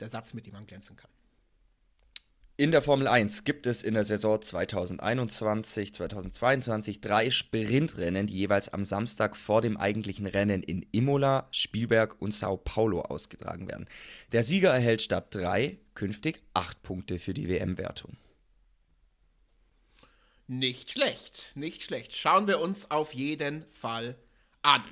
der 0.00 0.08
Satz, 0.08 0.34
mit 0.34 0.46
dem 0.46 0.52
man 0.52 0.66
glänzen 0.66 0.96
kann? 0.96 1.10
In 2.58 2.70
der 2.70 2.80
Formel 2.80 3.06
1 3.06 3.44
gibt 3.44 3.66
es 3.66 3.82
in 3.82 3.92
der 3.92 4.04
Saison 4.04 4.40
2021, 4.40 5.92
2022 5.92 7.02
drei 7.02 7.28
Sprintrennen, 7.28 8.26
die 8.26 8.32
jeweils 8.32 8.70
am 8.70 8.86
Samstag 8.86 9.36
vor 9.36 9.60
dem 9.60 9.76
eigentlichen 9.76 10.24
Rennen 10.24 10.62
in 10.62 10.86
Imola, 10.90 11.48
Spielberg 11.50 12.16
und 12.18 12.32
Sao 12.32 12.56
Paulo 12.56 13.02
ausgetragen 13.02 13.68
werden. 13.68 13.84
Der 14.32 14.42
Sieger 14.42 14.72
erhält 14.72 15.02
statt 15.02 15.34
drei 15.34 15.76
künftig 15.92 16.42
acht 16.54 16.82
Punkte 16.82 17.18
für 17.18 17.34
die 17.34 17.46
WM-Wertung. 17.46 18.16
Nicht 20.48 20.92
schlecht, 20.92 21.52
nicht 21.56 21.82
schlecht. 21.82 22.14
Schauen 22.14 22.46
wir 22.46 22.60
uns 22.60 22.90
auf 22.90 23.12
jeden 23.12 23.64
Fall 23.72 24.16
an. 24.62 24.84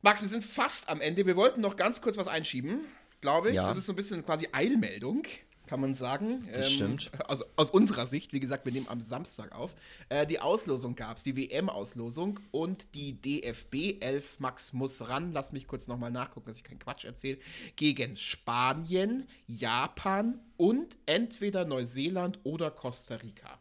Max, 0.00 0.20
wir 0.22 0.28
sind 0.28 0.44
fast 0.44 0.88
am 0.88 1.00
Ende. 1.00 1.26
Wir 1.26 1.36
wollten 1.36 1.60
noch 1.60 1.76
ganz 1.76 2.00
kurz 2.00 2.16
was 2.16 2.28
einschieben, 2.28 2.86
glaube 3.20 3.50
ich. 3.50 3.56
Ja. 3.56 3.68
Das 3.68 3.76
ist 3.76 3.86
so 3.86 3.92
ein 3.92 3.96
bisschen 3.96 4.24
quasi 4.24 4.48
Eilmeldung, 4.52 5.24
kann 5.72 5.80
man 5.80 5.94
sagen. 5.94 6.46
Das 6.52 6.68
ähm, 6.68 6.74
stimmt. 6.74 7.10
Also 7.28 7.46
aus 7.56 7.70
unserer 7.70 8.06
Sicht, 8.06 8.34
wie 8.34 8.40
gesagt, 8.40 8.66
wir 8.66 8.72
nehmen 8.72 8.88
am 8.90 9.00
Samstag 9.00 9.52
auf. 9.52 9.74
Äh, 10.10 10.26
die 10.26 10.38
Auslosung 10.38 10.96
gab 10.96 11.16
es, 11.16 11.22
die 11.22 11.34
WM-Auslosung 11.34 12.40
und 12.50 12.94
die 12.94 13.14
DFB 13.18 14.02
11 14.02 14.38
Max 14.38 14.74
muss 14.74 15.08
ran. 15.08 15.32
Lass 15.32 15.50
mich 15.50 15.66
kurz 15.66 15.88
nochmal 15.88 16.10
nachgucken, 16.10 16.48
dass 16.48 16.58
ich 16.58 16.64
keinen 16.64 16.78
Quatsch 16.78 17.06
erzähle. 17.06 17.38
Gegen 17.76 18.18
Spanien, 18.18 19.26
Japan 19.46 20.40
und 20.58 20.98
entweder 21.06 21.64
Neuseeland 21.64 22.40
oder 22.42 22.70
Costa 22.70 23.14
Rica. 23.14 23.58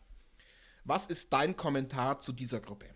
Was 0.83 1.07
ist 1.07 1.31
dein 1.31 1.55
Kommentar 1.55 2.19
zu 2.19 2.33
dieser 2.33 2.59
Gruppe? 2.59 2.87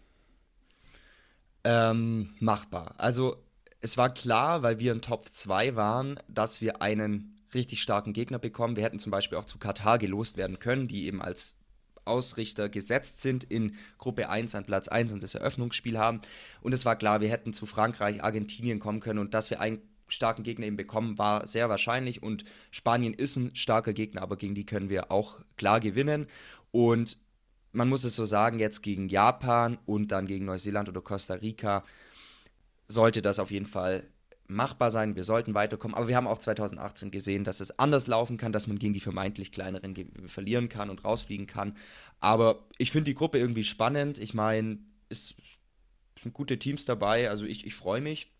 Ähm, 1.64 2.36
machbar. 2.42 2.96
Also 2.98 3.42
es 3.80 3.96
war 3.96 4.14
klar, 4.14 4.62
weil 4.62 4.80
wir 4.80 4.92
in 4.92 5.02
Top 5.02 5.30
2 5.30 5.78
waren, 5.78 6.20
dass 6.28 6.60
wir 6.60 6.82
einen 6.82 7.35
richtig 7.56 7.82
starken 7.82 8.14
Gegner 8.14 8.40
bekommen. 8.40 8.76
Wir 8.76 8.84
hätten 8.84 9.00
zum 9.00 9.12
Beispiel 9.12 9.38
auch 9.38 9.46
zu 9.46 9.58
Katar 9.58 9.98
gelost 9.98 10.38
werden 10.38 10.60
können, 10.60 10.88
die 10.88 11.06
eben 11.06 11.22
als 11.22 11.56
Ausrichter 12.06 12.70
gesetzt 12.70 13.22
sind 13.22 13.44
in 13.44 13.76
Gruppe 13.98 14.30
1 14.30 14.56
an 14.56 14.66
Platz 14.66 14.88
1 14.88 15.12
und 15.12 15.24
das 15.24 15.36
Eröffnungsspiel 15.36 15.98
haben. 15.98 16.22
Und 16.62 16.74
es 16.74 16.86
war 16.86 16.96
klar, 16.96 17.22
wir 17.22 17.30
hätten 17.30 17.54
zu 17.54 17.66
Frankreich, 17.66 18.24
Argentinien 18.24 18.80
kommen 18.80 19.00
können 19.00 19.20
und 19.20 19.34
dass 19.34 19.50
wir 19.50 19.60
einen 19.60 19.82
starken 20.08 20.44
Gegner 20.44 20.68
eben 20.68 20.78
bekommen, 20.78 21.18
war 21.18 21.48
sehr 21.48 21.68
wahrscheinlich. 21.70 22.22
Und 22.22 22.46
Spanien 22.72 23.14
ist 23.14 23.36
ein 23.38 23.56
starker 23.56 23.94
Gegner, 23.94 24.22
aber 24.22 24.38
gegen 24.38 24.56
die 24.56 24.66
können 24.66 24.90
wir 24.90 25.12
auch 25.12 25.40
klar 25.58 25.80
gewinnen. 25.80 26.28
Und 26.72 27.18
man 27.72 27.90
muss 27.90 28.04
es 28.04 28.16
so 28.16 28.24
sagen, 28.24 28.60
jetzt 28.60 28.82
gegen 28.82 29.10
Japan 29.10 29.78
und 29.86 30.12
dann 30.12 30.28
gegen 30.28 30.46
Neuseeland 30.46 30.90
oder 30.90 31.02
Costa 31.02 31.36
Rica 31.36 31.84
sollte 32.88 33.22
das 33.22 33.40
auf 33.40 33.52
jeden 33.52 33.66
Fall 33.66 34.08
machbar 34.48 34.92
sein. 34.92 35.16
Wir 35.16 35.24
sollten 35.24 35.54
weiterkommen. 35.54 35.96
Aber 35.96 36.08
wir 36.08 36.16
haben 36.16 36.28
auch 36.28 36.38
2018 36.38 37.12
gesehen, 37.12 37.44
dass 37.44 37.60
es 37.60 37.78
anders 37.80 38.08
laufen 38.08 38.38
kann, 38.38 38.52
dass 38.52 38.68
man 38.68 38.80
gegen 38.80 38.94
die 38.94 39.00
vermeintlich 39.00 39.52
kleineren 39.52 39.96
verlieren 40.28 40.70
kann 40.70 40.90
und 40.90 41.04
rausfliegen 41.04 41.48
kann. 41.48 41.76
Aber 42.20 42.66
ich 42.78 42.92
finde 42.92 43.06
die 43.06 43.16
Gruppe 43.16 43.40
irgendwie 43.40 43.64
spannend. 43.64 44.18
Ich 44.18 44.34
meine, 44.34 44.80
es 45.10 45.36
sind 46.20 46.34
gute 46.34 46.60
Teams 46.60 46.86
dabei. 46.86 47.30
Also 47.30 47.46
ich, 47.46 47.66
ich 47.66 47.76
freue 47.76 48.02
mich. 48.02 48.32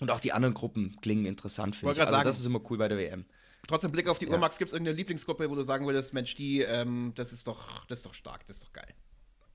Und 0.00 0.10
auch 0.10 0.20
die 0.20 0.32
anderen 0.32 0.54
Gruppen 0.54 0.96
klingen 1.00 1.24
interessant, 1.24 1.74
finde 1.74 1.94
ich. 1.94 2.00
Also 2.00 2.12
sagen, 2.12 2.24
das 2.24 2.38
ist 2.38 2.46
immer 2.46 2.60
cool 2.70 2.78
bei 2.78 2.88
der 2.88 2.98
WM. 2.98 3.24
Trotzdem 3.66 3.90
Blick 3.90 4.08
auf 4.08 4.18
die 4.18 4.26
ja. 4.26 4.32
Uhr, 4.32 4.38
Max, 4.38 4.56
gibt 4.58 4.68
es 4.68 4.72
irgendeine 4.72 4.96
Lieblingsgruppe, 4.96 5.50
wo 5.50 5.54
du 5.54 5.62
sagen 5.62 5.84
würdest, 5.86 6.14
Mensch, 6.14 6.34
die, 6.36 6.62
ähm, 6.62 7.12
das 7.16 7.32
ist 7.32 7.46
doch, 7.46 7.84
das 7.86 7.98
ist 7.98 8.06
doch 8.06 8.14
stark, 8.14 8.46
das 8.46 8.58
ist 8.58 8.64
doch 8.64 8.72
geil. 8.72 8.94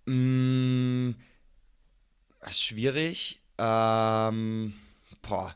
Mm, 0.05 1.15
schwierig. 2.51 3.41
Ähm, 3.57 4.73
boah. 5.21 5.55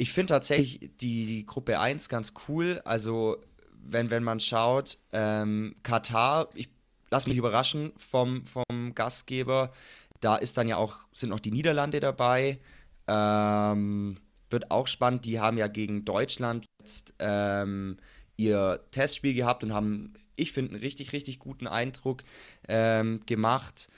Ich 0.00 0.14
finde 0.14 0.32
tatsächlich 0.32 0.80
die, 0.98 1.26
die, 1.26 1.44
Gruppe 1.44 1.78
1 1.78 2.08
ganz 2.08 2.32
cool. 2.48 2.80
Also, 2.86 3.36
wenn, 3.82 4.08
wenn 4.08 4.24
man 4.24 4.40
schaut, 4.40 4.96
ähm, 5.12 5.76
Katar, 5.82 6.48
ich 6.54 6.70
lasse 7.10 7.28
mich 7.28 7.36
überraschen 7.36 7.92
vom, 7.98 8.46
vom 8.46 8.94
Gastgeber. 8.94 9.74
Da 10.22 10.36
ist 10.36 10.56
dann 10.56 10.68
ja 10.68 10.78
auch, 10.78 10.96
sind 11.12 11.28
noch 11.28 11.38
die 11.38 11.50
Niederlande 11.50 12.00
dabei. 12.00 12.60
Ähm, 13.08 14.16
wird 14.48 14.70
auch 14.70 14.86
spannend. 14.86 15.26
Die 15.26 15.38
haben 15.38 15.58
ja 15.58 15.66
gegen 15.66 16.06
Deutschland 16.06 16.64
jetzt 16.78 17.12
ähm, 17.18 17.98
ihr 18.38 18.80
Testspiel 18.92 19.34
gehabt 19.34 19.64
und 19.64 19.74
haben, 19.74 20.14
ich 20.34 20.52
finde, 20.52 20.76
einen 20.76 20.80
richtig, 20.80 21.12
richtig 21.12 21.40
guten 21.40 21.66
Eindruck 21.66 22.22
ähm, 22.68 23.20
gemacht. 23.26 23.90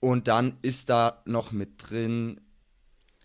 Und 0.00 0.26
dann 0.26 0.56
ist 0.62 0.88
da 0.88 1.20
noch 1.26 1.52
mit 1.52 1.90
drin. 1.90 2.40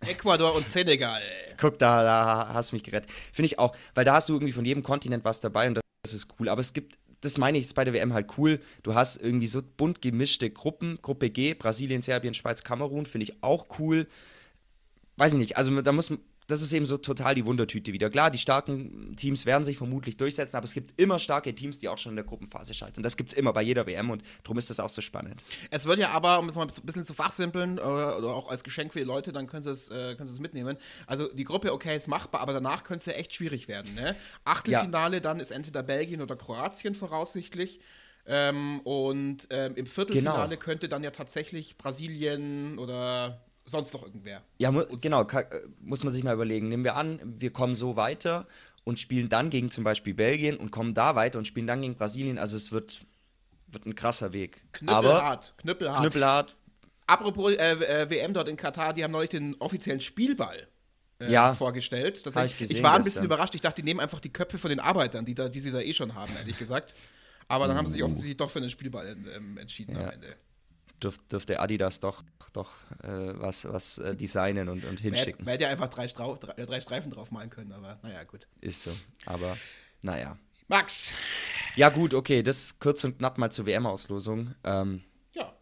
Ecuador 0.08 0.56
und 0.56 0.66
Senegal. 0.66 1.22
Guck, 1.58 1.80
da, 1.80 2.04
da 2.04 2.54
hast 2.54 2.72
du 2.72 2.76
mich 2.76 2.84
gerettet. 2.84 3.12
Finde 3.32 3.48
ich 3.48 3.60
auch, 3.60 3.76
weil 3.94 4.06
da 4.06 4.14
hast 4.14 4.30
du 4.30 4.34
irgendwie 4.34 4.54
von 4.54 4.66
jedem 4.66 4.84
Kontinent 4.84 5.24
was 5.24 5.40
dabei 5.40 5.68
und 5.68 5.80
das 6.04 6.14
ist 6.14 6.28
cool. 6.40 6.50
Aber 6.50 6.62
es 6.62 6.74
gibt 6.74 6.98
das 7.24 7.38
meine 7.38 7.58
ich, 7.58 7.66
ist 7.66 7.74
bei 7.74 7.86
der 7.86 7.94
WM 7.94 8.14
halt 8.14 8.38
cool. 8.38 8.60
Du 8.84 8.96
hast 8.96 9.18
irgendwie 9.18 9.48
so 9.48 9.62
bunt 9.62 10.02
gemischte 10.02 10.50
Gruppen. 10.50 11.00
Gruppe 11.02 11.30
G, 11.30 11.54
Brasilien, 11.54 12.02
Serbien, 12.02 12.34
Schweiz, 12.34 12.64
Kamerun, 12.64 13.06
finde 13.06 13.24
ich 13.24 13.42
auch 13.42 13.68
cool. 13.80 14.08
Weiß 15.16 15.34
ich 15.34 15.40
nicht, 15.40 15.58
also 15.58 15.82
da 15.82 15.92
muss 15.92 16.12
das 16.48 16.62
ist 16.62 16.74
eben 16.74 16.86
so 16.86 16.98
total 16.98 17.36
die 17.36 17.46
Wundertüte 17.46 17.94
wieder. 17.94 18.10
Klar, 18.10 18.32
die 18.32 18.38
starken 18.38 19.16
Teams 19.16 19.46
werden 19.46 19.64
sich 19.64 19.78
vermutlich 19.78 20.18
durchsetzen, 20.18 20.56
aber 20.56 20.66
es 20.66 20.74
gibt 20.74 21.00
immer 21.00 21.20
starke 21.20 21.54
Teams, 21.54 21.80
die 21.80 21.90
auch 21.90 21.98
schon 21.98 22.12
in 22.12 22.16
der 22.18 22.26
Gruppenphase 22.26 22.74
scheitern. 22.74 23.04
Das 23.04 23.18
gibt 23.18 23.32
es 23.32 23.38
immer 23.38 23.54
bei 23.54 23.62
jeder 23.62 23.86
WM 23.88 24.10
und 24.10 24.24
darum 24.44 24.58
ist 24.58 24.70
das 24.70 24.80
auch 24.80 24.90
so 24.90 25.02
spannend. 25.02 25.44
Es 25.72 25.86
wird 25.86 26.00
ja 26.00 26.10
aber, 26.10 26.40
um 26.40 26.50
es 26.50 26.56
mal 26.56 26.68
ein 26.68 26.86
bisschen 26.86 27.06
zu 27.06 27.14
fachsimpeln 27.14 27.80
oder, 27.80 28.18
oder 28.18 28.34
auch 28.34 28.50
als 28.50 28.64
Geschenk 28.64 28.94
für 28.94 29.00
die 29.00 29.06
Leute, 29.06 29.32
dann 29.32 29.48
können 29.48 29.64
sie 29.64 29.72
es, 29.72 29.90
äh, 29.90 30.16
können 30.16 30.28
sie 30.28 30.34
es 30.34 30.40
mitnehmen. 30.40 30.78
Also 31.08 31.32
die 31.34 31.44
Gruppe, 31.44 31.72
okay, 31.74 31.96
ist 31.96 32.08
machbar, 32.08 32.42
aber 32.42 32.54
danach 32.54 32.84
könnte 32.84 33.00
es 33.00 33.06
ja 33.06 33.14
echt 33.14 33.34
schwierig 33.34 33.68
werden. 33.68 33.94
Ne? 33.96 34.16
Achtelfinale, 34.44 35.18
ja. 35.18 35.20
dann 35.22 35.40
ist 35.40 35.52
entweder 35.52 35.84
Belgien 35.84 36.22
oder 36.22 36.36
Kroatien 36.36 36.96
voraussichtlich. 36.96 37.80
Ähm, 38.26 38.80
und 38.82 39.48
ähm, 39.50 39.76
im 39.76 39.86
Viertelfinale 39.86 40.50
genau. 40.50 40.62
könnte 40.62 40.88
dann 40.88 41.04
ja 41.04 41.12
tatsächlich 41.12 41.78
Brasilien 41.78 42.80
oder 42.80 43.44
sonst 43.66 43.94
noch 43.94 44.04
irgendwer. 44.04 44.42
Ja, 44.58 44.72
mu 44.72 44.84
genau, 45.02 45.24
äh, 45.24 45.46
muss 45.82 46.04
man 46.04 46.14
sich 46.14 46.24
mal 46.24 46.34
überlegen. 46.34 46.70
Nehmen 46.70 46.84
wir 46.84 46.96
an, 46.96 47.20
wir 47.24 47.52
kommen 47.52 47.76
so 47.76 47.96
weiter 47.96 48.48
und 48.84 49.00
spielen 49.00 49.30
dann 49.30 49.50
gegen 49.50 49.72
zum 49.72 49.84
Beispiel 49.84 50.14
Belgien 50.14 50.58
und 50.58 50.72
kommen 50.72 50.94
da 50.94 51.16
weiter 51.16 51.40
und 51.40 51.46
spielen 51.46 51.68
dann 51.68 51.82
gegen 51.82 51.96
Brasilien. 51.96 52.38
Also 52.38 52.58
es 52.58 52.72
wird, 52.72 53.06
wird 53.68 53.86
ein 53.86 53.96
krasser 53.96 54.34
Weg. 54.34 54.64
Knüppelhart. 54.74 55.54
knüppelhart. 55.58 56.00
knüppelhart. 56.00 56.56
Apropos 57.06 57.52
äh, 57.54 57.74
äh, 57.74 58.10
WM 58.10 58.34
dort 58.34 58.50
in 58.50 58.58
Katar, 58.58 58.94
die 58.94 59.04
haben 59.04 59.12
neulich 59.12 59.32
den 59.32 59.56
offiziellen 59.60 60.02
Spielball 60.02 60.68
äh, 61.20 61.32
ja, 61.32 61.54
vorgestellt. 61.54 62.26
Das 62.26 62.36
ich, 62.36 62.58
gesehen, 62.58 62.78
ich 62.78 62.84
war 62.84 62.94
ein 62.94 63.04
bisschen 63.04 63.26
überrascht. 63.26 63.56
Ich 63.56 63.62
dachte, 63.62 63.82
die 63.82 63.86
nehmen 63.86 64.00
einfach 64.00 64.20
die 64.20 64.32
Köpfe 64.32 64.58
von 64.58 64.70
den 64.70 64.80
Arbeitern, 64.80 65.26
die, 65.26 65.36
da, 65.36 65.50
die 65.50 65.60
sie 65.60 65.72
da 65.72 65.80
eh 65.80 65.94
schon 65.94 66.16
haben, 66.16 66.32
ehrlich 66.38 66.58
gesagt. 66.58 66.96
Aber 67.48 67.68
dann 67.68 67.76
haben 67.76 67.86
sie 67.86 67.94
sich 67.94 68.02
uh. 68.02 68.06
offensichtlich 68.06 68.38
doch 68.38 68.50
für 68.50 68.62
den 68.62 68.70
Spielball 68.70 69.18
ähm, 69.36 69.58
entschieden 69.58 69.96
ja. 69.96 70.04
am 70.04 70.10
Ende 70.12 70.36
dürfte 71.04 71.60
Adidas 71.60 72.00
doch, 72.00 72.24
doch 72.54 72.72
äh, 73.04 73.08
was, 73.40 73.66
was 73.66 73.98
äh, 73.98 74.16
designen 74.16 74.70
und, 74.70 74.86
und 74.86 75.00
hinschicken. 75.00 75.46
Man 75.46 75.54
hätte 75.54 75.66
ja 75.66 75.70
einfach 75.70 75.90
drei, 75.90 76.08
Strau 76.08 76.36
drei, 76.36 76.66
drei 76.66 76.82
Streifen 76.82 77.12
drauf 77.12 77.32
malen 77.32 77.50
können, 77.50 77.72
aber 77.72 78.00
naja, 78.04 78.24
gut. 78.24 78.48
Ist 78.62 78.84
so. 78.84 78.92
Aber 79.26 79.58
naja. 80.02 80.38
Max! 80.68 81.14
Ja, 81.76 81.90
gut, 81.90 82.14
okay, 82.14 82.44
das 82.44 82.80
kurz 82.80 83.04
und 83.04 83.18
knapp 83.18 83.38
mal 83.38 83.52
zur 83.52 83.66
WM-Auslosung. 83.66 84.56
Ähm, 84.64 85.04
ja, 85.34 85.54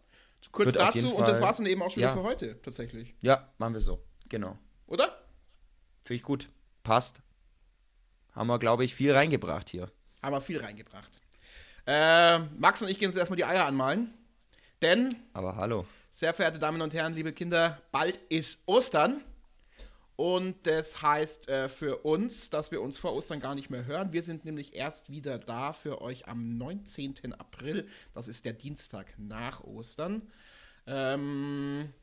kurz 0.52 0.74
dazu 0.74 1.16
und 1.16 1.28
das 1.28 1.42
war 1.42 1.52
es 1.52 1.58
dann 1.58 1.66
eben 1.66 1.82
auch 1.82 1.92
schon 1.92 2.04
ja. 2.04 2.14
für 2.14 2.24
heute, 2.24 2.62
tatsächlich. 2.62 3.16
Ja, 3.22 3.50
machen 3.58 3.74
wir 3.74 3.80
so. 3.80 4.04
Genau. 4.30 4.58
Oder? 4.88 5.26
Finde 6.02 6.16
ich 6.16 6.24
gut. 6.24 6.50
Passt. 6.84 7.22
Haben 8.34 8.48
wir, 8.48 8.60
glaube 8.60 8.86
ich, 8.86 8.96
viel 8.96 9.12
reingebracht 9.12 9.70
hier. 9.70 9.92
Haben 10.22 10.34
wir 10.34 10.42
viel 10.42 10.60
reingebracht. 10.60 11.20
Äh, 11.86 12.40
Max 12.58 12.82
und 12.82 12.90
ich 12.90 13.00
gehen 13.00 13.08
uns 13.08 13.18
erstmal 13.18 13.38
die 13.38 13.46
Eier 13.46 13.66
anmalen. 13.66 14.14
Denn, 14.82 15.10
aber 15.34 15.58
hallo. 15.58 15.86
Sehr 16.10 16.34
verehrte 16.34 16.58
Damen 16.58 16.82
und 16.82 16.96
Herren, 16.96 17.14
liebe 17.14 17.34
Kinder, 17.34 17.80
bald 17.92 18.18
ist 18.30 18.64
Ostern. 18.66 19.24
Und 20.16 20.66
das 20.66 21.04
heißt 21.04 21.50
äh, 21.50 21.70
für 21.70 21.98
uns, 21.98 22.50
dass 22.50 22.72
wir 22.72 22.82
uns 22.82 22.98
vor 22.98 23.14
Ostern 23.14 23.40
gar 23.40 23.54
nicht 23.54 23.70
mehr 23.70 23.86
hören. 23.86 24.12
Wir 24.12 24.24
sind 24.24 24.44
nämlich 24.44 24.74
erst 24.74 25.12
wieder 25.12 25.38
da 25.38 25.72
für 25.72 26.02
euch 26.02 26.28
am 26.28 26.58
19. 26.58 27.34
April. 27.34 27.88
Das 28.16 28.28
ist 28.28 28.44
der 28.44 28.54
Dienstag 28.54 29.14
nach 29.18 29.64
Ostern. 29.64 30.32
Ähm, 30.88 31.94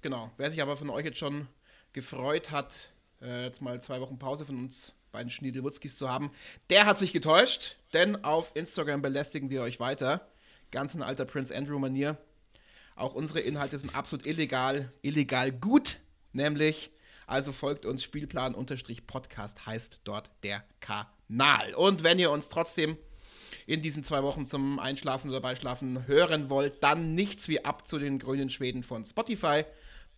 genau. 0.00 0.30
Wer 0.38 0.50
sich 0.50 0.62
aber 0.62 0.78
von 0.78 0.88
euch 0.88 1.04
jetzt 1.04 1.18
schon 1.18 1.46
gefreut 1.92 2.50
hat, 2.50 2.90
äh, 3.20 3.44
jetzt 3.44 3.60
mal 3.60 3.82
zwei 3.82 4.00
Wochen 4.00 4.18
Pause 4.18 4.46
von 4.46 4.58
uns 4.58 4.94
beiden 5.10 5.30
Schniedelwutzkis 5.30 5.96
zu 5.96 6.08
haben, 6.08 6.30
der 6.70 6.86
hat 6.86 6.98
sich 6.98 7.12
getäuscht. 7.12 7.76
Denn 7.92 8.24
auf 8.24 8.52
Instagram 8.54 9.02
belästigen 9.02 9.50
wir 9.50 9.60
euch 9.60 9.78
weiter 9.78 10.31
ganz 10.72 10.96
in 10.96 11.02
alter 11.02 11.24
Prince 11.24 11.54
Andrew-Manier. 11.54 12.16
Auch 12.96 13.14
unsere 13.14 13.40
Inhalte 13.40 13.78
sind 13.78 13.94
absolut 13.94 14.26
illegal, 14.26 14.92
illegal 15.02 15.52
gut, 15.52 15.98
nämlich, 16.32 16.90
also 17.26 17.52
folgt 17.52 17.86
uns 17.86 18.02
Spielplan-Podcast 18.02 19.66
heißt 19.66 20.00
dort 20.02 20.30
der 20.42 20.64
Kanal. 20.80 21.74
Und 21.74 22.02
wenn 22.02 22.18
ihr 22.18 22.30
uns 22.30 22.48
trotzdem 22.48 22.98
in 23.66 23.80
diesen 23.80 24.02
zwei 24.02 24.22
Wochen 24.22 24.46
zum 24.46 24.78
Einschlafen 24.78 25.30
oder 25.30 25.40
Beischlafen 25.40 26.06
hören 26.06 26.50
wollt, 26.50 26.82
dann 26.82 27.14
nichts 27.14 27.48
wie 27.48 27.64
ab 27.64 27.86
zu 27.86 27.98
den 27.98 28.18
grünen 28.18 28.50
Schweden 28.50 28.82
von 28.82 29.04
Spotify. 29.04 29.64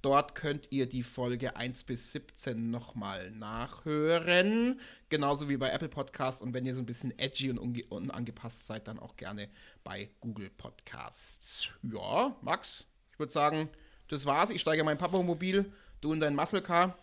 Dort 0.04 0.34
könnt 0.34 0.70
ihr 0.70 0.86
die 0.86 1.02
Folge 1.02 1.56
1 1.56 1.84
bis 1.84 2.12
17 2.12 2.70
nochmal 2.70 3.30
nachhören. 3.30 4.78
Genauso 5.08 5.48
wie 5.48 5.56
bei 5.56 5.70
Apple 5.70 5.88
Podcast. 5.88 6.42
Und 6.42 6.52
wenn 6.52 6.66
ihr 6.66 6.74
so 6.74 6.82
ein 6.82 6.84
bisschen 6.84 7.18
edgy 7.18 7.50
und 7.50 7.58
unangepasst 7.90 8.66
seid, 8.66 8.86
dann 8.86 8.98
auch 8.98 9.16
gerne 9.16 9.48
bei 9.82 10.10
Google 10.20 10.50
Podcasts. 10.50 11.68
Ja, 11.82 12.36
Max, 12.42 12.86
ich 13.12 13.18
würde 13.18 13.32
sagen, 13.32 13.70
das 14.08 14.26
war's. 14.26 14.50
Ich 14.50 14.60
steige 14.60 14.80
in 14.80 14.84
mein 14.84 14.98
Papamobil, 14.98 15.72
du 16.02 16.12
in 16.12 16.20
dein 16.20 16.34
Muscle 16.34 16.60
Car. 16.60 16.98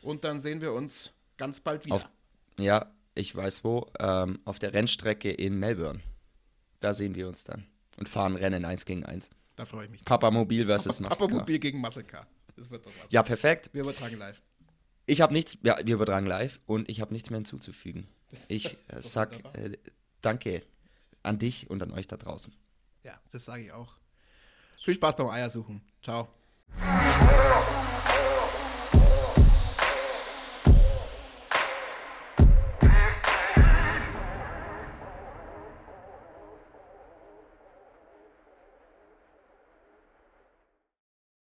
Und 0.00 0.22
dann 0.22 0.38
sehen 0.38 0.60
wir 0.60 0.74
uns 0.74 1.12
ganz 1.36 1.58
bald 1.58 1.84
wieder. 1.86 1.96
Auf, 1.96 2.06
ja, 2.56 2.86
ich 3.16 3.34
weiß 3.34 3.64
wo. 3.64 3.90
Ähm, 3.98 4.38
auf 4.44 4.60
der 4.60 4.74
Rennstrecke 4.74 5.32
in 5.32 5.58
Melbourne. 5.58 5.98
Da 6.78 6.94
sehen 6.94 7.16
wir 7.16 7.26
uns 7.26 7.42
dann. 7.42 7.66
Und 7.96 8.08
fahren 8.08 8.36
Rennen 8.36 8.64
1 8.64 8.84
gegen 8.84 9.04
1. 9.04 9.30
Da 9.56 9.66
freue 9.66 9.86
ich 9.86 9.90
mich. 9.90 10.04
Papamobil 10.04 10.66
versus 10.66 11.00
Muscle 11.00 11.18
Car. 11.18 11.26
Papamobil 11.26 11.58
gegen 11.58 11.80
Muscle 11.80 12.04
Car. 12.04 12.28
Das 12.56 12.70
wird 12.70 12.86
doch 12.86 12.92
was. 13.02 13.10
Ja, 13.10 13.22
perfekt. 13.22 13.70
Wir 13.72 13.82
übertragen 13.82 14.18
live. 14.18 14.40
Ich 15.06 15.20
habe 15.20 15.32
nichts, 15.32 15.58
ja, 15.62 15.78
wir 15.84 15.94
übertragen 15.94 16.26
live 16.26 16.60
und 16.66 16.88
ich 16.88 17.00
habe 17.00 17.12
nichts 17.12 17.30
mehr 17.30 17.38
hinzuzufügen. 17.38 18.08
ich 18.48 18.66
äh, 18.88 19.00
sag 19.00 19.32
äh, 19.56 19.76
danke 20.22 20.62
an 21.22 21.38
dich 21.38 21.68
und 21.70 21.82
an 21.82 21.92
euch 21.92 22.06
da 22.06 22.16
draußen. 22.16 22.54
Ja, 23.02 23.20
das 23.30 23.44
sage 23.44 23.64
ich 23.64 23.72
auch. 23.72 23.94
Viel 24.78 24.94
Spaß 24.94 25.16
beim 25.16 25.28
Eiersuchen. 25.28 25.80
Ciao. 26.02 26.28